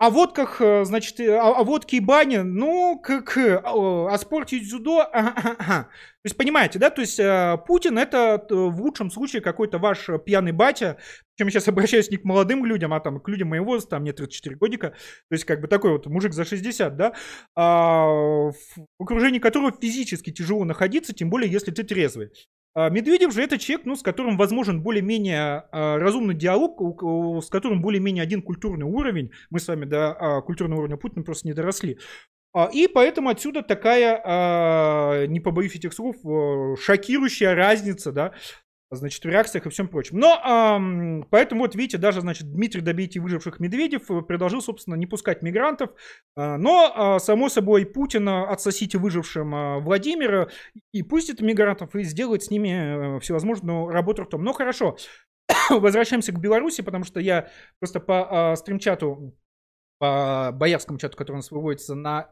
о 0.00 0.08
водках, 0.08 0.62
э, 0.62 0.86
значит, 0.86 1.20
э, 1.20 1.38
о, 1.38 1.60
о 1.60 1.62
водке 1.62 1.98
и 1.98 2.00
бане, 2.00 2.42
ну, 2.42 2.98
к, 2.98 3.20
к 3.20 3.60
о, 3.62 4.06
о 4.06 4.16
спорте 4.16 4.56
и 4.56 4.60
дзюдо, 4.60 5.00
ага, 5.12 5.56
ага. 5.58 5.82
То 5.84 6.24
есть, 6.24 6.38
понимаете, 6.38 6.78
да, 6.78 6.88
то 6.88 7.02
есть 7.02 7.20
э, 7.20 7.58
Путин 7.66 7.98
это 7.98 8.42
в 8.48 8.80
лучшем 8.80 9.10
случае 9.10 9.42
какой-то 9.42 9.78
ваш 9.78 10.08
пьяный 10.24 10.52
батя, 10.52 10.96
чем 11.36 11.48
я 11.48 11.52
сейчас 11.52 11.68
обращаюсь 11.68 12.10
не 12.10 12.16
к 12.16 12.24
молодым 12.24 12.64
людям, 12.64 12.94
а 12.94 13.00
там 13.00 13.20
к 13.20 13.28
людям 13.28 13.48
моего 13.48 13.66
возраста, 13.66 13.90
там 13.90 14.02
мне 14.02 14.14
34 14.14 14.56
годика, 14.56 14.88
то 14.88 15.34
есть 15.34 15.44
как 15.44 15.60
бы 15.60 15.68
такой 15.68 15.92
вот 15.92 16.06
мужик 16.06 16.32
за 16.32 16.46
60, 16.46 16.96
да, 16.96 17.12
а, 17.54 18.06
в 18.06 18.64
окружении 18.98 19.38
которого 19.38 19.70
физически 19.70 20.32
тяжело 20.32 20.64
находиться, 20.64 21.12
тем 21.12 21.28
более 21.28 21.52
если 21.52 21.72
ты 21.72 21.82
трезвый. 21.82 22.30
А, 22.74 22.88
Медведев 22.88 23.32
же 23.32 23.42
это 23.42 23.58
человек, 23.58 23.86
ну, 23.86 23.96
с 23.96 24.02
которым 24.02 24.36
возможен 24.36 24.82
более-менее 24.82 25.64
а, 25.72 25.98
разумный 25.98 26.34
диалог, 26.34 26.80
с 27.42 27.48
которым 27.48 27.82
более-менее 27.82 28.22
один 28.22 28.42
культурный 28.42 28.86
уровень. 28.86 29.30
Мы 29.50 29.58
с 29.58 29.68
вами 29.68 29.84
до 29.84 30.12
а, 30.12 30.40
культурного 30.42 30.80
уровня 30.80 30.96
Путина 30.96 31.24
просто 31.24 31.48
не 31.48 31.54
доросли. 31.54 31.98
И 32.72 32.88
поэтому 32.92 33.28
отсюда 33.28 33.62
такая, 33.62 35.28
не 35.28 35.38
побоюсь 35.38 35.76
этих 35.76 35.94
слов, 35.94 36.16
шокирующая 36.80 37.54
разница, 37.54 38.10
да, 38.10 38.32
значит, 38.90 39.22
в 39.24 39.28
реакциях 39.28 39.66
и 39.66 39.70
всем 39.70 39.88
прочем. 39.88 40.18
Но, 40.18 40.34
эм, 40.36 41.26
поэтому 41.30 41.62
вот 41.62 41.74
видите, 41.74 41.98
даже, 41.98 42.20
значит, 42.20 42.52
Дмитрий 42.52 42.80
Добейте 42.80 43.20
выживших 43.20 43.60
медведев 43.60 44.10
э, 44.10 44.22
предложил, 44.22 44.60
собственно, 44.60 44.96
не 44.96 45.06
пускать 45.06 45.42
мигрантов, 45.42 45.90
э, 46.36 46.56
но, 46.56 47.16
э, 47.16 47.20
само 47.20 47.48
собой, 47.48 47.86
Путин 47.86 48.28
отсосите 48.28 48.98
выжившим 48.98 49.54
э, 49.54 49.80
Владимира 49.80 50.48
и 50.92 51.02
пустит 51.02 51.40
мигрантов 51.40 51.94
и 51.94 52.02
сделает 52.02 52.42
с 52.42 52.50
ними 52.50 53.16
э, 53.16 53.20
всевозможную 53.20 53.88
работу 53.88 54.22
ртом. 54.22 54.42
Но 54.42 54.52
хорошо, 54.52 54.96
возвращаемся 55.70 56.32
к 56.32 56.40
Беларуси, 56.40 56.82
потому 56.82 57.04
что 57.04 57.20
я 57.20 57.48
просто 57.78 58.00
по 58.00 58.52
э, 58.52 58.56
стримчату, 58.56 59.36
по 59.98 60.50
боярскому 60.52 60.98
чату, 60.98 61.16
который 61.16 61.36
у 61.36 61.38
нас 61.38 61.50
выводится 61.50 61.94
на 61.94 62.30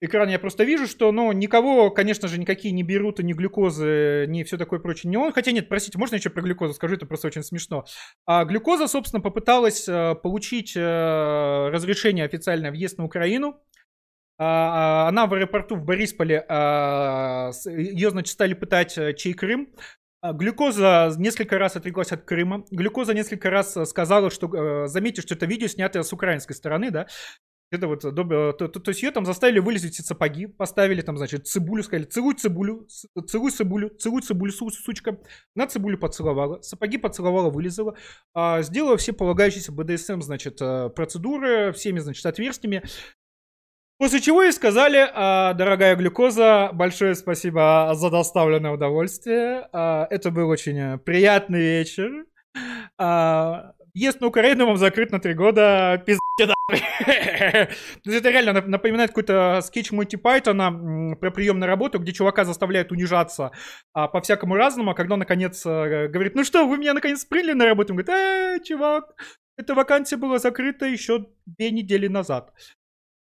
экране 0.00 0.32
я 0.32 0.38
просто 0.38 0.64
вижу, 0.64 0.86
что, 0.86 1.12
ну, 1.12 1.32
никого, 1.32 1.90
конечно 1.90 2.28
же, 2.28 2.38
никакие 2.38 2.72
не 2.72 2.82
берут, 2.82 3.18
ни 3.18 3.32
глюкозы, 3.32 4.26
ни 4.28 4.42
все 4.42 4.56
такое 4.56 4.80
прочее, 4.80 5.10
не 5.10 5.16
он. 5.16 5.32
Хотя 5.32 5.52
нет, 5.52 5.68
простите, 5.68 5.98
можно 5.98 6.16
еще 6.16 6.30
про 6.30 6.42
глюкозу 6.42 6.74
скажу, 6.74 6.94
это 6.94 7.06
просто 7.06 7.28
очень 7.28 7.42
смешно. 7.42 7.84
А 8.26 8.44
глюкоза, 8.44 8.88
собственно, 8.88 9.20
попыталась 9.20 9.88
э, 9.88 10.14
получить 10.14 10.74
э, 10.76 11.68
разрешение 11.70 12.24
официальное 12.24 12.70
въезд 12.70 12.98
на 12.98 13.04
Украину. 13.04 13.60
А, 14.38 15.04
а, 15.04 15.08
она 15.08 15.26
в 15.26 15.34
аэропорту 15.34 15.76
в 15.76 15.84
Борисполе, 15.84 16.46
а, 16.48 17.50
ее, 17.66 18.08
значит, 18.08 18.32
стали 18.32 18.54
пытать, 18.54 18.96
э, 18.96 19.12
чей 19.12 19.34
Крым. 19.34 19.68
Глюкоза 20.22 21.14
несколько 21.16 21.58
раз 21.58 21.76
отреклась 21.76 22.12
от 22.12 22.24
Крыма. 22.24 22.64
Глюкоза 22.70 23.14
несколько 23.14 23.48
раз 23.48 23.76
сказала, 23.88 24.30
что, 24.30 24.86
заметьте, 24.86 25.22
что 25.22 25.34
это 25.34 25.46
видео 25.46 25.66
снято 25.66 26.02
с 26.02 26.12
украинской 26.12 26.52
стороны, 26.52 26.90
да, 26.90 27.06
это 27.70 27.86
вот, 27.86 28.00
то, 28.00 28.12
то, 28.52 28.68
то, 28.68 28.80
то 28.80 28.88
есть 28.88 29.02
ее 29.02 29.12
там 29.12 29.24
заставили 29.24 29.60
вылезать 29.60 29.98
из 30.00 30.06
сапоги, 30.06 30.46
поставили 30.46 31.02
там, 31.02 31.16
значит, 31.16 31.46
цибулю, 31.46 31.82
сказали, 31.84 32.04
целуй 32.04 32.34
цибулю, 32.34 32.88
целуй 33.28 33.50
цибулю, 33.52 33.90
целуй 33.90 34.22
цибулю, 34.22 34.52
сучка. 34.52 35.18
На 35.54 35.68
цибулю 35.68 35.96
поцеловала, 35.96 36.60
сапоги 36.62 36.98
поцеловала, 36.98 37.48
вылезала, 37.48 37.96
а, 38.34 38.62
сделала 38.62 38.96
все 38.96 39.12
полагающиеся 39.12 39.70
БДСМ, 39.70 40.20
значит, 40.20 40.60
э, 40.60 40.90
процедуры, 40.90 41.72
всеми, 41.72 42.00
значит, 42.00 42.26
отверстиями. 42.26 42.82
После 43.98 44.20
чего 44.20 44.42
и 44.42 44.50
сказали, 44.50 45.08
а, 45.12 45.52
дорогая 45.52 45.94
глюкоза, 45.94 46.70
большое 46.72 47.14
спасибо 47.14 47.92
за 47.94 48.10
доставленное 48.10 48.72
удовольствие. 48.72 49.68
А, 49.72 50.08
это 50.10 50.30
был 50.30 50.48
очень 50.48 50.98
приятный 51.00 51.60
вечер. 51.60 52.24
А, 52.98 53.74
въезд 53.94 54.20
на 54.20 54.26
Украину 54.26 54.66
вам 54.66 54.76
закрыт 54.76 55.10
на 55.12 55.20
три 55.20 55.34
года, 55.34 56.02
пиздите 56.06 56.54
Это 58.06 58.30
реально 58.30 58.62
напоминает 58.62 59.10
какой-то 59.10 59.60
скетч 59.62 59.90
Монти 59.92 60.16
Пайтона 60.16 61.16
про 61.16 61.30
прием 61.30 61.58
на 61.58 61.66
работу, 61.66 61.98
где 61.98 62.12
чувака 62.12 62.44
заставляют 62.44 62.92
унижаться 62.92 63.50
а, 63.92 64.08
по-всякому 64.08 64.54
разному, 64.54 64.90
а 64.90 64.94
когда 64.94 65.14
он 65.14 65.20
наконец 65.20 65.64
э, 65.66 66.08
говорит, 66.08 66.34
ну 66.34 66.44
что, 66.44 66.66
вы 66.66 66.78
меня 66.78 66.94
наконец 66.94 67.24
приняли 67.24 67.52
на 67.52 67.66
работу? 67.66 67.92
Он 67.92 67.98
говорит, 67.98 68.08
э, 68.08 68.64
чувак, 68.64 69.14
эта 69.56 69.74
вакансия 69.74 70.16
была 70.16 70.38
закрыта 70.38 70.86
еще 70.86 71.26
две 71.46 71.70
недели 71.70 72.06
назад. 72.06 72.52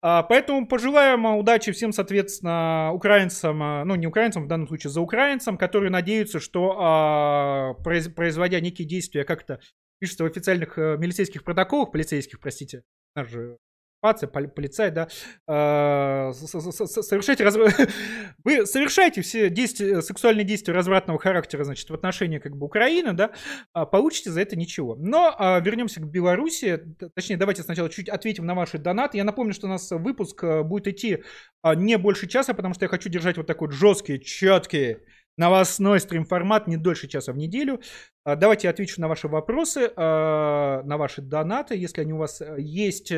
А, 0.01 0.23
поэтому 0.23 0.69
пожелаем 0.69 1.25
удачи 1.27 1.73
всем, 1.73 1.93
соответственно, 1.93 2.93
украинцам, 2.93 3.61
а, 3.63 3.85
ну 3.85 3.97
не 3.97 4.07
украинцам, 4.07 4.45
в 4.45 4.49
данном 4.49 4.69
случае 4.69 4.93
за 4.93 5.01
украинцам, 5.01 5.59
которые 5.59 5.91
надеются, 5.91 6.39
что 6.39 6.77
а, 6.79 7.75
производя 7.83 8.61
некие 8.61 8.87
действия 8.87 9.25
как-то 9.25 9.59
пишется 9.99 10.25
в 10.25 10.27
официальных 10.27 10.79
э, 10.79 10.97
милицейских 10.99 11.45
протоколах, 11.45 11.93
полицейских, 11.93 12.41
простите, 12.41 12.83
наш 13.15 13.29
же 13.31 13.59
оккупация, 14.01 14.29
полицай, 14.29 14.91
да, 14.91 15.09
э, 15.49 16.33
совершайте 16.33 17.45
раз... 17.45 17.57
вы 18.45 18.67
совершаете 18.67 19.23
все 19.23 19.51
действия, 19.51 20.03
сексуальные 20.03 20.45
действия 20.45 20.73
развратного 20.75 21.19
характера, 21.19 21.65
значит, 21.65 21.91
в 21.91 21.95
отношении 21.95 22.39
как 22.39 22.57
бы 22.57 22.67
Украины, 22.67 23.13
да, 23.13 23.33
а 23.73 23.87
получите 23.87 24.31
за 24.31 24.41
это 24.41 24.57
ничего. 24.57 24.95
Но 24.97 25.35
а, 25.37 25.61
вернемся 25.61 26.01
к 26.01 26.07
Беларуси, 26.07 26.81
точнее, 27.15 27.37
давайте 27.37 27.63
сначала 27.63 27.91
чуть 27.91 28.09
ответим 28.09 28.47
на 28.47 28.55
ваши 28.55 28.79
донаты. 28.79 29.19
Я 29.19 29.25
напомню, 29.25 29.53
что 29.53 29.67
у 29.67 29.71
нас 29.71 29.91
выпуск 29.91 30.45
э, 30.45 30.63
будет 30.63 30.87
идти 30.89 31.25
а, 31.63 31.75
не 31.75 31.99
больше 31.99 32.29
часа, 32.29 32.55
потому 32.55 32.75
что 32.75 32.85
я 32.85 32.89
хочу 32.89 33.09
держать 33.09 33.37
вот 33.37 33.47
такой 33.47 33.71
жесткий, 33.71 34.21
четкий 34.21 34.99
новостной 35.39 36.01
стрим-формат 36.01 36.67
не 36.67 36.77
дольше 36.77 37.09
часа 37.09 37.33
в 37.33 37.37
неделю. 37.37 37.81
Давайте 38.25 38.67
я 38.67 38.71
отвечу 38.73 39.01
на 39.01 39.09
ваши 39.09 39.29
вопросы, 39.29 39.91
на 39.97 40.97
ваши 40.97 41.23
донаты, 41.23 41.77
если 41.77 42.03
они 42.03 42.13
у 42.13 42.19
вас 42.19 42.41
э, 42.41 42.57
есть. 42.59 43.13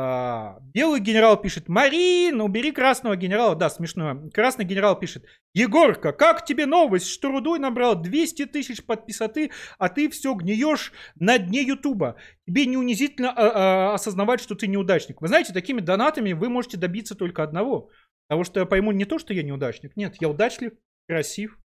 А, 0.00 0.58
белый 0.60 1.00
генерал 1.00 1.36
пишет, 1.40 1.68
Марин, 1.68 2.40
убери 2.40 2.70
красного 2.70 3.16
генерала. 3.16 3.56
Да, 3.56 3.68
смешно. 3.68 4.30
Красный 4.32 4.64
генерал 4.64 4.96
пишет, 4.96 5.24
Егорка, 5.54 6.12
как 6.12 6.44
тебе 6.44 6.66
новость, 6.66 7.08
что 7.08 7.32
Рудой 7.32 7.58
набрал 7.58 8.00
200 8.00 8.46
тысяч 8.46 8.84
подписоты, 8.86 9.50
а 9.76 9.88
ты 9.88 10.08
все 10.08 10.34
гниешь 10.34 10.92
на 11.16 11.38
дне 11.38 11.62
Ютуба. 11.62 12.14
Тебе 12.46 12.66
не 12.66 12.76
унизительно 12.76 13.32
а, 13.32 13.90
а, 13.90 13.94
осознавать, 13.94 14.40
что 14.40 14.54
ты 14.54 14.68
неудачник. 14.68 15.20
Вы 15.20 15.26
знаете, 15.26 15.52
такими 15.52 15.80
донатами 15.80 16.32
вы 16.32 16.48
можете 16.48 16.76
добиться 16.76 17.16
только 17.16 17.42
одного. 17.42 17.90
Потому 18.28 18.44
что 18.44 18.60
я 18.60 18.66
пойму 18.66 18.92
не 18.92 19.04
то, 19.04 19.18
что 19.18 19.34
я 19.34 19.42
неудачник. 19.42 19.96
Нет, 19.96 20.14
я 20.20 20.28
удачлив, 20.28 20.74
красив, 21.08 21.58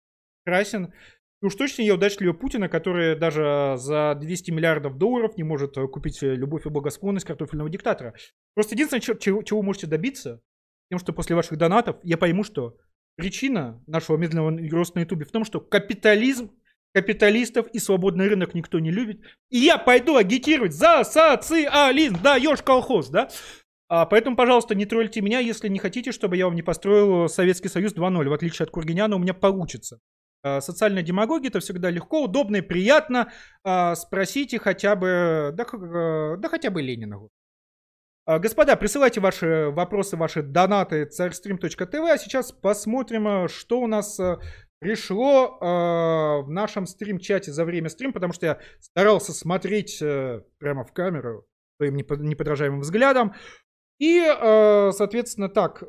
красен. 0.45 0.93
И 1.41 1.45
уж 1.45 1.55
точно 1.55 1.81
я 1.81 1.95
удачливый 1.95 2.33
Путина, 2.33 2.69
который 2.69 3.17
даже 3.17 3.75
за 3.77 4.15
200 4.15 4.51
миллиардов 4.51 4.97
долларов 4.97 5.35
не 5.35 5.43
может 5.43 5.77
э, 5.77 5.87
купить 5.87 6.23
э, 6.23 6.35
любовь 6.35 6.65
и 6.65 6.69
благосклонность 6.69 7.25
картофельного 7.25 7.69
диктатора. 7.69 8.13
Просто 8.55 8.75
единственное, 8.75 9.01
чего, 9.01 9.43
чего 9.43 9.59
вы 9.59 9.65
можете 9.65 9.87
добиться, 9.87 10.41
тем, 10.89 10.99
что 10.99 11.11
после 11.11 11.35
ваших 11.35 11.57
донатов 11.57 11.97
я 12.03 12.17
пойму, 12.17 12.45
что 12.45 12.77
причина 13.15 13.83
нашего 13.87 14.15
медленного 14.15 14.57
роста 14.69 14.99
на 14.99 15.01
Ютубе 15.01 15.25
в 15.25 15.31
том, 15.31 15.43
что 15.43 15.59
капитализм, 15.59 16.51
капиталистов 16.93 17.67
и 17.73 17.79
свободный 17.79 18.29
рынок 18.29 18.53
никто 18.53 18.79
не 18.79 18.91
любит. 18.91 19.21
И 19.49 19.57
я 19.57 19.77
пойду 19.77 20.15
агитировать 20.15 20.73
за 20.73 21.03
социализм, 21.03 22.19
да, 22.23 22.37
ешь 22.37 22.61
колхоз, 22.61 23.09
да. 23.09 23.29
А, 23.89 24.05
поэтому, 24.05 24.35
пожалуйста, 24.35 24.75
не 24.75 24.85
тролльте 24.85 25.21
меня, 25.21 25.39
если 25.39 25.67
не 25.67 25.79
хотите, 25.79 26.11
чтобы 26.11 26.37
я 26.37 26.45
вам 26.45 26.55
не 26.55 26.63
построил 26.63 27.29
Советский 27.29 27.69
Союз 27.69 27.93
2.0. 27.93 28.27
В 28.27 28.33
отличие 28.33 28.63
от 28.63 28.71
Кургиняна, 28.71 29.15
у 29.15 29.19
меня 29.19 29.33
получится. 29.33 29.99
А, 30.43 30.59
социальная 30.59 31.03
демагогия 31.03 31.49
это 31.49 31.61
всегда 31.61 31.89
легко, 31.89 32.23
удобно 32.23 32.57
и 32.57 32.61
приятно. 32.61 33.31
А, 33.63 33.95
спросите 33.95 34.59
хотя 34.59 34.95
бы, 34.95 35.51
да, 35.53 35.63
э, 35.63 36.37
да 36.37 36.49
хотя 36.49 36.69
бы 36.69 36.81
Ленина. 36.81 37.19
А, 38.25 38.39
господа, 38.39 38.75
присылайте 38.75 39.21
ваши 39.21 39.69
вопросы, 39.69 40.17
ваши 40.17 40.41
донаты 40.41 41.05
царьстрим.тв. 41.05 41.93
А 41.93 42.17
сейчас 42.17 42.51
посмотрим, 42.51 43.27
э, 43.27 43.47
что 43.47 43.79
у 43.79 43.87
нас 43.87 44.19
э, 44.19 44.37
пришло 44.79 45.57
в 45.61 46.49
нашем 46.49 46.87
стрим-чате 46.87 47.53
за 47.53 47.63
время 47.63 47.87
стрим, 47.87 48.11
потому 48.11 48.33
что 48.33 48.45
я 48.45 48.59
старался 48.81 49.31
смотреть 49.31 49.99
прямо 50.57 50.83
в 50.83 50.91
камеру 50.91 51.45
своим 51.77 51.95
неподражаемым 51.95 52.81
взглядом. 52.81 53.33
И, 54.03 54.91
соответственно, 54.91 55.49
так, 55.49 55.83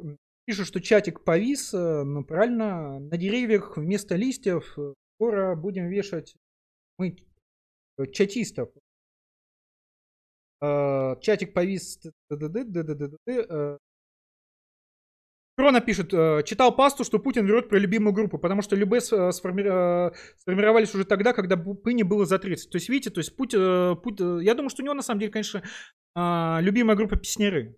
Пишут, 0.47 0.67
что 0.67 0.81
чатик 0.81 1.25
повис, 1.25 1.73
э, 1.73 2.03
ну 2.05 2.23
правильно, 2.23 2.99
на 2.99 3.17
деревьях 3.17 3.79
вместо 3.79 4.15
листьев 4.15 4.79
э, 4.79 4.93
скоро 5.17 5.57
будем 5.57 5.89
вешать 5.89 6.35
мы 6.99 7.17
э, 7.99 8.07
чатистов. 8.07 8.69
Чатик 10.61 11.53
повис. 11.53 12.01
Крона 15.57 15.81
пишет, 15.83 16.11
читал 16.47 16.75
пасту, 16.75 17.05
что 17.05 17.19
Путин 17.19 17.47
врет 17.47 17.69
про 17.69 17.79
любимую 17.79 18.15
группу, 18.15 18.39
потому 18.39 18.63
что 18.63 18.75
Любе 18.75 19.01
сформи... 19.03 19.63
сформировались 20.39 20.95
уже 20.95 21.05
тогда, 21.05 21.35
когда 21.35 21.59
Пыни 21.59 22.03
было 22.03 22.25
за 22.25 22.39
30. 22.39 22.71
То 22.71 22.77
есть, 22.77 22.89
видите, 22.89 23.11
то 23.11 23.19
есть 23.19 23.37
Путь, 23.37 23.53
Путь, 23.53 24.21
я 24.21 24.55
думаю, 24.55 24.71
что 24.71 24.83
у 24.83 24.85
него 24.85 24.95
на 24.95 25.03
самом 25.03 25.21
деле, 25.21 25.33
конечно, 25.33 25.63
любимая 26.63 26.97
группа 26.97 27.17
песнеры. 27.17 27.77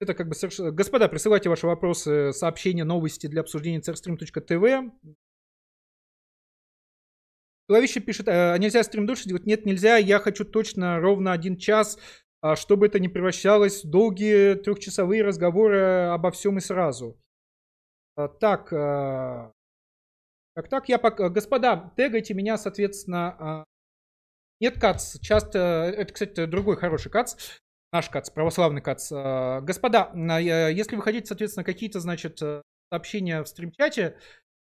Это 0.00 0.14
как 0.14 0.28
бы 0.28 0.34
совершенно... 0.34 0.70
Господа, 0.70 1.08
присылайте 1.08 1.50
ваши 1.50 1.66
вопросы, 1.66 2.32
сообщения, 2.32 2.84
новости 2.84 3.26
для 3.26 3.42
обсуждения 3.42 3.80
царстрим.тв. 3.80 4.92
Клавище 7.68 8.00
пишет, 8.00 8.26
а 8.26 8.56
нельзя 8.56 8.82
стрим 8.82 9.06
дольше 9.06 9.28
делать? 9.28 9.46
Нет, 9.46 9.66
нельзя, 9.66 9.96
я 9.98 10.18
хочу 10.18 10.44
точно 10.44 10.98
ровно 10.98 11.32
один 11.32 11.56
час, 11.56 11.98
а, 12.40 12.56
чтобы 12.56 12.86
это 12.86 12.98
не 12.98 13.08
превращалось 13.08 13.84
в 13.84 13.90
долгие 13.90 14.54
трехчасовые 14.54 15.22
разговоры 15.22 16.08
обо 16.08 16.30
всем 16.32 16.58
и 16.58 16.60
сразу. 16.60 17.20
А, 18.16 18.26
так, 18.26 18.72
а, 18.72 19.52
так, 20.54 20.68
так, 20.68 20.88
я 20.88 20.98
пока... 20.98 21.28
Господа, 21.28 21.92
тегайте 21.96 22.34
меня, 22.34 22.56
соответственно... 22.56 23.64
Нет, 24.60 24.80
Кац, 24.80 25.18
часто... 25.20 25.92
Это, 25.96 26.12
кстати, 26.12 26.46
другой 26.46 26.76
хороший 26.76 27.10
Кац. 27.10 27.36
Наш 27.92 28.08
Кац, 28.08 28.30
православный 28.30 28.80
Кац. 28.80 29.10
Господа, 29.10 30.12
если 30.14 30.94
вы 30.94 31.02
хотите, 31.02 31.26
соответственно, 31.26 31.64
какие-то, 31.64 31.98
значит, 31.98 32.40
сообщения 32.92 33.42
в 33.42 33.48
стрим-чате, 33.48 34.16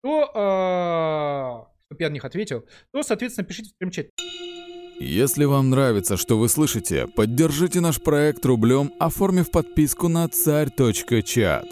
то 0.03 1.71
чтобы 1.87 2.03
я 2.03 2.09
на 2.09 2.15
них 2.15 2.25
ответил, 2.25 2.65
то, 2.93 3.03
соответственно, 3.03 3.47
пишите 3.47 3.71
в 3.71 3.75
стрим-чате. 3.75 4.11
Если 4.99 5.45
вам 5.45 5.71
нравится, 5.71 6.17
что 6.17 6.39
вы 6.39 6.49
слышите, 6.49 7.07
поддержите 7.07 7.81
наш 7.81 8.01
проект 8.01 8.47
рублем, 8.47 8.93
оформив 8.99 9.51
подписку 9.51 10.09
на 10.09 10.29
царь.чат. 10.29 11.67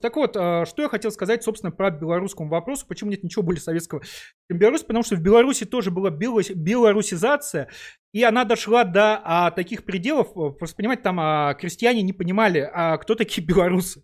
Так 0.00 0.16
вот, 0.16 0.36
а, 0.36 0.64
что 0.66 0.82
я 0.82 0.88
хотел 0.88 1.10
сказать, 1.10 1.42
собственно, 1.42 1.70
про 1.70 1.90
белорусскому 1.90 2.48
вопросу. 2.48 2.86
Почему 2.86 3.10
нет 3.10 3.22
ничего 3.24 3.42
более 3.42 3.60
советского, 3.60 4.02
чем 4.50 4.58
Беларусь? 4.58 4.82
Потому 4.82 5.02
что 5.02 5.16
в 5.16 5.20
Беларуси 5.20 5.64
тоже 5.64 5.90
была 5.90 6.10
белорусизация, 6.10 7.68
и 8.12 8.22
она 8.22 8.44
дошла 8.44 8.84
до 8.84 9.20
а, 9.24 9.50
таких 9.50 9.84
пределов. 9.84 10.32
Просто, 10.58 10.76
понимаете, 10.76 11.02
там 11.02 11.18
а, 11.20 11.54
крестьяне 11.54 12.02
не 12.02 12.12
понимали, 12.12 12.68
а 12.72 12.96
кто 12.98 13.14
такие 13.14 13.46
белорусы. 13.46 14.02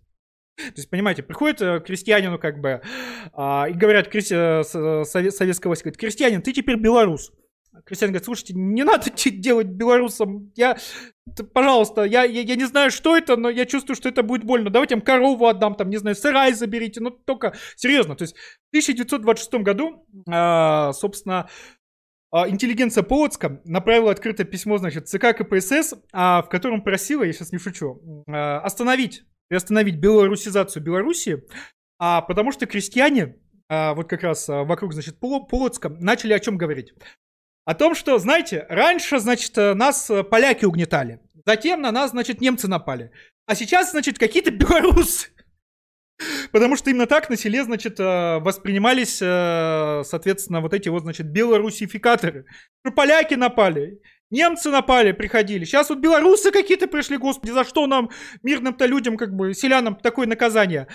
То 0.57 0.75
есть, 0.77 0.89
понимаете, 0.89 1.25
приходит 1.25 1.61
э, 1.63 1.81
крестьянину 1.81 2.39
как 2.39 2.61
бы 2.61 2.81
а, 3.33 3.67
и 3.69 3.73
говорят, 3.73 4.09
крести, 4.09 4.35
э, 4.37 4.63
советского 4.63 5.71
власть 5.71 5.83
говорит, 5.83 5.99
крестьянин, 5.99 6.43
ты 6.43 6.53
теперь 6.53 6.77
белорус. 6.77 7.33
Крестьянин 7.85 8.13
говорит, 8.13 8.25
слушайте, 8.25 8.55
не 8.55 8.85
надо 8.85 9.11
делать 9.31 9.67
белорусам, 9.67 10.53
я, 10.55 10.77
пожалуйста, 11.53 12.05
я, 12.05 12.25
я, 12.25 12.43
я 12.43 12.57
не 12.57 12.65
знаю, 12.65 12.91
что 12.91 13.17
это, 13.17 13.37
но 13.37 13.51
я 13.51 13.67
чувствую, 13.67 13.97
что 13.97 14.09
это 14.09 14.23
будет 14.23 14.45
больно. 14.45 14.71
Давайте 14.71 14.95
им 14.95 15.01
корову 15.01 15.47
отдам, 15.47 15.75
там, 15.75 15.91
не 15.91 15.97
знаю, 15.97 16.17
сырай 16.17 16.53
заберите, 16.53 17.01
ну 17.01 17.11
только 17.11 17.55
серьезно. 17.77 18.17
То 18.17 18.23
есть 18.23 18.37
в 18.37 18.69
1926 18.71 19.55
году, 19.63 20.07
а, 20.29 20.93
собственно, 20.93 21.49
а, 22.35 22.49
интеллигенция 22.49 23.05
Полоцка 23.05 23.61
направила 23.65 24.11
открытое 24.11 24.43
письмо, 24.45 24.79
значит, 24.79 25.07
ЦК 25.07 25.37
КПСС, 25.37 25.95
а, 26.13 26.43
в 26.43 26.49
котором 26.49 26.83
просила, 26.83 27.23
я 27.23 27.33
сейчас 27.33 27.53
не 27.53 27.59
шучу, 27.59 28.25
остановить 28.27 29.25
остановить 29.51 29.97
белорусизацию 29.97 30.83
Беларуси, 30.83 31.45
а, 32.01 32.23
потому 32.23 32.51
что 32.51 32.67
крестьяне, 32.67 33.37
вот 33.69 34.09
как 34.09 34.23
раз 34.23 34.49
вокруг, 34.49 34.95
значит, 34.95 35.21
Полоцка, 35.21 35.91
начали 35.91 36.33
о 36.33 36.41
чем 36.41 36.59
говорить? 36.59 36.93
О 37.65 37.75
том, 37.75 37.95
что, 37.95 38.19
знаете, 38.19 38.67
раньше, 38.69 39.19
значит, 39.19 39.57
нас 39.57 40.11
поляки 40.31 40.65
угнетали, 40.65 41.21
затем 41.47 41.81
на 41.81 41.93
нас, 41.93 42.11
значит, 42.11 42.41
немцы 42.41 42.69
напали, 42.69 43.11
а 43.47 43.55
сейчас, 43.55 43.91
значит, 43.91 44.19
какие-то 44.19 44.51
белорусы. 44.51 45.29
Потому 46.53 46.77
что 46.77 46.91
именно 46.91 47.07
так 47.07 47.29
на 47.29 47.37
селе, 47.37 47.65
значит, 47.65 47.99
э, 47.99 48.39
воспринимались, 48.39 49.19
э, 49.21 50.03
соответственно, 50.05 50.61
вот 50.61 50.73
эти 50.73 50.89
вот, 50.89 51.03
значит, 51.03 51.27
белорусификаторы. 51.27 52.47
Поляки 52.95 53.35
напали. 53.35 54.01
Немцы 54.31 54.71
напали, 54.71 55.13
приходили. 55.13 55.65
Сейчас 55.65 55.91
вот 55.91 55.99
белорусы 55.99 56.51
какие-то 56.51 56.87
пришли, 56.87 57.19
господи, 57.19 57.53
за 57.53 57.65
что 57.65 57.87
нам, 57.87 58.11
мирным-то 58.43 58.87
людям, 58.87 59.17
как 59.17 59.35
бы, 59.35 59.55
селянам 59.55 59.97
такое 59.97 60.27
наказание? 60.27 60.89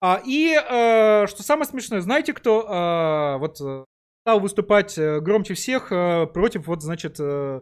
А, 0.00 0.20
и 0.24 0.54
э, 0.54 1.26
что 1.26 1.42
самое 1.42 1.66
смешное, 1.66 2.00
знаете, 2.00 2.32
кто 2.32 2.62
э, 2.62 3.38
вот 3.38 3.60
э, 3.60 3.84
стал 4.26 4.40
выступать 4.40 4.98
э, 4.98 5.20
громче 5.20 5.54
всех 5.54 5.92
э, 5.92 6.26
против, 6.26 6.66
вот, 6.66 6.82
значит, 6.82 7.20
э, 7.20 7.60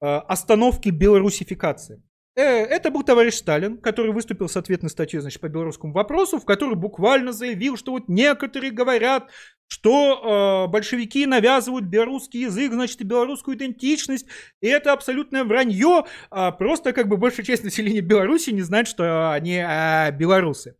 остановки 0.00 0.88
белорусификации? 0.88 2.02
Это 2.34 2.90
был 2.90 3.04
товарищ 3.04 3.34
Сталин, 3.34 3.78
который 3.78 4.12
выступил 4.12 4.48
с 4.48 4.56
ответной 4.56 4.90
статьей 4.90 5.20
значит, 5.20 5.40
по 5.40 5.48
белорусскому 5.48 5.92
вопросу, 5.92 6.40
в 6.40 6.44
которой 6.44 6.74
буквально 6.74 7.32
заявил, 7.32 7.76
что 7.76 7.92
вот 7.92 8.08
некоторые 8.08 8.72
говорят, 8.72 9.30
что 9.68 10.66
э, 10.66 10.72
большевики 10.72 11.24
навязывают 11.24 11.84
белорусский 11.84 12.42
язык, 12.42 12.72
значит, 12.72 13.00
и 13.00 13.04
белорусскую 13.04 13.56
идентичность, 13.56 14.26
и 14.60 14.66
это 14.66 14.92
абсолютное 14.92 15.44
вранье, 15.44 16.04
а 16.30 16.50
просто 16.50 16.92
как 16.94 17.06
бы 17.06 17.16
большая 17.16 17.46
часть 17.46 17.62
населения 17.62 18.00
Беларуси 18.00 18.50
не 18.50 18.62
знает, 18.62 18.88
что 18.88 19.30
они 19.30 19.62
э, 19.64 20.10
белорусы. 20.10 20.76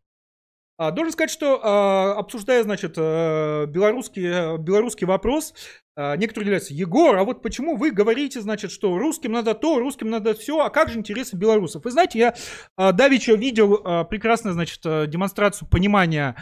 А, 0.79 0.91
должен 0.91 1.12
сказать, 1.12 1.31
что 1.31 1.61
а, 1.62 2.18
обсуждая, 2.18 2.62
значит, 2.62 2.95
э, 2.99 3.64
белорусский, 3.66 4.59
белорусский 4.59 5.07
вопрос, 5.07 5.55
а, 5.97 6.16
некоторые 6.16 6.45
удивляются, 6.45 6.74
Егор, 6.74 7.16
а 7.16 7.24
вот 7.24 7.41
почему 7.41 7.77
вы 7.77 7.91
говорите, 7.91 8.43
значит, 8.43 8.70
что 8.70 8.99
русским 8.99 9.33
надо 9.33 9.55
то, 9.55 9.79
русским 9.79 10.11
надо 10.11 10.35
все, 10.35 10.61
а 10.61 10.68
как 10.68 10.91
же 10.91 10.99
интересы 10.99 11.35
белорусов? 11.35 11.85
Вы 11.85 11.91
знаете, 11.93 12.18
я 12.18 12.93
давеча 12.93 13.33
видел 13.33 14.05
прекрасно, 14.05 14.53
значит, 14.53 14.81
демонстрацию 14.83 15.66
понимания 15.66 16.37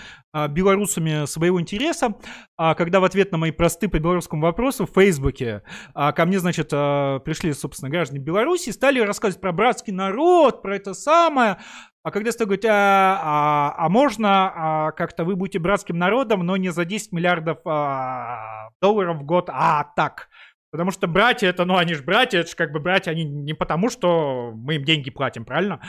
белорусами 0.48 1.26
своего 1.26 1.60
интереса, 1.60 2.16
когда 2.56 2.98
в 2.98 3.04
ответ 3.04 3.30
на 3.30 3.38
мои 3.38 3.52
просты 3.52 3.88
по 3.88 4.00
белорусскому 4.00 4.42
вопросу 4.42 4.86
в 4.86 4.90
Фейсбуке 5.00 5.62
ко 5.94 6.24
мне, 6.26 6.40
значит, 6.40 6.70
пришли, 6.70 7.52
собственно, 7.52 7.90
граждане 7.90 8.20
Беларуси, 8.20 8.70
стали 8.70 8.98
рассказывать 8.98 9.40
про 9.40 9.52
братский 9.52 9.92
народ, 9.92 10.62
про 10.62 10.74
это 10.74 10.94
самое, 10.94 11.58
а 12.04 12.10
когда 12.10 12.32
стал 12.32 12.46
говорить, 12.46 12.66
а, 12.66 13.18
а, 13.22 13.74
а 13.78 13.88
можно 13.88 14.28
а, 14.54 14.92
как-то 14.92 15.24
вы 15.24 15.36
будете 15.36 15.58
братским 15.58 15.96
народом, 15.96 16.44
но 16.44 16.58
не 16.58 16.68
за 16.68 16.84
10 16.84 17.12
миллиардов 17.12 17.60
а, 17.64 18.68
долларов 18.82 19.16
в 19.16 19.24
год, 19.24 19.48
а 19.50 19.84
так. 19.96 20.28
Потому 20.70 20.90
что 20.90 21.06
братья 21.06 21.48
это, 21.48 21.64
ну 21.64 21.78
они 21.78 21.94
же 21.94 22.02
братья, 22.02 22.40
это 22.40 22.50
же 22.50 22.56
как 22.56 22.72
бы 22.72 22.80
братья, 22.80 23.10
они 23.10 23.24
не 23.24 23.54
потому, 23.54 23.88
что 23.88 24.52
мы 24.54 24.74
им 24.74 24.84
деньги 24.84 25.08
платим, 25.08 25.46
правильно? 25.46 25.80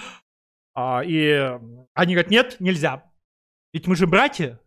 А, 0.73 1.03
и 1.05 1.59
они 1.93 2.13
говорят, 2.13 2.31
нет, 2.31 2.55
нельзя. 2.61 3.03
Ведь 3.73 3.85
мы 3.85 3.97
же 3.97 4.07
братья. 4.07 4.61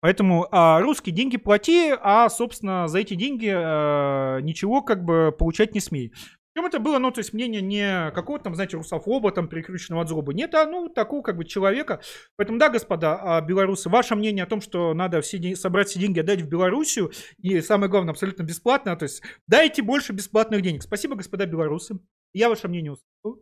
Поэтому 0.00 0.48
а, 0.50 0.80
русские 0.80 1.14
деньги 1.14 1.38
плати, 1.38 1.94
а, 1.98 2.28
собственно, 2.28 2.88
за 2.88 2.98
эти 2.98 3.14
деньги 3.14 3.50
а, 3.50 4.38
ничего 4.40 4.82
как 4.82 5.02
бы 5.02 5.34
получать 5.36 5.74
не 5.74 5.80
смей. 5.80 6.12
Причем 6.58 6.66
это 6.66 6.80
было, 6.80 6.98
ну, 6.98 7.12
то 7.12 7.20
есть 7.20 7.32
мнение 7.32 7.62
не 7.62 8.10
какого-то 8.10 8.42
там, 8.42 8.56
знаете, 8.56 8.76
русофоба, 8.76 9.30
там, 9.30 9.46
перекрученного 9.46 10.02
от 10.02 10.08
злобы. 10.08 10.34
Нет, 10.34 10.56
а, 10.56 10.66
ну, 10.66 10.88
такого, 10.88 11.22
как 11.22 11.36
бы, 11.36 11.44
человека. 11.44 12.00
Поэтому, 12.34 12.58
да, 12.58 12.68
господа, 12.68 13.16
а, 13.22 13.40
белорусы, 13.40 13.88
ваше 13.88 14.16
мнение 14.16 14.42
о 14.42 14.48
том, 14.48 14.60
что 14.60 14.92
надо 14.92 15.20
все 15.20 15.54
собрать 15.54 15.86
все 15.86 16.00
деньги, 16.00 16.18
отдать 16.18 16.42
в 16.42 16.48
Белоруссию, 16.48 17.12
и 17.40 17.60
самое 17.60 17.88
главное, 17.88 18.10
абсолютно 18.10 18.42
бесплатно, 18.42 18.96
то 18.96 19.04
есть 19.04 19.22
дайте 19.46 19.82
больше 19.82 20.12
бесплатных 20.12 20.62
денег. 20.62 20.82
Спасибо, 20.82 21.14
господа 21.14 21.46
белорусы. 21.46 22.00
Я 22.34 22.48
ваше 22.48 22.66
мнение 22.66 22.90
услышал. 22.90 23.40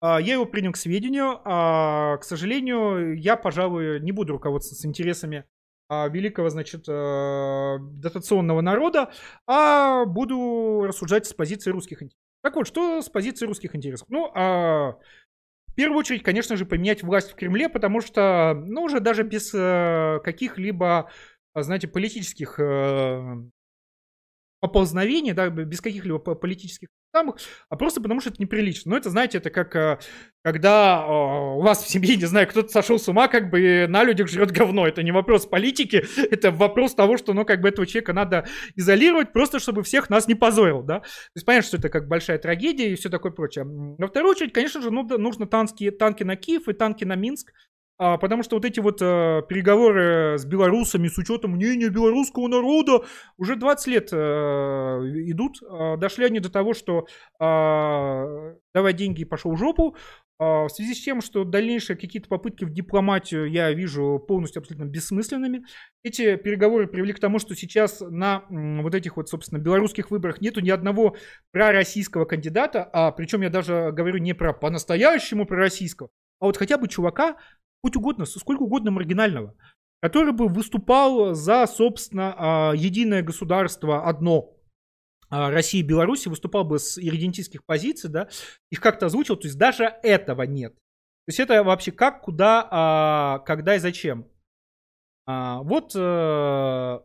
А, 0.00 0.18
я 0.18 0.32
его 0.32 0.46
принял 0.46 0.72
к 0.72 0.78
сведению. 0.78 1.42
А, 1.44 2.16
к 2.16 2.24
сожалению, 2.24 3.14
я, 3.14 3.36
пожалуй, 3.36 4.00
не 4.00 4.12
буду 4.12 4.32
руководствоваться 4.32 4.88
интересами 4.88 5.44
великого, 5.90 6.48
значит, 6.48 6.86
дотационного 6.86 8.60
народа, 8.60 9.10
а 9.46 10.04
буду 10.06 10.84
рассуждать 10.86 11.26
с 11.26 11.32
позиции 11.34 11.70
русских 11.70 12.02
интересов. 12.02 12.24
Так 12.42 12.56
вот, 12.56 12.66
что 12.66 13.00
с 13.00 13.08
позиции 13.08 13.46
русских 13.46 13.74
интересов? 13.74 14.06
Ну, 14.10 14.30
а, 14.34 14.98
в 15.66 15.74
первую 15.74 15.98
очередь, 15.98 16.22
конечно 16.22 16.56
же, 16.56 16.66
поменять 16.66 17.02
власть 17.02 17.32
в 17.32 17.34
Кремле, 17.34 17.68
потому 17.68 18.00
что, 18.00 18.54
ну, 18.54 18.82
уже 18.82 19.00
даже 19.00 19.22
без 19.22 19.52
э, 19.54 20.20
каких-либо, 20.22 21.10
знаете, 21.54 21.88
политических 21.88 22.60
поползновений, 24.64 25.34
да, 25.34 25.50
без 25.50 25.82
каких-либо 25.82 26.18
политических 26.18 26.88
самых, 27.14 27.36
а 27.68 27.76
просто 27.76 28.00
потому 28.00 28.22
что 28.22 28.30
это 28.30 28.40
неприлично. 28.40 28.92
Ну, 28.92 28.96
это, 28.96 29.10
знаете, 29.10 29.36
это 29.36 29.50
как 29.50 29.76
э, 29.76 29.98
когда 30.42 31.04
э, 31.06 31.10
у 31.58 31.60
вас 31.60 31.84
в 31.84 31.88
семье, 31.90 32.16
не 32.16 32.24
знаю, 32.24 32.48
кто-то 32.48 32.70
сошел 32.70 32.98
с 32.98 33.06
ума, 33.06 33.28
как 33.28 33.50
бы 33.50 33.84
на 33.90 34.02
людях 34.04 34.28
жрет 34.28 34.52
говно. 34.52 34.88
Это 34.88 35.02
не 35.02 35.12
вопрос 35.12 35.44
политики, 35.44 36.06
это 36.30 36.50
вопрос 36.50 36.94
того, 36.94 37.18
что, 37.18 37.34
ну, 37.34 37.44
как 37.44 37.60
бы 37.60 37.68
этого 37.68 37.86
человека 37.86 38.14
надо 38.14 38.46
изолировать, 38.74 39.34
просто 39.34 39.58
чтобы 39.58 39.82
всех 39.82 40.08
нас 40.08 40.28
не 40.28 40.34
позорил, 40.34 40.82
да. 40.82 41.00
То 41.00 41.36
есть 41.36 41.44
понятно, 41.44 41.68
что 41.68 41.76
это 41.76 41.90
как 41.90 42.08
большая 42.08 42.38
трагедия 42.38 42.90
и 42.90 42.94
все 42.94 43.10
такое 43.10 43.32
прочее. 43.32 43.66
Во 43.66 44.06
вторую 44.06 44.30
очередь, 44.30 44.54
конечно 44.54 44.80
же, 44.80 44.90
ну, 44.90 45.06
нужно 45.18 45.46
танки, 45.46 45.90
танки 45.90 46.22
на 46.22 46.36
Киев 46.36 46.68
и 46.68 46.72
танки 46.72 47.04
на 47.04 47.16
Минск, 47.16 47.52
а, 47.96 48.16
потому 48.18 48.42
что 48.42 48.56
вот 48.56 48.64
эти 48.64 48.80
вот 48.80 48.98
а, 49.00 49.42
переговоры 49.42 50.36
с 50.38 50.44
белорусами 50.44 51.08
с 51.08 51.16
учетом 51.16 51.52
мнения 51.52 51.88
белорусского 51.88 52.48
народа 52.48 53.04
уже 53.36 53.56
20 53.56 53.86
лет 53.86 54.08
а, 54.12 55.00
идут. 55.00 55.58
А, 55.62 55.96
дошли 55.96 56.24
они 56.24 56.40
до 56.40 56.50
того, 56.50 56.74
что 56.74 57.06
а, 57.38 58.54
давай 58.74 58.92
деньги 58.94 59.22
и 59.22 59.24
пошел 59.24 59.52
в 59.52 59.58
жопу. 59.58 59.96
А, 60.36 60.64
в 60.64 60.68
связи 60.70 60.94
с 60.94 61.04
тем, 61.04 61.20
что 61.20 61.44
дальнейшие 61.44 61.96
какие-то 61.96 62.28
попытки 62.28 62.64
в 62.64 62.70
дипломатию 62.70 63.48
я 63.48 63.72
вижу 63.72 64.22
полностью 64.26 64.60
абсолютно 64.60 64.86
бессмысленными. 64.86 65.64
Эти 66.02 66.34
переговоры 66.34 66.88
привели 66.88 67.12
к 67.12 67.20
тому, 67.20 67.38
что 67.38 67.54
сейчас 67.54 68.00
на 68.00 68.44
вот 68.50 68.94
этих 68.96 69.16
вот, 69.16 69.28
собственно, 69.28 69.60
белорусских 69.60 70.10
выборах 70.10 70.40
нету 70.40 70.60
ни 70.60 70.70
одного 70.70 71.16
пророссийского 71.52 72.24
кандидата, 72.24 72.82
а 72.92 73.12
причем 73.12 73.42
я 73.42 73.50
даже 73.50 73.92
говорю 73.92 74.18
не 74.18 74.34
про 74.34 74.52
по-настоящему 74.52 75.46
пророссийского, 75.46 76.10
а 76.40 76.46
вот 76.46 76.56
хотя 76.56 76.78
бы 76.78 76.88
чувака, 76.88 77.36
хоть 77.84 77.96
угодно, 77.96 78.24
сколько 78.24 78.62
угодно 78.62 78.90
маргинального. 78.90 79.54
который 80.00 80.34
бы 80.34 80.48
выступал 80.48 81.34
за, 81.34 81.66
собственно, 81.66 82.34
а, 82.36 82.72
единое 82.74 83.22
государство 83.22 84.06
одно, 84.06 84.54
а, 85.30 85.50
России 85.50 85.80
и 85.80 85.82
Беларуси, 85.82 86.28
выступал 86.28 86.64
бы 86.64 86.78
с 86.78 86.98
иридентистских 86.98 87.64
позиций, 87.64 88.10
да, 88.10 88.28
их 88.70 88.80
как-то 88.80 89.06
озвучил, 89.06 89.36
то 89.36 89.46
есть 89.46 89.56
даже 89.56 89.84
этого 90.02 90.42
нет. 90.42 90.74
То 90.74 91.28
есть 91.28 91.40
это 91.40 91.62
вообще 91.64 91.90
как, 91.90 92.20
куда, 92.20 92.68
а, 92.70 93.38
когда 93.46 93.76
и 93.76 93.78
зачем. 93.78 94.26
Вот 95.26 95.92
э, 95.96 97.00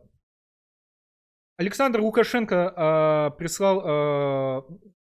Александр 1.56 2.00
Лукашенко 2.00 3.34
прислал 3.38 4.66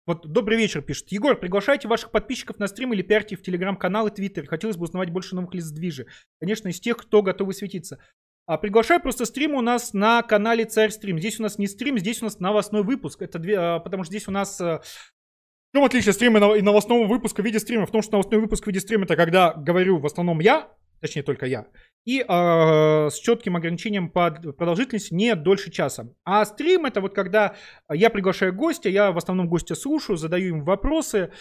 вот 0.07 0.25
добрый 0.27 0.57
вечер, 0.57 0.83
пишет. 0.83 1.11
Егор, 1.11 1.37
приглашайте 1.37 1.89
ваших 1.89 2.13
подписчиков 2.13 2.61
на 2.61 2.69
стрим 2.69 2.93
или 2.93 3.03
пиарьте 3.03 3.35
в 3.35 3.43
телеграм-канал 3.43 4.07
и 4.07 4.15
твиттер. 4.15 4.47
Хотелось 4.47 4.77
бы 4.77 4.85
узнавать 4.85 5.11
больше 5.11 5.35
новых 5.35 5.51
движи. 5.51 6.07
Конечно, 6.39 6.69
из 6.69 6.79
тех, 6.79 6.97
кто 6.97 7.23
готовы 7.23 7.53
светиться. 7.53 7.99
А 8.47 8.59
приглашаю 8.59 9.01
просто 9.01 9.25
стрим 9.25 9.57
у 9.57 9.61
нас 9.61 9.93
на 9.93 10.23
канале 10.23 10.65
Царь 10.65 10.91
Стрим. 10.91 11.19
Здесь 11.19 11.41
у 11.41 11.43
нас 11.43 11.59
не 11.59 11.67
стрим, 11.67 11.99
здесь 11.99 12.23
у 12.23 12.27
нас 12.27 12.39
новостной 12.39 12.85
выпуск. 12.85 13.21
Это 13.21 13.41
две, 13.41 13.59
а, 13.59 13.81
потому 13.81 14.05
что 14.05 14.13
здесь 14.13 14.29
у 14.29 14.31
нас... 14.31 14.61
Э, 14.61 14.79
в 14.79 15.77
чем 15.77 15.85
отличие 15.85 16.13
стрима 16.13 16.55
и 16.55 16.63
новостного 16.63 17.07
выпуска 17.07 17.43
в 17.43 17.45
виде 17.45 17.59
стрима? 17.59 17.87
В 17.87 17.91
том, 17.91 18.03
что 18.03 18.13
новостной 18.13 18.41
выпуск 18.41 18.63
в 18.63 18.67
виде 18.69 18.79
стрима 18.79 19.05
это 19.05 19.17
когда 19.17 19.53
говорю 19.53 19.99
в 19.99 20.07
основном 20.07 20.39
я, 20.39 20.73
точнее 21.01 21.23
только 21.23 21.47
я, 21.47 21.67
и 22.07 22.21
э, 22.21 23.11
с 23.11 23.19
четким 23.19 23.57
ограничением 23.57 24.11
по 24.11 24.31
продолжительности 24.31 25.13
не 25.13 25.35
дольше 25.35 25.71
часа. 25.71 26.15
А 26.25 26.45
стрим 26.45 26.87
это 26.87 27.01
вот 27.01 27.15
когда 27.15 27.57
я 27.93 28.11
приглашаю 28.11 28.55
гостя, 28.55 28.89
я 28.89 29.11
в 29.11 29.19
основном 29.19 29.49
гостя 29.49 29.75
слушаю, 29.75 30.17
задаю 30.17 30.57
им 30.57 30.65
вопросы, 30.65 31.33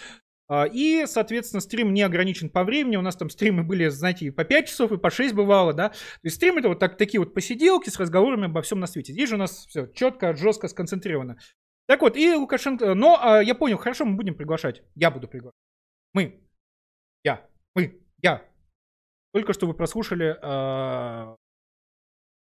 э, 0.48 0.68
и, 0.72 1.04
соответственно, 1.06 1.60
стрим 1.60 1.94
не 1.94 2.02
ограничен 2.02 2.50
по 2.50 2.64
времени. 2.64 2.96
У 2.96 3.02
нас 3.02 3.14
там 3.14 3.30
стримы 3.30 3.62
были, 3.62 3.88
знаете, 3.88 4.26
и 4.26 4.30
по 4.30 4.44
5 4.44 4.68
часов, 4.68 4.90
и 4.90 4.98
по 4.98 5.08
6 5.08 5.34
бывало, 5.34 5.72
да. 5.72 5.90
То 5.90 5.96
есть 6.24 6.36
стрим 6.36 6.58
это 6.58 6.68
вот 6.68 6.80
так, 6.80 6.96
такие 6.96 7.20
вот 7.20 7.32
посиделки 7.32 7.88
с 7.88 8.00
разговорами 8.00 8.46
обо 8.46 8.60
всем 8.60 8.80
на 8.80 8.88
свете. 8.88 9.12
Здесь 9.12 9.28
же 9.28 9.36
у 9.36 9.38
нас 9.38 9.66
все 9.66 9.86
четко, 9.86 10.34
жестко 10.34 10.66
сконцентрировано. 10.66 11.38
Так 11.86 12.02
вот, 12.02 12.16
и 12.16 12.34
Лукашенко... 12.34 12.94
Но 12.94 13.40
э, 13.40 13.44
я 13.44 13.54
понял, 13.54 13.78
хорошо, 13.78 14.04
мы 14.04 14.16
будем 14.16 14.34
приглашать. 14.34 14.82
Я 14.96 15.12
буду 15.12 15.28
приглашать. 15.28 15.54
Мы. 16.12 16.42
Я. 17.22 17.46
Мы. 17.76 18.00
Я. 18.20 18.42
Только 19.36 19.52
что 19.52 19.66
вы 19.66 19.74
прослушали 19.74 20.34
э, 20.40 21.36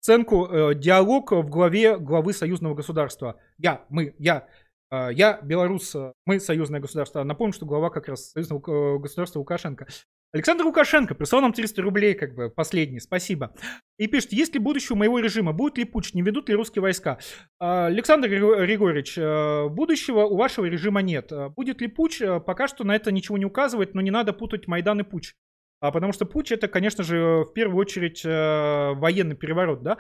оценку, 0.01 0.47
э, 0.47 0.75
диалог 0.77 1.33
в 1.33 1.49
главе 1.49 1.99
главы 1.99 2.33
союзного 2.33 2.77
государства. 2.77 3.41
Я, 3.57 3.85
мы, 3.89 4.15
я, 4.21 4.47
э, 4.93 5.09
я 5.11 5.41
белорус, 5.43 5.97
мы 6.25 6.39
союзное 6.39 6.79
государство. 6.79 7.25
Напомню, 7.25 7.53
что 7.53 7.67
глава 7.67 7.91
как 7.91 8.07
раз 8.07 8.31
союзного 8.31 8.61
э, 8.95 8.99
государства 9.01 9.41
Лукашенко. 9.41 9.89
Александр 10.33 10.67
Лукашенко 10.67 11.17
прислал 11.17 11.41
нам 11.41 11.53
300 11.53 11.83
рублей, 11.83 12.15
как 12.15 12.37
бы, 12.37 12.49
последний, 12.49 13.01
спасибо. 13.01 13.57
И 13.99 14.07
пишет, 14.07 14.33
есть 14.33 14.55
ли 14.55 14.61
будущее 14.61 14.95
у 14.95 14.99
моего 15.01 15.19
режима, 15.19 15.53
будет 15.53 15.79
ли 15.79 15.85
путь, 15.85 16.15
не 16.15 16.23
ведут 16.23 16.49
ли 16.49 16.55
русские 16.55 16.83
войска? 16.83 17.19
Э, 17.61 17.87
Александр 17.87 18.29
Григорьевич, 18.29 19.19
э, 19.19 19.69
будущего 19.69 20.27
у 20.27 20.37
вашего 20.37 20.67
режима 20.67 21.03
нет. 21.03 21.33
Будет 21.57 21.81
ли 21.81 21.89
путь, 21.89 22.23
пока 22.47 22.69
что 22.69 22.85
на 22.85 22.95
это 22.95 23.11
ничего 23.11 23.37
не 23.37 23.47
указывает, 23.47 23.95
но 23.95 24.01
не 24.01 24.13
надо 24.13 24.33
путать 24.33 24.69
Майдан 24.69 25.01
и 25.01 25.03
путь. 25.03 25.35
А, 25.81 25.93
потому 25.93 26.13
что 26.13 26.27
путь 26.27 26.51
это, 26.51 26.67
конечно 26.67 27.05
же, 27.05 27.45
в 27.45 27.53
первую 27.53 27.79
очередь 27.79 28.25
э, 28.25 28.95
военный 28.95 29.37
переворот, 29.37 29.83
да. 29.83 29.99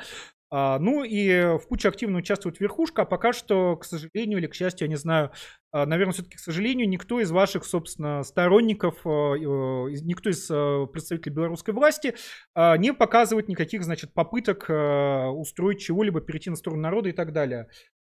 А, 0.50 0.78
ну 0.78 1.04
и 1.04 1.56
в 1.58 1.68
путче 1.68 1.88
активно 1.88 2.18
участвует 2.18 2.58
верхушка, 2.58 3.02
а 3.02 3.04
пока 3.04 3.32
что, 3.32 3.76
к 3.76 3.84
сожалению 3.84 4.38
или 4.38 4.46
к 4.46 4.54
счастью, 4.54 4.86
я 4.86 4.90
не 4.90 4.96
знаю, 4.96 5.30
а, 5.70 5.86
наверное, 5.86 6.14
все-таки, 6.14 6.36
к 6.36 6.40
сожалению, 6.40 6.88
никто 6.88 7.20
из 7.20 7.30
ваших, 7.30 7.64
собственно, 7.64 8.24
сторонников, 8.24 9.06
э, 9.06 9.08
э, 9.08 10.00
никто 10.02 10.30
из 10.30 10.46
представителей 10.90 11.34
белорусской 11.34 11.74
власти 11.74 12.14
не 12.56 12.92
показывает 12.92 13.48
никаких, 13.48 13.84
значит, 13.84 14.12
попыток 14.14 14.64
устроить 14.68 15.80
чего-либо, 15.80 16.20
перейти 16.20 16.50
на 16.50 16.56
сторону 16.56 16.82
народа 16.82 17.10
и 17.10 17.12
так 17.12 17.32
далее. 17.32 17.68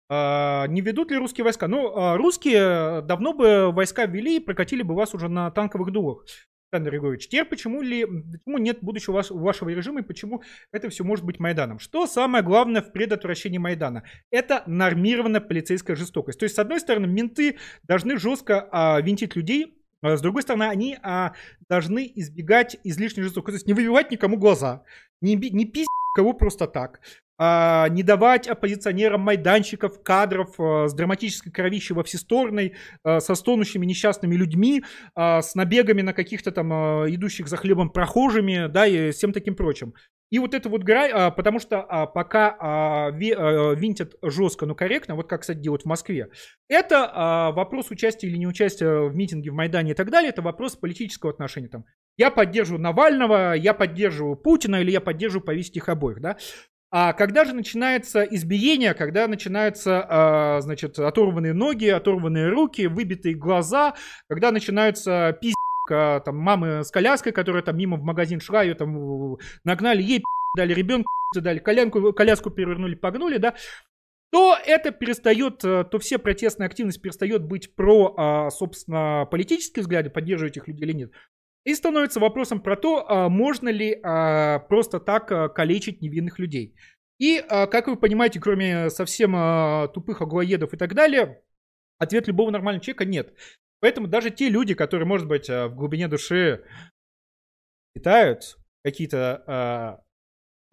Не 0.10 0.82
ведут 0.82 1.12
ли 1.12 1.18
русские 1.18 1.44
войска? 1.44 1.68
Ну, 1.68 2.18
русские 2.18 3.02
давно 3.02 3.34
бы 3.34 3.72
войска 3.72 4.06
ввели 4.06 4.38
и 4.38 4.40
прокатили 4.40 4.84
бы 4.84 4.96
вас 4.96 5.14
уже 5.14 5.30
на 5.30 5.50
танковых 5.50 5.92
дулах. 5.92 6.26
Александр 6.74 6.90
Григорьевич, 6.90 7.28
теперь 7.28 7.46
почему, 7.46 7.82
ли, 7.84 8.04
почему 8.04 8.58
нет 8.58 8.80
будущего 8.82 9.14
ваш, 9.14 9.30
вашего 9.30 9.70
режима 9.70 10.00
и 10.00 10.04
почему 10.04 10.42
это 10.72 10.90
все 10.90 11.04
может 11.04 11.24
быть 11.24 11.40
Майданом? 11.40 11.78
Что 11.78 12.08
самое 12.08 12.44
главное 12.44 12.82
в 12.82 12.92
предотвращении 12.92 13.60
Майдана? 13.60 14.04
Это 14.32 14.64
нормированная 14.66 15.40
полицейская 15.40 15.96
жестокость. 15.96 16.40
То 16.40 16.46
есть, 16.46 16.56
с 16.56 16.60
одной 16.60 16.80
стороны, 16.80 17.06
менты 17.06 17.58
должны 17.84 18.18
жестко 18.18 18.68
а, 18.72 19.00
винтить 19.02 19.36
людей, 19.36 19.78
а 20.02 20.18
с 20.18 20.22
другой 20.22 20.42
стороны, 20.42 20.64
они 20.64 20.98
а, 21.04 21.34
должны 21.70 22.12
избегать 22.16 22.78
излишней 22.84 23.22
жестокости. 23.22 23.52
То 23.52 23.58
есть 23.58 23.68
не 23.68 23.74
выбивать 23.74 24.10
никому 24.10 24.38
глаза, 24.38 24.84
не, 25.22 25.36
не 25.36 25.66
пиздить 25.66 25.88
кого 26.16 26.34
просто 26.34 26.68
так. 26.68 27.02
А, 27.40 27.90
не 27.90 28.04
давать 28.04 28.48
оппозиционерам 28.48 29.22
майданчиков, 29.22 30.04
кадров 30.04 30.54
а, 30.60 30.88
с 30.88 30.94
драматической 30.94 31.52
кровищей 31.52 31.96
во 31.96 32.04
все 32.04 32.18
стороны, 32.20 32.74
а, 33.04 33.20
со 33.20 33.34
стонущими 33.34 33.86
несчастными 33.86 34.36
людьми, 34.36 34.84
с 35.16 35.56
набегами 35.56 36.02
на 36.02 36.14
каких-то 36.14 36.52
там 36.52 36.72
идущих 36.72 37.48
за 37.48 37.58
хлебом 37.58 37.90
прохожими, 37.90 38.68
да, 38.68 38.86
и 38.86 39.12
всем 39.12 39.34
таким 39.34 39.56
прочим. 39.56 39.94
И 40.30 40.40
вот 40.40 40.54
это 40.54 40.68
вот 40.70 40.84
грань, 40.84 41.32
потому 41.36 41.60
что 41.60 42.10
пока 42.14 43.12
винтят 43.12 44.16
жестко, 44.24 44.66
но 44.66 44.74
корректно, 44.74 45.16
вот 45.16 45.28
как, 45.28 45.42
кстати, 45.42 45.60
делают 45.60 45.84
в 45.84 45.86
Москве, 45.86 46.30
это 46.68 47.52
вопрос 47.56 47.92
участия 47.92 48.28
или 48.28 48.38
неучастия 48.38 49.02
в 49.02 49.16
митинге, 49.16 49.52
в 49.52 49.54
Майдане 49.54 49.92
и 49.92 49.94
так 49.94 50.10
далее, 50.10 50.30
это 50.30 50.42
вопрос 50.42 50.76
политического 50.76 51.32
отношения. 51.32 51.68
Там, 51.68 51.86
я 52.18 52.32
поддерживаю 52.32 52.82
Навального, 52.82 53.54
я 53.54 53.76
поддерживаю 53.76 54.36
Путина 54.36 54.82
или 54.82 54.90
я 54.90 55.02
поддерживаю 55.02 55.46
повесить 55.46 55.78
их 55.78 55.88
обоих, 55.90 56.20
да. 56.20 56.38
А 56.96 57.12
когда 57.14 57.44
же 57.44 57.54
начинается 57.54 58.22
избиение, 58.22 58.94
когда 58.94 59.28
начинаются, 59.28 60.06
а, 60.08 60.62
значит, 60.62 61.00
оторванные 61.00 61.52
ноги, 61.52 61.88
оторванные 61.88 62.50
руки, 62.50 62.86
выбитые 62.86 63.34
глаза, 63.34 63.96
когда 64.30 64.52
начинаются 64.52 65.36
пиздка, 65.42 66.22
там, 66.24 66.38
мамы 66.38 66.84
с 66.84 66.92
коляской, 66.92 67.32
которая 67.32 67.64
там 67.64 67.78
мимо 67.78 67.98
в 67.98 68.04
магазин 68.04 68.40
шла, 68.40 68.62
ее 68.62 68.76
там 68.76 69.38
нагнали, 69.64 70.04
ей 70.04 70.24
дали 70.56 70.72
ребенку, 70.76 71.10
дали 71.36 71.58
коленку, 71.58 72.14
коляску 72.14 72.52
перевернули, 72.52 72.94
погнули, 72.94 73.38
да, 73.38 73.56
то 74.32 74.56
это 74.64 74.92
перестает, 74.92 75.66
э, 75.66 75.86
то 75.86 75.98
все 75.98 76.20
протестная 76.20 76.68
активность 76.68 77.02
перестает 77.02 77.44
быть 77.44 77.74
про, 77.74 78.14
а, 78.16 78.50
собственно, 78.52 79.28
политические 79.32 79.82
взгляды, 79.82 80.12
поддерживать 80.12 80.58
этих 80.58 80.68
людей 80.68 80.86
или 80.86 80.94
нет, 80.94 81.12
и 81.66 81.74
становится 81.76 82.20
вопросом 82.20 82.62
про 82.62 82.76
то, 82.76 83.06
а, 83.08 83.30
можно 83.30 83.70
ли 83.70 84.00
а, 84.04 84.60
просто 84.60 85.00
так 85.00 85.32
а, 85.32 85.50
калечить 85.50 86.02
невинных 86.02 86.40
людей. 86.40 86.76
И, 87.20 87.42
как 87.48 87.88
вы 87.88 87.96
понимаете, 87.96 88.42
кроме 88.42 88.90
совсем 88.90 89.32
тупых 89.94 90.22
аглоедов 90.22 90.74
и 90.74 90.78
так 90.78 90.94
далее, 90.94 91.42
ответ 91.98 92.28
любого 92.28 92.50
нормального 92.50 92.84
человека 92.84 93.06
нет. 93.06 93.34
Поэтому 93.80 94.08
даже 94.08 94.30
те 94.30 94.50
люди, 94.50 94.74
которые, 94.74 95.08
может 95.08 95.28
быть, 95.28 95.48
в 95.48 95.70
глубине 95.70 96.10
души 96.10 96.66
питают 97.94 98.58
какие-то 98.84 100.03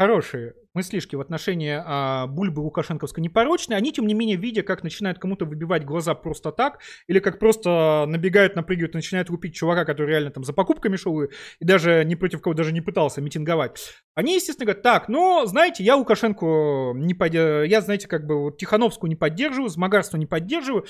хорошие 0.01 0.55
мыслишки 0.72 1.14
в 1.14 1.20
отношении 1.20 1.78
а, 1.78 2.26
Бульбы 2.26 2.61
Лукашенковской 2.61 3.22
непорочные, 3.22 3.76
они, 3.76 3.92
тем 3.92 4.07
не 4.07 4.14
менее, 4.14 4.38
видя, 4.38 4.62
как 4.62 4.82
начинают 4.82 5.18
кому-то 5.18 5.44
выбивать 5.44 5.84
глаза 5.84 6.14
просто 6.14 6.53
так, 6.53 6.78
или 7.07 7.18
как 7.18 7.38
просто 7.38 8.07
набегают, 8.09 8.57
напрыгивают 8.57 8.94
начинают 8.94 9.28
лупить 9.28 9.55
чувака, 9.55 9.84
который 9.84 10.09
реально 10.09 10.30
там 10.30 10.42
за 10.42 10.55
покупками 10.55 10.96
шел 10.96 11.20
и, 11.20 11.28
и 11.61 11.64
даже 11.66 12.03
не 12.07 12.16
против 12.16 12.40
кого 12.40 12.55
даже 12.55 12.72
не 12.72 12.80
пытался 12.80 13.20
митинговать, 13.20 13.92
они, 14.14 14.36
естественно, 14.36 14.64
говорят, 14.64 14.82
так, 14.82 15.09
ну, 15.11 15.44
знаете, 15.44 15.84
я 15.84 15.96
Лукашенко 15.96 16.92
не 16.94 17.12
под... 17.12 17.34
я, 17.34 17.80
знаете, 17.82 18.09
как 18.09 18.26
бы 18.26 18.44
вот 18.44 18.57
Тихановскую 18.57 19.11
не 19.11 19.16
поддерживаю, 19.16 19.68
Змагарство 19.68 20.16
не 20.16 20.26
поддерживаю, 20.26 20.86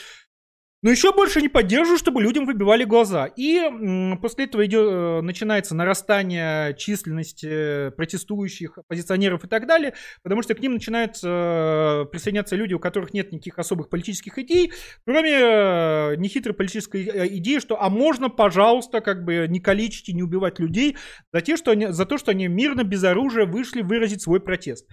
но 0.83 0.91
еще 0.91 1.13
больше 1.13 1.43
не 1.43 1.49
поддерживаю, 1.49 1.99
чтобы 1.99 2.23
людям 2.23 2.47
выбивали 2.47 2.85
глаза. 2.85 3.27
И 3.27 3.61
после 4.21 4.47
этого 4.47 4.65
идет, 4.65 4.89
э, 4.91 5.21
начинается 5.21 5.75
нарастание 5.75 6.75
численности 6.75 7.91
протестующих, 7.91 8.79
оппозиционеров 8.79 9.45
и 9.45 9.49
так 9.49 9.67
далее, 9.67 9.95
потому 10.23 10.43
что 10.43 10.55
к 10.55 10.61
ним 10.61 10.73
начинают 10.73 11.17
э, 11.23 12.07
присоединяться 12.11 12.57
люди, 12.57 12.73
у 12.73 12.79
которых 12.79 13.13
нет 13.13 13.31
никаких 13.31 13.59
особых 13.59 13.91
политических 13.91 14.39
идей, 14.39 14.73
кроме 15.05 15.33
э, 15.33 16.17
нехитрой 16.17 16.55
политической 16.55 17.29
идеи, 17.39 17.59
что 17.59 17.81
а 17.81 17.91
можно, 17.91 18.31
пожалуйста, 18.31 19.01
как 19.01 19.25
бы 19.25 19.47
не 19.49 19.61
калечить 19.61 20.09
и 20.09 20.15
не 20.15 20.23
убивать 20.23 20.59
людей 20.59 20.97
за, 21.33 21.43
те, 21.43 21.57
что 21.57 21.73
они, 21.73 21.89
за 21.89 22.07
то, 22.07 22.17
что 22.17 22.31
они 22.31 22.49
мирно, 22.49 22.85
без 22.85 23.05
оружия 23.05 23.45
вышли 23.45 23.83
выразить 23.83 24.23
свой 24.23 24.41
протест. 24.41 24.89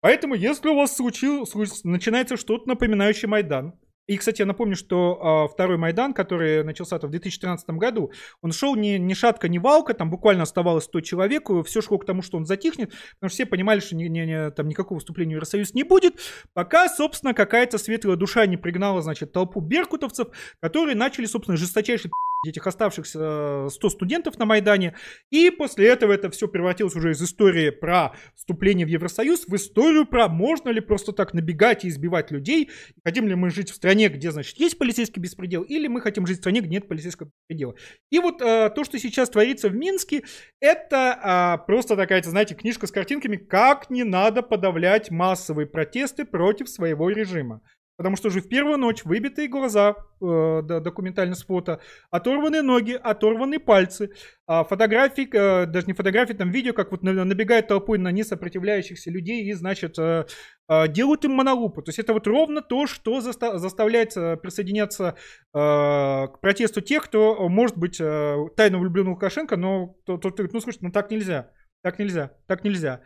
Поэтому, 0.00 0.34
если 0.34 0.68
у 0.68 0.76
вас 0.76 0.94
случилось, 0.94 1.82
начинается 1.82 2.36
что-то 2.36 2.68
напоминающее 2.68 3.28
Майдан, 3.28 3.74
и, 4.06 4.16
кстати, 4.16 4.42
я 4.42 4.46
напомню, 4.46 4.76
что 4.76 5.46
э, 5.48 5.52
второй 5.52 5.78
Майдан, 5.78 6.12
который 6.12 6.62
начался 6.62 6.98
в 6.98 7.10
2013 7.10 7.70
году, 7.70 8.12
он 8.42 8.52
шел 8.52 8.76
не, 8.76 8.98
ни 8.98 9.14
шатка, 9.14 9.48
ни 9.48 9.58
валка, 9.58 9.94
там 9.94 10.10
буквально 10.10 10.42
оставалось 10.42 10.84
100 10.84 11.00
человек, 11.00 11.48
все 11.64 11.80
шло 11.80 11.98
к 11.98 12.04
тому, 12.04 12.22
что 12.22 12.36
он 12.36 12.44
затихнет, 12.44 12.90
потому 13.14 13.28
что 13.28 13.36
все 13.36 13.46
понимали, 13.46 13.80
что 13.80 13.96
ни, 13.96 14.04
ни, 14.04 14.20
ни, 14.20 14.50
там 14.50 14.68
никакого 14.68 15.00
вступления 15.00 15.32
в 15.32 15.36
Евросоюз 15.36 15.74
не 15.74 15.84
будет, 15.84 16.20
пока, 16.52 16.88
собственно, 16.88 17.34
какая-то 17.34 17.78
светлая 17.78 18.16
душа 18.16 18.46
не 18.46 18.56
пригнала, 18.56 19.00
значит, 19.00 19.32
толпу 19.32 19.60
беркутовцев, 19.60 20.28
которые 20.60 20.96
начали, 20.96 21.24
собственно, 21.24 21.56
жесточайший 21.56 22.10
этих 22.46 22.66
оставшихся 22.66 23.68
100 23.70 23.88
студентов 23.90 24.38
на 24.38 24.44
Майдане. 24.44 24.94
И 25.30 25.50
после 25.50 25.88
этого 25.88 26.12
это 26.12 26.30
все 26.30 26.48
превратилось 26.48 26.94
уже 26.96 27.12
из 27.12 27.22
истории 27.22 27.70
про 27.70 28.14
вступление 28.34 28.86
в 28.86 28.88
Евросоюз 28.88 29.46
в 29.46 29.54
историю 29.54 30.06
про 30.06 30.28
можно 30.28 30.68
ли 30.70 30.80
просто 30.80 31.12
так 31.12 31.34
набегать 31.34 31.84
и 31.84 31.88
избивать 31.88 32.30
людей. 32.30 32.70
Хотим 33.04 33.28
ли 33.28 33.34
мы 33.34 33.50
жить 33.50 33.70
в 33.70 33.74
стране, 33.74 34.08
где, 34.08 34.30
значит, 34.30 34.58
есть 34.58 34.78
полицейский 34.78 35.20
беспредел, 35.20 35.62
или 35.62 35.86
мы 35.88 36.00
хотим 36.00 36.26
жить 36.26 36.38
в 36.38 36.40
стране, 36.40 36.60
где 36.60 36.70
нет 36.70 36.88
полицейского 36.88 37.28
беспредела. 37.28 37.74
И 38.10 38.18
вот 38.18 38.40
э, 38.40 38.70
то, 38.70 38.84
что 38.84 38.98
сейчас 38.98 39.30
творится 39.30 39.68
в 39.68 39.74
Минске, 39.74 40.24
это 40.60 41.58
э, 41.62 41.66
просто 41.66 41.96
такая, 41.96 42.22
знаете, 42.22 42.54
книжка 42.54 42.86
с 42.86 42.90
картинками, 42.90 43.36
как 43.36 43.90
не 43.90 44.04
надо 44.04 44.42
подавлять 44.42 45.10
массовые 45.10 45.66
протесты 45.66 46.24
против 46.24 46.68
своего 46.68 47.10
режима. 47.10 47.60
Потому 47.96 48.16
что 48.16 48.28
уже 48.28 48.40
в 48.40 48.48
первую 48.48 48.76
ночь 48.78 49.04
выбитые 49.04 49.46
глаза, 49.46 49.94
э, 50.20 50.62
документально 50.62 51.36
с 51.36 51.44
фото, 51.44 51.80
оторванные 52.10 52.62
ноги, 52.62 52.92
оторванные 52.92 53.60
пальцы, 53.60 54.10
э, 54.48 54.64
фотографии, 54.64 55.28
э, 55.32 55.66
даже 55.66 55.86
не 55.86 55.92
фотографии, 55.92 56.32
там 56.32 56.50
видео, 56.50 56.72
как 56.72 56.90
вот 56.90 57.02
набегает 57.02 57.68
толпой 57.68 57.98
на 57.98 58.10
несопротивляющихся 58.10 59.10
людей 59.10 59.44
и, 59.44 59.52
значит, 59.52 59.96
э, 59.98 60.26
э, 60.68 60.88
делают 60.88 61.24
им 61.24 61.32
монолупу. 61.32 61.82
То 61.82 61.90
есть 61.90 62.00
это 62.00 62.12
вот 62.14 62.26
ровно 62.26 62.62
то, 62.62 62.88
что 62.88 63.20
заста- 63.20 63.58
заставляет 63.58 64.16
э, 64.16 64.36
присоединяться 64.38 65.14
э, 65.52 65.58
к 65.58 66.38
протесту 66.40 66.80
тех, 66.80 67.04
кто, 67.04 67.48
может 67.48 67.76
быть, 67.78 68.00
э, 68.00 68.36
тайно 68.56 68.78
влюблен 68.78 69.06
в 69.06 69.10
Лукашенко, 69.10 69.56
но 69.56 69.94
тот, 70.04 70.20
тот, 70.22 70.38
ну, 70.52 70.60
слушайте, 70.60 70.86
ну 70.86 70.90
так 70.90 71.10
нельзя. 71.12 71.50
Так 71.82 71.98
нельзя, 71.98 72.32
так 72.46 72.64
нельзя. 72.64 73.02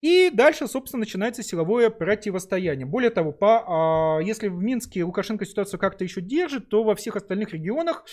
И 0.00 0.30
дальше, 0.30 0.66
собственно, 0.66 1.00
начинается 1.00 1.42
силовое 1.42 1.90
противостояние. 1.90 2.86
Более 2.86 3.10
того, 3.10 3.32
по, 3.32 4.16
а, 4.16 4.20
если 4.20 4.48
в 4.48 4.62
Минске 4.62 5.04
Лукашенко 5.04 5.44
ситуацию 5.44 5.78
как-то 5.78 6.04
еще 6.04 6.22
держит, 6.22 6.70
то 6.70 6.82
во 6.82 6.94
всех 6.94 7.16
остальных 7.16 7.52
регионах 7.52 8.04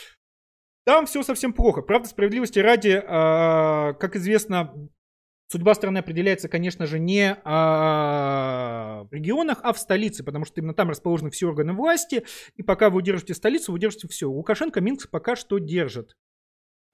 там 0.86 1.06
все 1.06 1.24
совсем 1.24 1.54
плохо. 1.54 1.82
Правда, 1.82 2.10
справедливости 2.10 2.60
ради, 2.60 3.02
а, 3.06 3.94
как 3.94 4.18
известно, 4.18 4.74
судьба 5.50 5.76
страны 5.76 6.00
определяется, 6.00 6.50
конечно 6.50 6.88
же, 6.88 7.00
не 7.00 7.38
а, 7.46 9.04
в 9.10 9.14
регионах, 9.14 9.60
а 9.64 9.72
в 9.72 9.80
столице, 9.80 10.26
потому 10.26 10.44
что 10.44 10.60
именно 10.60 10.74
там 10.74 10.90
расположены 10.90 11.30
все 11.30 11.48
органы 11.48 11.72
власти, 11.74 12.26
и 12.56 12.64
пока 12.64 12.90
вы 12.90 12.98
удержите 12.98 13.34
столицу, 13.34 13.72
вы 13.72 13.78
удержите 13.78 14.10
все. 14.10 14.30
Лукашенко 14.30 14.82
Минск 14.82 15.10
пока 15.10 15.38
что 15.38 15.58
держит. 15.58 16.16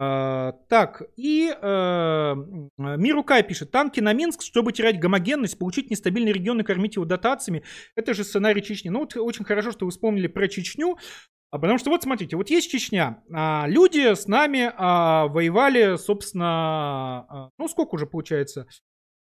Uh, 0.02 0.54
так, 0.70 1.04
и 1.16 1.54
uh, 1.62 2.36
Мирукай 2.78 3.44
пишет, 3.44 3.72
танки 3.72 4.00
на 4.00 4.12
Минск, 4.12 4.42
чтобы 4.42 4.74
терять 4.74 5.00
гомогенность, 5.00 5.58
получить 5.58 5.92
нестабильный 5.92 6.34
регион 6.34 6.60
и 6.60 6.64
кормить 6.64 6.96
его 6.96 7.06
дотациями. 7.06 7.64
Это 7.96 8.14
же 8.14 8.24
сценарий 8.24 8.64
Чечни. 8.64 8.90
Ну, 8.90 9.02
вот 9.02 9.16
очень 9.16 9.46
хорошо, 9.46 9.72
что 9.72 9.86
вы 9.86 9.92
вспомнили 9.92 10.28
про 10.28 10.48
Чечню, 10.48 10.98
а 11.54 11.60
потому 11.60 11.78
что 11.78 11.92
вот 11.92 12.02
смотрите, 12.02 12.36
вот 12.36 12.50
есть 12.50 12.72
Чечня, 12.72 13.22
а, 13.32 13.66
люди 13.68 14.16
с 14.16 14.26
нами 14.26 14.72
а, 14.76 15.28
воевали, 15.28 15.98
собственно, 15.98 17.28
а, 17.30 17.50
ну 17.60 17.68
сколько 17.68 17.94
уже 17.94 18.08
получается? 18.08 18.68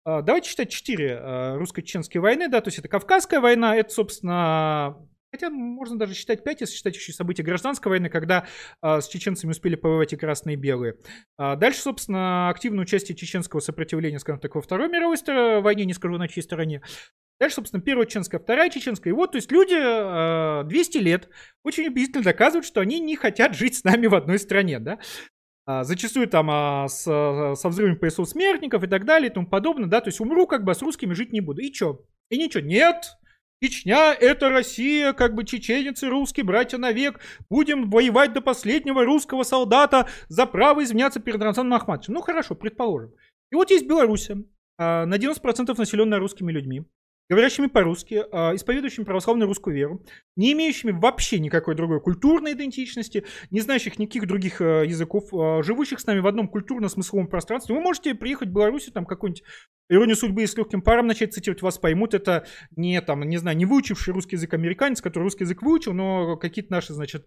А, 0.06 0.22
давайте 0.22 0.48
считать 0.48 0.70
4 0.70 1.18
а, 1.18 1.56
русско-чеченские 1.58 2.22
войны, 2.22 2.48
да, 2.48 2.62
то 2.62 2.68
есть 2.68 2.78
это 2.78 2.88
Кавказская 2.88 3.38
война, 3.38 3.76
это, 3.76 3.92
собственно, 3.92 4.96
Хотя 5.32 5.50
можно 5.50 5.98
даже 5.98 6.14
считать 6.14 6.44
5, 6.44 6.60
если 6.60 6.74
считать 6.74 6.94
еще 6.94 7.12
события 7.12 7.42
гражданской 7.42 7.90
войны, 7.90 8.08
когда 8.08 8.46
э, 8.82 9.00
с 9.00 9.08
чеченцами 9.08 9.50
успели 9.50 9.74
повоевать 9.74 10.12
и 10.12 10.16
красные, 10.16 10.54
и 10.54 10.56
белые. 10.56 10.96
А 11.36 11.56
дальше, 11.56 11.80
собственно, 11.80 12.48
активное 12.48 12.82
участие 12.82 13.16
чеченского 13.16 13.60
сопротивления, 13.60 14.18
скажем 14.18 14.40
так, 14.40 14.54
во 14.54 14.62
Второй 14.62 14.88
мировой 14.88 15.16
войне, 15.60 15.84
не 15.84 15.94
скажу 15.94 16.16
на 16.16 16.28
чьей 16.28 16.42
стороне. 16.42 16.82
Дальше, 17.38 17.56
собственно, 17.56 17.82
первая 17.82 18.06
чеченская, 18.06 18.40
вторая 18.40 18.70
чеченская. 18.70 19.12
И 19.12 19.16
вот, 19.16 19.32
то 19.32 19.36
есть 19.36 19.52
люди 19.52 19.74
э, 19.76 20.64
200 20.64 20.98
лет 20.98 21.28
очень 21.64 21.88
убедительно 21.88 22.24
доказывают, 22.24 22.64
что 22.64 22.80
они 22.80 22.98
не 22.98 23.16
хотят 23.16 23.54
жить 23.54 23.76
с 23.76 23.84
нами 23.84 24.06
в 24.06 24.14
одной 24.14 24.38
стране, 24.38 24.78
да. 24.78 24.98
А, 25.66 25.82
зачастую 25.82 26.28
там 26.28 26.48
а, 26.50 26.88
с, 26.88 27.02
со 27.02 27.68
взрывами 27.68 27.96
поясов 27.96 28.28
смертников 28.28 28.84
и 28.84 28.86
так 28.86 29.04
далее 29.04 29.30
и 29.30 29.32
тому 29.32 29.48
подобное, 29.48 29.88
да, 29.88 30.00
то 30.00 30.08
есть 30.08 30.20
умру 30.20 30.46
как 30.46 30.64
бы, 30.64 30.72
а 30.72 30.74
с 30.74 30.80
русскими 30.80 31.12
жить 31.12 31.32
не 31.32 31.40
буду. 31.40 31.60
И 31.60 31.72
чё? 31.72 32.06
И 32.30 32.38
ничего. 32.38 32.64
Нет, 32.64 33.16
Чечня— 33.62 34.12
это 34.20 34.50
Россия, 34.50 35.14
как 35.14 35.34
бы 35.34 35.44
чеченцы, 35.44 36.08
русские, 36.08 36.44
братья 36.44 36.76
навек. 36.76 37.20
Будем 37.48 37.88
воевать 37.88 38.34
до 38.34 38.42
последнего 38.42 39.04
русского 39.04 39.44
солдата 39.44 40.08
за 40.28 40.44
право 40.44 40.84
извиняться 40.84 41.20
перед 41.20 41.40
Рамзаном 41.40 41.72
Ахматовичем. 41.74 42.14
Ну 42.14 42.20
хорошо, 42.20 42.54
предположим. 42.54 43.14
И 43.50 43.54
вот 43.54 43.70
есть 43.70 43.86
Белоруссия, 43.86 44.44
а, 44.78 45.06
на 45.06 45.16
90% 45.16 45.78
населенная 45.78 46.18
русскими 46.18 46.52
людьми 46.52 46.84
говорящими 47.28 47.66
по-русски, 47.66 48.24
а, 48.30 48.54
исповедующими 48.54 49.04
православную 49.04 49.48
русскую 49.48 49.74
веру, 49.74 50.04
не 50.36 50.52
имеющими 50.52 50.92
вообще 50.92 51.38
никакой 51.38 51.74
другой 51.74 52.00
культурной 52.00 52.52
идентичности, 52.52 53.24
не 53.50 53.60
знающих 53.60 53.98
никаких 53.98 54.26
других 54.26 54.60
а, 54.60 54.82
языков, 54.82 55.32
а, 55.32 55.62
живущих 55.62 56.00
с 56.00 56.06
нами 56.06 56.20
в 56.20 56.26
одном 56.26 56.48
культурно-смысловом 56.48 57.28
пространстве. 57.28 57.74
Вы 57.74 57.80
можете 57.80 58.14
приехать 58.14 58.48
в 58.48 58.52
Беларусь, 58.52 58.90
там 58.92 59.06
какой-нибудь 59.06 59.42
иронию 59.88 60.16
судьбы 60.16 60.42
и 60.42 60.46
с 60.46 60.56
легким 60.56 60.82
паром 60.82 61.06
начать 61.06 61.34
цитировать, 61.34 61.62
вас 61.62 61.78
поймут. 61.78 62.14
Это 62.14 62.46
не, 62.76 63.00
там, 63.00 63.22
не 63.22 63.38
знаю, 63.38 63.56
не 63.56 63.66
выучивший 63.66 64.14
русский 64.14 64.36
язык 64.36 64.54
американец, 64.54 65.00
который 65.00 65.24
русский 65.24 65.44
язык 65.44 65.62
выучил, 65.62 65.92
но 65.92 66.36
какие-то 66.36 66.72
наши, 66.72 66.92
значит, 66.92 67.26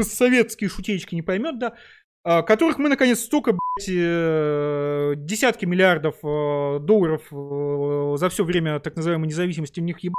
советские 0.00 0.70
шутеечки 0.70 1.14
не 1.14 1.22
поймет, 1.22 1.58
да. 1.58 1.74
А, 2.24 2.42
которых 2.42 2.78
мы, 2.78 2.88
наконец, 2.88 3.20
столько, 3.20 3.52
э, 3.52 3.56
десятки 3.86 5.64
миллиардов 5.64 6.16
э, 6.22 6.78
долларов 6.80 7.22
э, 7.30 8.16
за 8.18 8.28
все 8.28 8.44
время 8.44 8.80
так 8.80 8.96
называемой 8.96 9.28
независимости 9.28 9.80
в 9.80 9.84
них 9.84 9.98
ебать. 10.00 10.16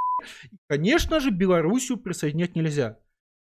Конечно 0.68 1.20
же, 1.20 1.32
Белоруссию 1.32 1.98
присоединять 1.98 2.56
нельзя. 2.56 2.98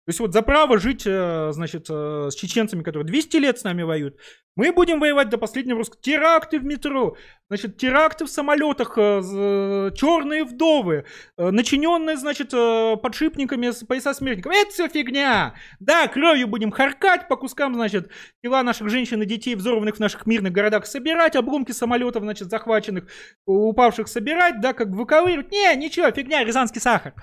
То 0.05 0.09
есть 0.11 0.19
вот 0.19 0.33
за 0.33 0.43
право 0.43 0.77
жить, 0.77 1.01
э, 1.07 1.49
значит, 1.51 1.87
э, 1.89 2.29
с 2.29 2.35
чеченцами, 2.35 2.83
которые 2.83 3.07
200 3.07 3.37
лет 3.37 3.57
с 3.57 3.63
нами 3.63 3.81
воюют, 3.81 4.15
мы 4.55 4.71
будем 4.71 4.99
воевать 4.99 5.29
до 5.29 5.39
последнего 5.39 5.79
русского. 5.79 5.99
Теракты 5.99 6.59
в 6.59 6.63
метро, 6.63 7.17
значит, 7.49 7.77
теракты 7.77 8.25
в 8.25 8.29
самолетах, 8.29 8.93
э, 8.99 9.89
черные 9.95 10.43
вдовы, 10.43 11.05
начиненные, 11.37 12.17
значит, 12.17 12.51
подшипниками 12.51 13.71
пояса 13.87 14.13
смертников. 14.13 14.53
Это 14.55 14.69
все 14.69 14.87
фигня. 14.89 15.55
Да, 15.79 16.07
кровью 16.07 16.47
будем 16.47 16.69
харкать 16.69 17.27
по 17.27 17.35
кускам, 17.35 17.73
значит, 17.73 18.11
тела 18.43 18.61
наших 18.61 18.89
женщин 18.89 19.23
и 19.23 19.25
детей, 19.25 19.55
взорванных 19.55 19.95
в 19.95 19.99
наших 19.99 20.27
мирных 20.27 20.53
городах, 20.53 20.85
собирать, 20.85 21.35
обломки 21.35 21.71
самолетов, 21.71 22.21
значит, 22.21 22.51
захваченных, 22.51 23.07
упавших 23.47 24.07
собирать, 24.07 24.61
да, 24.61 24.73
как 24.73 24.89
выковыривать. 24.89 25.51
Не, 25.51 25.75
ничего, 25.75 26.11
фигня, 26.11 26.43
рязанский 26.43 26.79
сахар. 26.79 27.15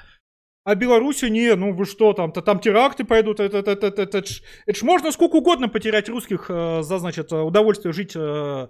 А 0.64 0.74
Беларусь 0.74 1.22
не, 1.22 1.54
ну 1.56 1.74
вы 1.74 1.84
что 1.84 2.12
там, 2.12 2.30
то 2.32 2.40
там 2.40 2.60
теракты 2.60 3.04
пойдут, 3.04 3.40
это, 3.40 3.58
это, 3.58 3.72
это, 3.72 3.86
это, 3.88 4.02
это, 4.02 4.24
ж, 4.24 4.42
это 4.64 4.78
ж 4.78 4.82
можно 4.82 5.10
сколько 5.10 5.36
угодно 5.36 5.68
потерять 5.68 6.08
русских 6.08 6.46
э, 6.48 6.82
за, 6.82 6.98
значит, 6.98 7.32
удовольствие 7.32 7.92
жить 7.92 8.12
э, 8.14 8.68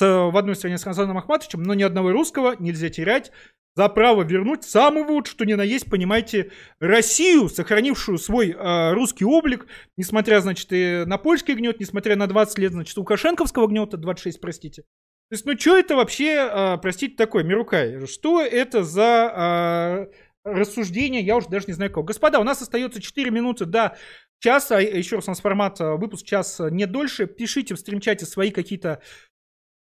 в 0.00 0.36
одной 0.36 0.56
стране 0.56 0.78
с 0.78 0.82
Хансаном 0.82 1.18
Ахматовичем, 1.18 1.62
но 1.62 1.74
ни 1.74 1.82
одного 1.82 2.10
русского 2.10 2.56
нельзя 2.58 2.88
терять 2.88 3.30
за 3.76 3.88
право 3.88 4.22
вернуть 4.22 4.64
самого 4.64 5.04
вот, 5.04 5.26
что 5.26 5.44
ни 5.44 5.54
на 5.54 5.62
есть, 5.62 5.88
понимаете, 5.88 6.50
Россию, 6.80 7.48
сохранившую 7.48 8.18
свой 8.18 8.50
э, 8.50 8.92
русский 8.92 9.24
облик, 9.24 9.66
несмотря, 9.96 10.40
значит, 10.40 10.68
и 10.70 11.04
на 11.06 11.18
польский 11.18 11.54
гнет, 11.54 11.80
несмотря 11.80 12.16
на 12.16 12.26
20 12.26 12.58
лет, 12.58 12.72
значит, 12.72 12.96
лукашенковского 12.96 13.68
гнета, 13.68 13.96
26, 13.96 14.40
простите. 14.40 14.82
То 14.82 15.34
есть, 15.34 15.46
ну 15.46 15.56
что 15.56 15.76
это 15.76 15.94
вообще, 15.94 16.48
э, 16.50 16.78
простите, 16.78 17.14
такое, 17.16 17.44
Мирукай? 17.44 18.06
Что 18.06 18.42
это 18.42 18.82
за... 18.82 20.08
Э, 20.10 20.29
рассуждения, 20.44 21.20
я 21.20 21.36
уже 21.36 21.48
даже 21.48 21.66
не 21.66 21.72
знаю 21.72 21.92
кого. 21.92 22.04
Господа, 22.04 22.40
у 22.40 22.44
нас 22.44 22.62
остается 22.62 23.00
4 23.00 23.30
минуты 23.30 23.64
до 23.64 23.96
часа, 24.38 24.80
еще 24.80 25.16
раз 25.16 25.28
у 25.28 25.30
нас 25.30 25.40
формат 25.40 25.80
э, 25.80 25.96
выпуск 25.96 26.26
час 26.26 26.60
не 26.70 26.86
дольше. 26.86 27.26
Пишите 27.26 27.74
в 27.74 27.78
стримчате 27.78 28.26
свои 28.26 28.50
какие-то 28.50 29.00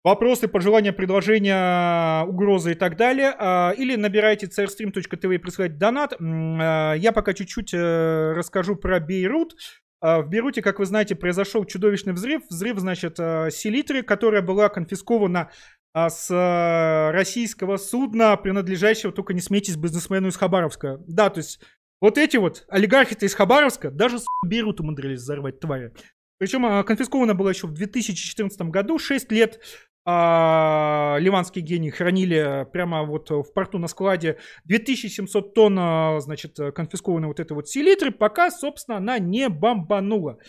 вопросы, 0.04 0.48
пожелания, 0.48 0.94
предложения, 0.94 2.24
угрозы 2.26 2.74
и 2.74 2.76
так 2.76 2.98
далее. 2.98 3.34
А, 3.38 3.74
или 3.78 3.96
набирайте 3.96 4.48
crstream.tv 4.48 5.36
и 5.36 5.38
присылайте 5.38 5.76
донат. 5.76 6.14
А, 6.20 6.94
я 6.94 7.12
пока 7.12 7.34
чуть-чуть 7.34 7.74
э, 7.74 8.34
расскажу 8.34 8.76
про 8.76 9.00
Бейрут. 9.00 9.56
А, 10.02 10.22
в 10.22 10.30
Бейруте, 10.30 10.62
как 10.62 10.80
вы 10.80 10.86
знаете, 10.86 11.16
произошел 11.16 11.64
чудовищный 11.66 12.14
взрыв. 12.14 12.44
Взрыв, 12.50 12.80
значит, 12.80 13.16
э, 13.20 13.50
селитры, 13.52 14.04
которая 14.04 14.42
была 14.42 14.70
конфискована 14.70 15.50
а 15.94 16.10
с 16.10 16.30
э, 16.32 17.12
российского 17.12 17.78
судна, 17.78 18.36
принадлежащего, 18.36 19.14
только 19.14 19.34
не 19.34 19.42
смейтесь, 19.42 19.76
бизнесмену 19.76 20.28
из 20.28 20.36
Хабаровска. 20.36 21.00
Да, 21.08 21.30
то 21.30 21.38
есть 21.38 21.60
вот 22.02 22.18
эти 22.18 22.38
вот 22.38 22.66
олигархи-то 22.68 23.26
из 23.26 23.36
Хабаровска 23.36 23.92
даже 23.92 24.20
с 24.20 24.26
Берут 24.46 24.80
умудрились 24.80 25.20
взорвать 25.20 25.60
твари. 25.60 25.94
Причем 26.40 26.66
а, 26.66 26.84
конфисковано 26.84 27.36
было 27.36 27.50
еще 27.50 27.68
в 27.68 27.74
2014 27.74 28.60
году, 28.64 28.98
6 28.98 29.32
лет 29.32 29.62
а, 30.04 31.18
ливанские 31.20 31.64
гении 31.64 31.92
хранили 31.92 32.68
прямо 32.74 33.04
вот 33.04 33.30
в 33.30 33.54
порту 33.54 33.78
на 33.78 33.88
складе 33.88 34.40
2700 34.66 35.54
тонн, 35.54 35.78
а, 35.80 36.20
значит, 36.20 36.58
конфискованной 36.76 37.28
вот 37.28 37.40
этой 37.40 37.54
вот 37.54 37.70
селитры, 37.70 38.12
пока, 38.12 38.50
собственно, 38.50 38.98
она 38.98 39.20
не 39.20 39.48
бомбанула. 39.48 40.40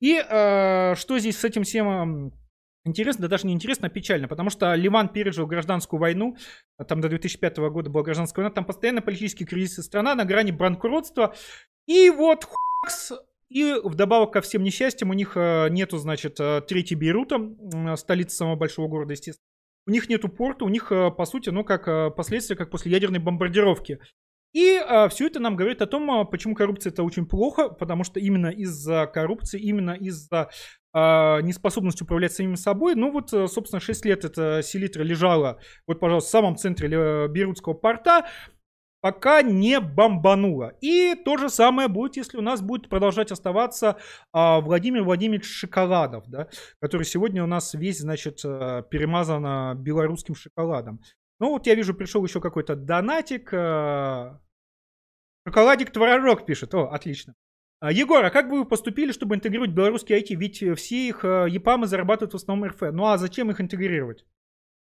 И 0.00 0.16
а, 0.16 0.94
что 0.94 1.18
здесь 1.18 1.38
с 1.38 1.44
этим 1.44 1.64
всем 1.64 2.34
Интересно, 2.84 3.22
да 3.22 3.28
даже 3.28 3.46
не 3.46 3.52
интересно, 3.52 3.88
а 3.88 3.90
печально, 3.90 4.26
потому 4.26 4.48
что 4.48 4.74
Ливан 4.74 5.10
пережил 5.10 5.46
гражданскую 5.46 6.00
войну, 6.00 6.36
там 6.88 7.02
до 7.02 7.10
2005 7.10 7.58
года 7.58 7.90
была 7.90 8.02
гражданская 8.02 8.42
война, 8.42 8.54
там 8.54 8.64
постоянно 8.64 9.02
политический 9.02 9.44
кризис, 9.44 9.84
страна 9.84 10.14
на 10.14 10.24
грани 10.24 10.50
банкротства, 10.50 11.34
и 11.86 12.08
вот 12.08 12.44
хукс, 12.44 13.12
И 13.50 13.74
вдобавок 13.84 14.32
ко 14.32 14.40
всем 14.40 14.62
несчастьям 14.62 15.10
у 15.10 15.12
них 15.12 15.32
э, 15.36 15.68
нету, 15.70 15.98
значит, 15.98 16.40
э, 16.40 16.62
третьей 16.66 16.96
Бейрута, 16.96 17.96
столицы 17.96 18.36
самого 18.36 18.56
большого 18.56 18.88
города, 18.88 19.12
естественно. 19.12 19.44
У 19.86 19.90
них 19.90 20.08
нету 20.08 20.28
порта, 20.28 20.64
у 20.64 20.68
них, 20.68 20.88
по 20.90 21.24
сути, 21.24 21.50
ну, 21.50 21.64
как 21.64 22.14
последствия, 22.14 22.54
как 22.54 22.70
после 22.70 22.92
ядерной 22.92 23.18
бомбардировки. 23.18 23.98
И 24.52 24.76
а, 24.76 25.08
все 25.08 25.26
это 25.26 25.40
нам 25.40 25.56
говорит 25.56 25.82
о 25.82 25.86
том, 25.86 26.26
почему 26.28 26.54
коррупция 26.54 26.90
это 26.90 27.02
очень 27.02 27.26
плохо, 27.26 27.68
потому 27.68 28.04
что 28.04 28.20
именно 28.20 28.48
из-за 28.48 29.06
коррупции, 29.06 29.60
именно 29.60 29.92
из-за 29.92 30.50
а, 30.92 31.40
неспособность 31.40 32.02
управлять 32.02 32.32
самим 32.32 32.56
собой. 32.56 32.94
Ну 32.94 33.12
вот, 33.12 33.30
собственно, 33.30 33.80
6 33.80 34.04
лет 34.04 34.24
эта 34.24 34.62
селитра 34.62 35.02
лежала, 35.02 35.60
вот, 35.86 36.00
пожалуйста, 36.00 36.28
в 36.28 36.32
самом 36.32 36.56
центре 36.56 37.28
Бейрутского 37.28 37.74
порта 37.74 38.26
пока 39.00 39.42
не 39.42 39.80
бомбануло. 39.80 40.74
И 40.80 41.14
то 41.24 41.36
же 41.36 41.48
самое 41.48 41.88
будет, 41.88 42.16
если 42.16 42.38
у 42.38 42.42
нас 42.42 42.60
будет 42.60 42.88
продолжать 42.88 43.32
оставаться 43.32 43.96
а, 44.32 44.60
Владимир 44.60 45.02
Владимирович 45.02 45.46
Шоколадов, 45.46 46.28
да, 46.28 46.48
который 46.80 47.04
сегодня 47.04 47.42
у 47.42 47.46
нас 47.46 47.74
весь, 47.74 48.00
значит, 48.00 48.40
э, 48.44 48.82
перемазан 48.90 49.44
а, 49.46 49.74
белорусским 49.74 50.34
шоколадом. 50.34 51.00
Ну 51.40 51.50
вот 51.50 51.66
я 51.66 51.74
вижу, 51.74 51.94
пришел 51.94 52.24
еще 52.24 52.40
какой-то 52.40 52.76
донатик. 52.76 53.52
А... 53.52 54.40
Шоколадик 55.46 55.90
Творожок 55.90 56.46
пишет. 56.46 56.74
О, 56.74 56.88
отлично. 56.88 57.34
А, 57.80 57.90
Егор, 57.90 58.24
а 58.24 58.30
как 58.30 58.48
бы 58.50 58.58
вы 58.58 58.64
поступили, 58.66 59.10
чтобы 59.10 59.34
интегрировать 59.34 59.70
белорусский 59.70 60.16
IT? 60.16 60.36
Ведь 60.36 60.78
все 60.78 61.08
их 61.08 61.24
э, 61.24 61.46
ЕПАМы 61.48 61.86
зарабатывают 61.86 62.34
в 62.34 62.36
основном 62.36 62.68
РФ. 62.68 62.92
Ну 62.92 63.06
а 63.06 63.16
зачем 63.16 63.50
их 63.50 63.60
интегрировать? 63.60 64.26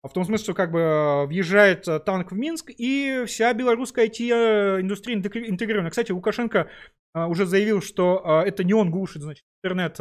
В 0.05 0.12
том 0.12 0.24
смысле, 0.24 0.45
что 0.45 0.55
как 0.55 0.70
бы 0.70 0.80
э, 0.80 1.26
въезжает 1.26 1.88
э, 1.88 1.99
танк 1.99 2.32
в 2.32 2.34
Минск, 2.36 2.70
и 2.76 3.24
вся 3.26 3.55
белорусская 3.55 4.07
IT-индустрия 4.07 5.16
интегрирована. 5.16 5.88
Кстати, 5.88 6.12
Лукашенко 6.12 6.68
э, 7.14 7.24
уже 7.24 7.47
заявил, 7.47 7.80
что 7.80 8.42
это 8.45 8.64
не 8.64 8.74
он 8.74 8.90
глушит, 8.90 9.22
значит, 9.22 9.45
интернет 9.62 9.99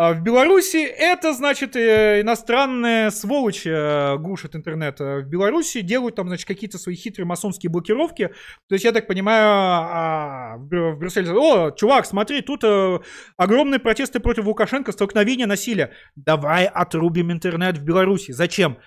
а 0.00 0.14
в 0.14 0.22
Беларуси 0.22 0.82
это, 0.82 1.34
значит, 1.34 1.76
иностранная 1.76 3.10
сволочь 3.10 3.66
глушит 3.66 4.56
интернет. 4.56 4.98
В 4.98 5.24
Беларуси 5.24 5.82
делают 5.82 6.14
там, 6.14 6.28
значит, 6.28 6.48
какие-то 6.48 6.78
свои 6.78 6.94
хитрые 6.94 7.26
масонские 7.26 7.68
блокировки. 7.68 8.28
То 8.68 8.74
есть, 8.74 8.86
я 8.86 8.92
так 8.92 9.06
понимаю, 9.06 9.46
а, 9.46 10.56
в 10.56 10.96
Брюсселе, 10.96 11.30
о, 11.32 11.70
чувак, 11.72 12.06
смотри, 12.06 12.40
тут 12.40 12.64
огромные 13.36 13.78
протесты 13.78 14.20
против 14.20 14.46
Лукашенко, 14.46 14.92
столкновение, 14.92 15.46
насилия. 15.46 15.92
Давай 16.16 16.64
отрубим 16.64 17.30
интернет 17.30 17.76
в 17.76 17.84
Беларуси. 17.84 18.32
Зачем? 18.32 18.78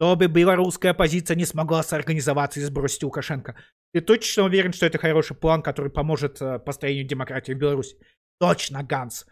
чтобы 0.00 0.28
белорусская 0.28 0.90
оппозиция 0.90 1.36
не 1.36 1.44
смогла 1.44 1.82
соорганизоваться 1.82 2.60
и 2.60 2.62
сбросить 2.62 3.02
Лукашенко. 3.02 3.56
Ты 3.92 4.00
точно 4.00 4.44
уверен, 4.44 4.72
что 4.72 4.86
это 4.86 4.96
хороший 4.96 5.36
план, 5.36 5.60
который 5.60 5.90
поможет 5.90 6.40
э, 6.40 6.60
построению 6.60 7.04
демократии 7.04 7.50
в 7.50 7.58
Беларуси? 7.58 7.96
Точно, 8.38 8.84
Ганс. 8.84 9.26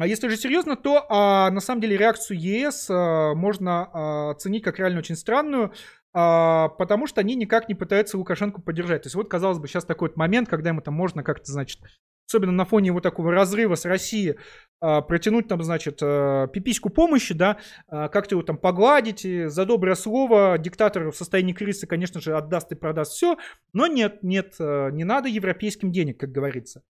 А 0.00 0.06
если 0.06 0.28
же 0.28 0.38
серьезно, 0.38 0.76
то 0.76 1.04
а, 1.10 1.50
на 1.50 1.60
самом 1.60 1.82
деле 1.82 1.98
реакцию 1.98 2.40
ЕС 2.40 2.88
а, 2.88 3.34
можно 3.34 3.90
а, 3.92 4.30
оценить 4.30 4.64
как 4.64 4.78
реально 4.78 5.00
очень 5.00 5.14
странную, 5.14 5.74
а, 6.14 6.70
потому 6.70 7.06
что 7.06 7.20
они 7.20 7.34
никак 7.34 7.68
не 7.68 7.74
пытаются 7.74 8.16
Лукашенко 8.16 8.62
поддержать. 8.62 9.02
То 9.02 9.08
есть 9.08 9.14
вот, 9.14 9.28
казалось 9.28 9.58
бы, 9.58 9.68
сейчас 9.68 9.84
такой 9.84 10.08
вот 10.08 10.16
момент, 10.16 10.48
когда 10.48 10.70
ему 10.70 10.80
там 10.80 10.94
можно 10.94 11.22
как-то, 11.22 11.52
значит, 11.52 11.80
особенно 12.26 12.52
на 12.52 12.64
фоне 12.64 12.86
его 12.86 13.00
такого 13.00 13.30
разрыва 13.30 13.74
с 13.74 13.84
Россией, 13.84 14.36
а, 14.80 15.02
протянуть 15.02 15.48
там, 15.48 15.62
значит, 15.62 15.98
а, 16.02 16.46
пипиську 16.46 16.88
помощи, 16.88 17.34
да, 17.34 17.58
а, 17.86 18.08
как-то 18.08 18.36
его 18.36 18.42
там 18.42 18.56
погладить, 18.56 19.26
за 19.52 19.66
доброе 19.66 19.96
слово 19.96 20.56
диктатор 20.56 21.10
в 21.10 21.14
состоянии 21.14 21.52
кризиса, 21.52 21.86
конечно 21.86 22.22
же, 22.22 22.34
отдаст 22.34 22.72
и 22.72 22.74
продаст 22.74 23.12
все, 23.12 23.36
но 23.74 23.86
нет, 23.86 24.22
нет, 24.22 24.54
не 24.58 25.04
надо 25.04 25.28
европейским 25.28 25.92
денег, 25.92 26.18
как 26.18 26.32
говорится. 26.32 26.82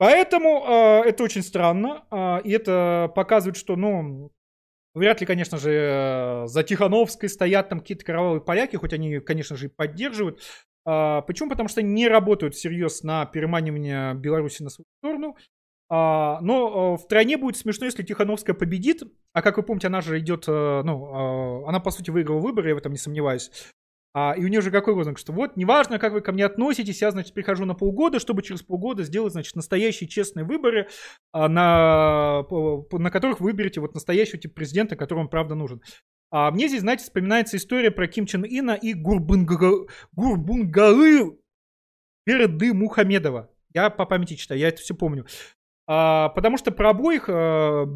Поэтому 0.00 1.02
это 1.04 1.22
очень 1.22 1.42
странно, 1.42 2.40
и 2.42 2.50
это 2.52 3.12
показывает, 3.14 3.58
что, 3.58 3.76
ну, 3.76 4.32
Вряд 4.92 5.20
ли, 5.20 5.26
конечно 5.26 5.56
же, 5.56 6.44
за 6.46 6.64
Тихановской 6.64 7.28
стоят 7.28 7.68
там 7.68 7.78
какие-то 7.78 8.04
кровавые 8.04 8.40
поляки, 8.40 8.74
хоть 8.74 8.92
они, 8.92 9.20
конечно 9.20 9.56
же, 9.56 9.66
и 9.66 9.68
поддерживают. 9.68 10.40
А, 10.84 11.20
почему? 11.22 11.48
Потому 11.48 11.68
что 11.68 11.80
не 11.82 12.08
работают 12.08 12.54
всерьез 12.54 13.04
на 13.04 13.24
переманивание 13.26 14.14
Беларуси 14.14 14.62
на 14.62 14.70
свою 14.70 14.86
сторону. 14.98 15.36
А, 15.88 16.40
но 16.40 16.94
а, 16.94 16.96
в 16.96 17.00
стране 17.02 17.36
будет 17.36 17.56
смешно, 17.56 17.86
если 17.86 18.02
Тихановская 18.02 18.54
победит. 18.54 19.02
А 19.32 19.42
как 19.42 19.58
вы 19.58 19.62
помните, 19.62 19.86
она 19.86 20.00
же 20.00 20.18
идет, 20.18 20.44
а, 20.48 20.82
ну, 20.82 21.64
а, 21.64 21.68
она 21.68 21.78
по 21.78 21.92
сути 21.92 22.10
выиграла 22.10 22.40
выборы, 22.40 22.70
я 22.70 22.74
в 22.74 22.78
этом 22.78 22.92
не 22.92 22.98
сомневаюсь. 22.98 23.50
А, 24.12 24.34
и 24.36 24.44
у 24.44 24.48
нее 24.48 24.60
же 24.60 24.70
какой 24.70 24.94
лозунг, 24.94 25.18
что 25.18 25.32
вот, 25.32 25.56
неважно, 25.56 25.98
как 25.98 26.12
вы 26.12 26.20
ко 26.20 26.32
мне 26.32 26.44
относитесь, 26.44 27.00
я, 27.00 27.12
значит, 27.12 27.32
прихожу 27.32 27.64
на 27.64 27.74
полгода, 27.74 28.18
чтобы 28.18 28.42
через 28.42 28.62
полгода 28.62 29.04
сделать, 29.04 29.32
значит, 29.32 29.54
настоящие 29.54 30.08
честные 30.08 30.44
выборы, 30.44 30.88
а, 31.32 31.48
на, 31.48 32.42
на 32.90 33.10
которых 33.10 33.40
вы 33.40 33.50
выберете 33.50 33.80
вот 33.80 33.94
настоящего 33.94 34.38
типа 34.38 34.54
президента, 34.54 34.96
который 34.96 35.20
вам 35.20 35.28
правда 35.28 35.54
нужен. 35.54 35.80
А 36.32 36.50
мне 36.50 36.68
здесь, 36.68 36.80
знаете, 36.80 37.04
вспоминается 37.04 37.56
история 37.56 37.90
про 37.90 38.06
Ким 38.06 38.26
Чен 38.26 38.44
Ина 38.44 38.72
и 38.72 38.94
Гурбунгалы 38.94 39.86
Берды 42.26 42.72
Мухамедова. 42.72 43.50
Я 43.74 43.90
по 43.90 44.06
памяти 44.06 44.34
читаю, 44.34 44.60
я 44.60 44.68
это 44.68 44.80
все 44.80 44.94
помню. 44.94 45.26
А, 45.86 46.28
потому 46.30 46.56
что 46.56 46.70
про 46.70 46.90
обоих 46.90 47.28
а, 47.28 47.86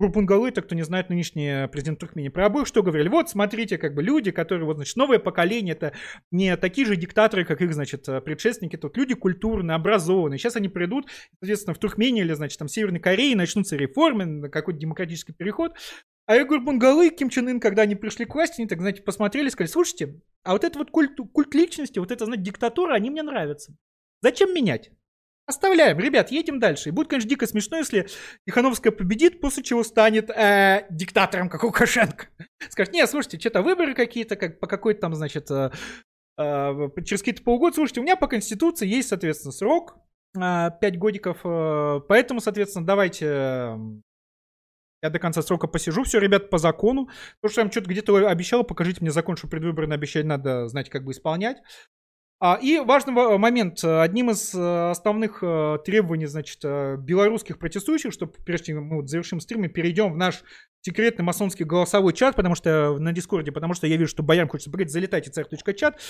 Гурбунгалы, 0.00 0.50
это 0.50 0.62
кто 0.62 0.76
не 0.76 0.82
знает, 0.82 1.08
нынешний 1.08 1.66
президент 1.68 1.98
Туркмении, 1.98 2.28
про 2.28 2.46
обоих 2.46 2.68
что 2.68 2.84
говорили? 2.84 3.08
Вот, 3.08 3.30
смотрите, 3.30 3.78
как 3.78 3.94
бы 3.94 4.02
люди, 4.02 4.30
которые, 4.30 4.64
вот, 4.64 4.76
значит, 4.76 4.96
новое 4.96 5.18
поколение, 5.18 5.74
это 5.74 5.92
не 6.30 6.56
такие 6.56 6.86
же 6.86 6.94
диктаторы, 6.94 7.44
как 7.44 7.60
их, 7.62 7.74
значит, 7.74 8.04
предшественники, 8.24 8.76
тут 8.76 8.96
люди 8.96 9.14
культурные, 9.14 9.74
образованные. 9.74 10.38
Сейчас 10.38 10.54
они 10.54 10.68
придут, 10.68 11.08
соответственно, 11.40 11.74
в 11.74 11.78
Туркмении 11.78 12.22
или, 12.22 12.32
значит, 12.32 12.58
там, 12.58 12.68
Северной 12.68 13.00
Корее, 13.00 13.34
начнутся 13.34 13.76
реформы, 13.76 14.48
какой-то 14.48 14.78
демократический 14.78 15.32
переход. 15.32 15.72
А 16.26 16.36
Игорь 16.36 16.60
Бунгалы 16.60 17.08
и 17.08 17.10
Ким 17.10 17.30
Чен 17.30 17.48
Ын, 17.48 17.58
когда 17.58 17.82
они 17.82 17.96
пришли 17.96 18.24
к 18.24 18.34
власти, 18.34 18.60
они 18.60 18.68
так, 18.68 18.80
знаете, 18.80 19.02
посмотрели, 19.02 19.48
сказали, 19.48 19.72
слушайте, 19.72 20.20
а 20.44 20.52
вот 20.52 20.62
это 20.62 20.78
вот 20.78 20.90
культ, 20.90 21.18
культ 21.32 21.54
личности, 21.54 21.98
вот 21.98 22.12
это, 22.12 22.24
знаете, 22.26 22.44
диктатура, 22.44 22.94
они 22.94 23.10
мне 23.10 23.22
нравятся. 23.22 23.74
Зачем 24.20 24.54
менять? 24.54 24.90
Оставляем, 25.48 25.98
ребят, 25.98 26.30
едем 26.30 26.60
дальше. 26.60 26.90
И 26.90 26.92
будет, 26.92 27.08
конечно, 27.08 27.30
дико 27.30 27.46
смешно, 27.46 27.78
если 27.78 28.06
Тихановская 28.46 28.92
победит, 28.92 29.40
после 29.40 29.62
чего 29.62 29.82
станет 29.82 30.28
э, 30.28 30.86
диктатором, 30.90 31.48
как 31.48 31.62
Лукашенко. 31.64 32.26
Скажет, 32.68 32.92
не, 32.92 33.06
слушайте, 33.06 33.40
что-то 33.40 33.62
выборы 33.62 33.94
какие-то, 33.94 34.36
как 34.36 34.60
по 34.60 34.66
какой-то 34.66 35.00
там, 35.00 35.14
значит, 35.14 35.50
э, 35.50 35.70
э, 36.36 36.88
через 37.02 37.20
какие-то 37.20 37.42
полгода. 37.42 37.76
Слушайте, 37.76 38.00
у 38.00 38.02
меня 38.02 38.16
по 38.16 38.26
Конституции 38.26 38.86
есть, 38.86 39.08
соответственно, 39.08 39.52
срок 39.52 39.96
э, 40.36 40.70
5 40.82 40.98
годиков, 40.98 41.38
э, 41.42 42.00
поэтому, 42.06 42.40
соответственно, 42.42 42.84
давайте 42.84 43.78
я 45.02 45.08
до 45.08 45.18
конца 45.18 45.40
срока 45.40 45.66
посижу. 45.66 46.02
Все, 46.02 46.18
ребят, 46.18 46.50
по 46.50 46.58
закону. 46.58 47.08
То, 47.40 47.48
что 47.48 47.62
я 47.62 47.64
вам 47.64 47.72
что-то 47.72 47.88
где-то 47.88 48.28
обещал, 48.28 48.64
покажите 48.64 49.00
мне 49.00 49.10
закон, 49.10 49.38
что 49.38 49.48
предвыборное 49.48 49.96
обещание 49.96 50.28
надо 50.28 50.68
знать, 50.68 50.90
как 50.90 51.04
бы 51.04 51.12
исполнять. 51.12 51.58
А, 52.40 52.56
и 52.60 52.78
важный 52.78 53.12
момент. 53.36 53.82
Одним 53.82 54.30
из 54.30 54.54
э, 54.54 54.90
основных 54.90 55.42
э, 55.42 55.78
требований, 55.84 56.26
значит, 56.26 56.60
э, 56.62 56.96
белорусских 56.96 57.58
протестующих, 57.58 58.12
чтобы 58.12 58.32
прежде 58.46 58.66
чем 58.66 58.84
мы 58.84 58.96
вот 58.96 59.08
завершим 59.08 59.40
стрим 59.40 59.64
и 59.64 59.68
перейдем 59.68 60.12
в 60.12 60.16
наш 60.16 60.44
секретный 60.80 61.24
масонский 61.24 61.64
голосовой 61.64 62.12
чат, 62.12 62.36
потому 62.36 62.54
что 62.54 62.96
на 62.98 63.12
Дискорде, 63.12 63.50
потому 63.50 63.74
что 63.74 63.88
я 63.88 63.96
вижу, 63.96 64.08
что 64.08 64.22
Баян 64.22 64.46
хочет 64.46 64.66
поговорить, 64.66 64.92
залетайте 64.92 65.32
царь.чат. 65.32 66.00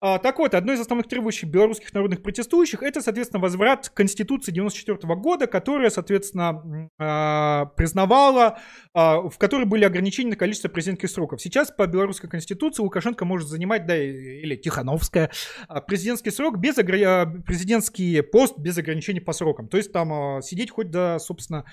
А, 0.00 0.18
так 0.18 0.38
вот, 0.38 0.54
одно 0.54 0.72
из 0.72 0.80
основных 0.80 1.08
требующих 1.08 1.48
белорусских 1.48 1.92
народных 1.92 2.22
протестующих 2.22 2.84
это, 2.84 3.00
соответственно, 3.00 3.42
возврат 3.42 3.88
Конституции 3.88 4.52
94 4.52 4.96
года, 5.16 5.48
которая, 5.48 5.90
соответственно, 5.90 6.90
а, 6.98 7.66
признавала, 7.76 8.58
а, 8.94 9.22
в 9.22 9.36
которой 9.38 9.64
были 9.64 9.84
ограничения 9.84 10.30
на 10.30 10.36
количество 10.36 10.68
президентских 10.68 11.10
сроков. 11.10 11.42
Сейчас 11.42 11.72
по 11.72 11.86
белорусской 11.88 12.30
Конституции 12.30 12.80
Лукашенко 12.82 13.24
может 13.24 13.48
занимать, 13.48 13.86
да, 13.86 13.96
или 13.96 14.54
Тихановская, 14.54 15.32
президентский 15.88 16.30
срок 16.30 16.58
без 16.58 16.78
огр... 16.78 17.42
президентский 17.42 18.20
пост 18.20 18.56
без 18.56 18.78
ограничений 18.78 19.20
по 19.20 19.32
срокам. 19.32 19.68
То 19.68 19.76
есть 19.78 19.92
там 19.92 20.40
сидеть 20.42 20.70
хоть 20.70 20.90
до, 20.90 21.18
собственно, 21.18 21.64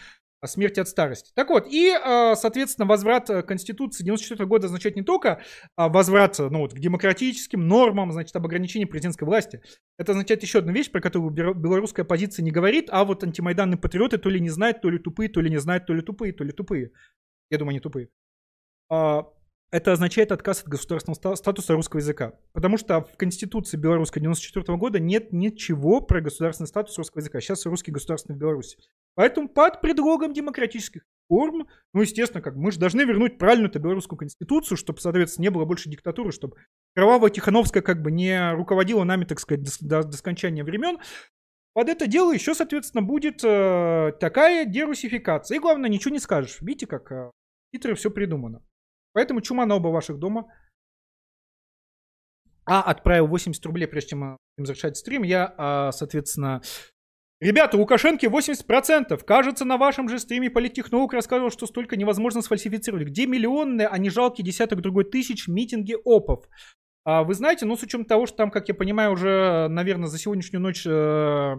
смерти 0.43 0.79
от 0.79 0.87
старости. 0.87 1.31
Так 1.35 1.49
вот, 1.49 1.67
и, 1.67 1.89
а, 1.89 2.35
соответственно, 2.35 2.85
возврат 2.85 3.29
э, 3.29 3.41
Конституции 3.43 4.03
94 4.03 4.45
года 4.45 4.67
означает 4.67 4.95
не 4.95 5.01
только 5.01 5.41
а, 5.75 5.89
возврат 5.89 6.37
ну, 6.39 6.59
вот, 6.59 6.73
к 6.73 6.79
демократическим 6.79 7.67
нормам, 7.67 8.11
значит, 8.11 8.35
об 8.35 8.45
ограничении 8.45 8.85
президентской 8.85 9.23
власти. 9.23 9.61
Это 9.97 10.11
означает 10.11 10.43
еще 10.43 10.59
одну 10.59 10.71
вещь, 10.71 10.91
про 10.91 11.01
которую 11.01 11.31
белорусская 11.31 12.03
оппозиция 12.03 12.43
не 12.43 12.51
говорит, 12.51 12.89
а 12.91 13.03
вот 13.05 13.23
антимайданные 13.23 13.77
патриоты 13.77 14.17
то 14.17 14.29
ли 14.29 14.39
не 14.39 14.49
знают, 14.49 14.81
то 14.81 14.89
ли 14.89 14.99
тупые, 14.99 15.29
то 15.29 15.41
ли 15.41 15.49
не 15.49 15.57
знают, 15.57 15.85
то 15.85 15.93
ли 15.93 16.01
тупые, 16.01 16.33
то 16.33 16.43
ли 16.43 16.51
тупые. 16.51 16.91
Я 17.49 17.57
думаю, 17.57 17.71
они 17.71 17.79
тупые. 17.79 18.09
Это 19.71 19.91
означает 19.91 20.31
отказ 20.31 20.61
от 20.61 20.69
государственного 20.69 21.35
статуса 21.35 21.73
русского 21.73 21.99
языка. 21.99 22.33
Потому 22.53 22.77
что 22.77 23.01
в 23.01 23.17
Конституции 23.17 23.77
белорусской 23.77 24.21
94 24.21 24.77
года 24.77 24.99
нет 24.99 25.33
ничего 25.33 26.01
про 26.01 26.21
государственный 26.21 26.67
статус 26.67 26.97
русского 26.97 27.19
языка. 27.19 27.41
Сейчас 27.41 27.65
русский 27.65 27.91
государственный 27.91 28.35
в 28.35 28.39
Беларуси. 28.39 28.77
Поэтому 29.15 29.49
под 29.49 29.81
предлогом 29.81 30.33
демократических 30.33 31.03
реформ, 31.29 31.67
ну, 31.93 32.01
естественно, 32.01 32.41
как 32.41 32.55
мы 32.55 32.71
же 32.71 32.79
должны 32.79 33.01
вернуть 33.01 33.37
правильную 33.37 33.71
белорусскую 33.71 34.17
конституцию, 34.17 34.77
чтобы, 34.77 34.99
соответственно, 34.99 35.43
не 35.43 35.49
было 35.49 35.65
больше 35.65 35.89
диктатуры, 35.89 36.31
чтобы 36.31 36.57
кровавая 36.95 37.29
Тихановская 37.29 37.81
как 37.81 38.01
бы 38.01 38.11
не 38.11 38.53
руководила 38.53 39.03
нами, 39.03 39.25
так 39.25 39.39
сказать, 39.39 39.63
до, 39.63 39.71
до, 39.81 40.03
до 40.07 40.17
скончания 40.17 40.63
времен. 40.63 40.99
под 41.73 41.89
это 41.89 42.07
дело 42.07 42.33
еще, 42.33 42.53
соответственно, 42.53 43.01
будет 43.01 43.43
э, 43.43 44.13
такая 44.19 44.65
дерусификация. 44.65 45.57
И 45.57 45.59
главное, 45.59 45.89
ничего 45.89 46.13
не 46.13 46.19
скажешь. 46.19 46.57
Видите, 46.61 46.87
как 46.87 47.11
э, 47.11 47.31
хитро 47.73 47.95
все 47.95 48.11
придумано. 48.11 48.61
Поэтому 49.15 49.39
чума 49.39 49.65
на 49.65 49.75
оба 49.75 49.87
ваших 49.87 50.19
дома. 50.19 50.45
А 52.65 52.81
отправил 52.81 53.27
80 53.27 53.65
рублей, 53.65 53.87
прежде 53.87 54.09
чем 54.09 54.37
завершать 54.57 54.97
стрим. 54.97 55.23
Я, 55.23 55.53
а, 55.57 55.91
соответственно, 55.91 56.61
Ребята, 57.41 57.77
Лукашенко 57.77 58.27
80%. 58.27 59.23
Кажется, 59.23 59.65
на 59.65 59.77
вашем 59.77 60.09
же 60.09 60.19
стриме 60.19 60.49
политтехнолог 60.49 61.13
рассказывал, 61.13 61.51
что 61.51 61.65
столько 61.67 61.95
невозможно 61.97 62.41
сфальсифицировать. 62.41 63.07
Где 63.07 63.25
миллионные, 63.25 63.87
а 63.87 63.97
не 63.97 64.09
жалкие 64.09 64.45
десяток 64.45 64.81
другой 64.81 65.03
тысяч 65.03 65.47
митинги 65.47 65.95
ОПов? 66.05 66.47
А, 67.03 67.23
вы 67.23 67.35
знаете, 67.35 67.65
ну, 67.65 67.77
с 67.77 67.83
учетом 67.83 68.05
того, 68.05 68.25
что 68.25 68.37
там, 68.37 68.51
как 68.51 68.67
я 68.67 68.73
понимаю, 68.73 69.11
уже, 69.11 69.67
наверное, 69.69 70.07
за 70.07 70.17
сегодняшнюю 70.17 70.61
ночь 70.61 70.85
э, 70.87 71.55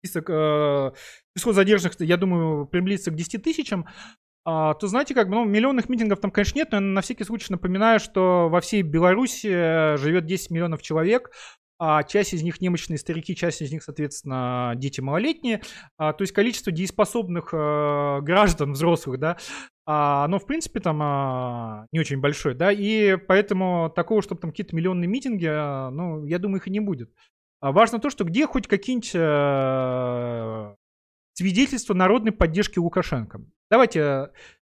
список 0.00 0.30
э, 0.30 0.92
исход 1.34 1.54
задержанных, 1.54 1.98
я 2.00 2.16
думаю, 2.16 2.66
приблизится 2.66 3.10
к 3.10 3.16
10 3.16 3.42
тысячам, 3.42 3.86
то 4.46 4.86
знаете, 4.86 5.12
как 5.12 5.28
бы, 5.28 5.34
ну, 5.34 5.44
миллионных 5.44 5.88
митингов 5.88 6.20
там, 6.20 6.30
конечно, 6.30 6.56
нет, 6.58 6.68
но 6.70 6.76
я 6.76 6.80
на 6.80 7.00
всякий 7.00 7.24
случай 7.24 7.48
напоминаю, 7.50 7.98
что 7.98 8.48
во 8.48 8.60
всей 8.60 8.82
Беларуси 8.82 9.48
э, 9.50 9.96
живет 9.96 10.24
10 10.24 10.52
миллионов 10.52 10.82
человек, 10.82 11.32
а 11.78 12.02
часть 12.04 12.32
из 12.32 12.42
них 12.42 12.60
немощные 12.60 12.98
старики, 12.98 13.36
часть 13.36 13.60
из 13.60 13.70
них, 13.70 13.82
соответственно, 13.82 14.72
дети 14.76 15.00
малолетние. 15.00 15.62
А, 15.98 16.12
то 16.12 16.22
есть 16.22 16.32
количество 16.32 16.72
дееспособных 16.72 17.50
а, 17.52 18.20
граждан, 18.20 18.72
взрослых, 18.72 19.18
да, 19.18 19.36
а, 19.84 20.24
оно, 20.24 20.38
в 20.38 20.46
принципе, 20.46 20.80
там 20.80 21.00
а, 21.02 21.86
не 21.92 22.00
очень 22.00 22.20
большое, 22.20 22.54
да, 22.54 22.72
и 22.72 23.16
поэтому 23.16 23.92
такого, 23.94 24.22
чтобы 24.22 24.40
там 24.40 24.50
какие-то 24.50 24.74
миллионные 24.74 25.08
митинги, 25.08 25.48
а, 25.48 25.90
ну, 25.90 26.24
я 26.24 26.38
думаю, 26.38 26.60
их 26.60 26.68
и 26.68 26.70
не 26.70 26.80
будет. 26.80 27.10
А 27.60 27.72
важно 27.72 27.98
то, 27.98 28.10
что 28.10 28.24
где 28.24 28.46
хоть 28.46 28.68
какие-нибудь 28.68 29.12
а, 29.16 30.76
свидетельства 31.36 31.94
народной 31.94 32.32
поддержки 32.32 32.78
Лукашенко. 32.78 33.40
Давайте 33.70 34.30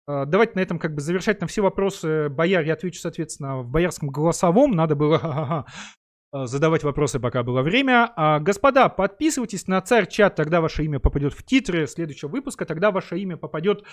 Давайте 0.09 0.55
на 0.57 0.61
этом 0.61 0.81
как 0.81 0.97
бы 0.97 1.01
завершать 1.01 1.41
на 1.41 1.47
все 1.47 1.63
вопросы 1.63 2.29
бояр. 2.29 2.65
Я 2.65 2.73
отвечу, 2.73 2.99
соответственно, 2.99 3.63
в 3.63 3.69
боярском 3.69 4.09
голосовом. 4.09 4.73
Надо 4.73 4.97
было 4.97 5.65
Э, 6.33 6.47
задавать 6.47 6.83
вопросы, 6.83 7.21
пока 7.21 7.43
было 7.43 7.63
время. 7.63 8.11
А, 8.17 8.41
господа, 8.41 8.89
подписывайтесь 8.89 9.67
на 9.67 9.81
царь 9.83 10.09
чат, 10.09 10.35
тогда 10.35 10.61
ваше 10.61 10.85
имя 10.85 10.99
попадет 10.99 11.35
в 11.35 11.43
титры 11.45 11.87
следующего 11.87 12.29
выпуска, 12.29 12.65
тогда 12.65 12.91
ваше 12.91 13.19
имя 13.19 13.37
попадет 13.37 13.85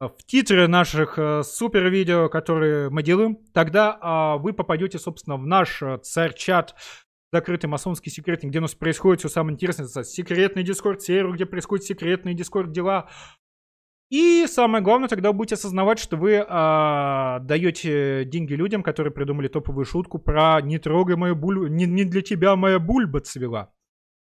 э, 0.00 0.06
в 0.06 0.24
титры 0.26 0.66
наших 0.66 1.18
э, 1.18 1.42
супер 1.44 1.88
видео, 1.88 2.28
которые 2.28 2.90
мы 2.90 3.02
делаем. 3.04 3.38
Тогда 3.54 3.96
а, 4.00 4.36
вы 4.38 4.52
попадете, 4.52 4.98
собственно, 4.98 5.36
в 5.36 5.46
наш 5.46 5.82
царь 6.02 6.34
чат 6.34 6.74
закрытый 7.32 7.68
масонский 7.68 8.10
секретник, 8.10 8.50
где 8.50 8.58
у 8.58 8.62
нас 8.62 8.74
происходит 8.74 9.20
все 9.20 9.28
самое 9.28 9.54
интересное. 9.54 9.86
Секретный 10.04 10.62
дискорд 10.62 11.02
сервер, 11.02 11.34
где 11.34 11.46
происходят 11.46 11.84
секретные 11.84 12.34
дискорд 12.34 12.72
дела. 12.72 13.08
И 14.10 14.46
самое 14.48 14.82
главное, 14.82 15.08
тогда 15.08 15.32
будете 15.32 15.54
осознавать, 15.54 16.00
что 16.00 16.16
вы 16.16 16.44
а, 16.46 17.38
даете 17.40 18.24
деньги 18.24 18.54
людям, 18.54 18.82
которые 18.82 19.12
придумали 19.12 19.46
топовую 19.46 19.84
шутку 19.84 20.18
про 20.18 20.60
«не 20.60 20.78
трогай 20.78 21.14
мою 21.14 21.36
бульбу, 21.36 21.68
не, 21.68 21.86
не 21.86 22.04
для 22.04 22.20
тебя 22.20 22.56
моя 22.56 22.80
бульба 22.80 23.20
цвела». 23.20 23.72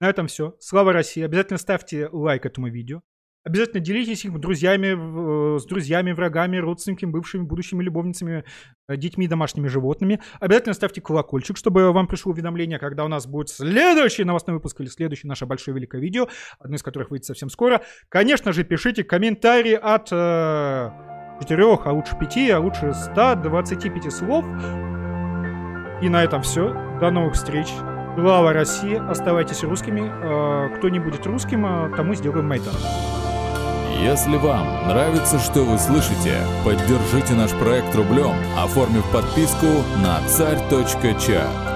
На 0.00 0.08
этом 0.08 0.26
все. 0.26 0.56
Слава 0.58 0.92
России. 0.92 1.22
Обязательно 1.22 1.58
ставьте 1.58 2.08
лайк 2.10 2.44
этому 2.44 2.68
видео. 2.68 3.02
Обязательно 3.44 3.80
делитесь 3.80 4.24
их 4.24 4.38
друзьями, 4.38 5.56
э, 5.56 5.58
с 5.58 5.64
друзьями, 5.64 6.12
врагами, 6.12 6.56
родственниками, 6.58 7.10
бывшими, 7.10 7.42
будущими 7.42 7.82
любовницами, 7.82 8.44
э, 8.88 8.96
детьми, 8.96 9.28
домашними 9.28 9.68
животными. 9.68 10.20
Обязательно 10.40 10.74
ставьте 10.74 11.00
колокольчик, 11.00 11.56
чтобы 11.56 11.92
вам 11.92 12.08
пришло 12.08 12.32
уведомление, 12.32 12.78
когда 12.78 13.04
у 13.04 13.08
нас 13.08 13.26
будет 13.26 13.48
следующий 13.48 14.24
новостной 14.24 14.56
выпуск 14.56 14.80
или 14.80 14.88
следующее 14.88 15.28
наше 15.28 15.46
большое 15.46 15.74
великое 15.74 16.00
видео, 16.00 16.28
одно 16.58 16.76
из 16.76 16.82
которых 16.82 17.10
выйдет 17.10 17.26
совсем 17.26 17.48
скоро. 17.48 17.82
Конечно 18.08 18.52
же, 18.52 18.64
пишите 18.64 19.04
комментарии 19.04 19.74
от 19.74 20.08
э, 20.10 20.90
4, 21.40 21.78
а 21.84 21.92
лучше 21.92 22.16
5, 22.18 22.50
а 22.50 22.60
лучше 22.60 22.92
125 22.92 24.12
слов. 24.12 24.44
И 26.02 26.08
на 26.08 26.22
этом 26.22 26.42
все. 26.42 26.72
До 27.00 27.10
новых 27.10 27.34
встреч. 27.34 27.68
Слава 28.20 28.52
России, 28.52 29.00
оставайтесь 29.08 29.62
русскими. 29.62 30.10
Э, 30.10 30.76
кто 30.76 30.88
не 30.88 30.98
будет 30.98 31.24
русским, 31.24 31.64
э, 31.64 31.94
тому 31.94 32.16
сделаем 32.16 32.48
Майдан. 32.48 32.74
Если 34.02 34.36
вам 34.36 34.88
нравится, 34.88 35.38
что 35.38 35.62
вы 35.62 35.78
слышите, 35.78 36.34
поддержите 36.64 37.34
наш 37.34 37.52
проект 37.52 37.94
рублем, 37.94 38.34
оформив 38.60 39.08
подписку 39.12 39.66
на 40.02 40.20
царь.ча. 40.26 41.67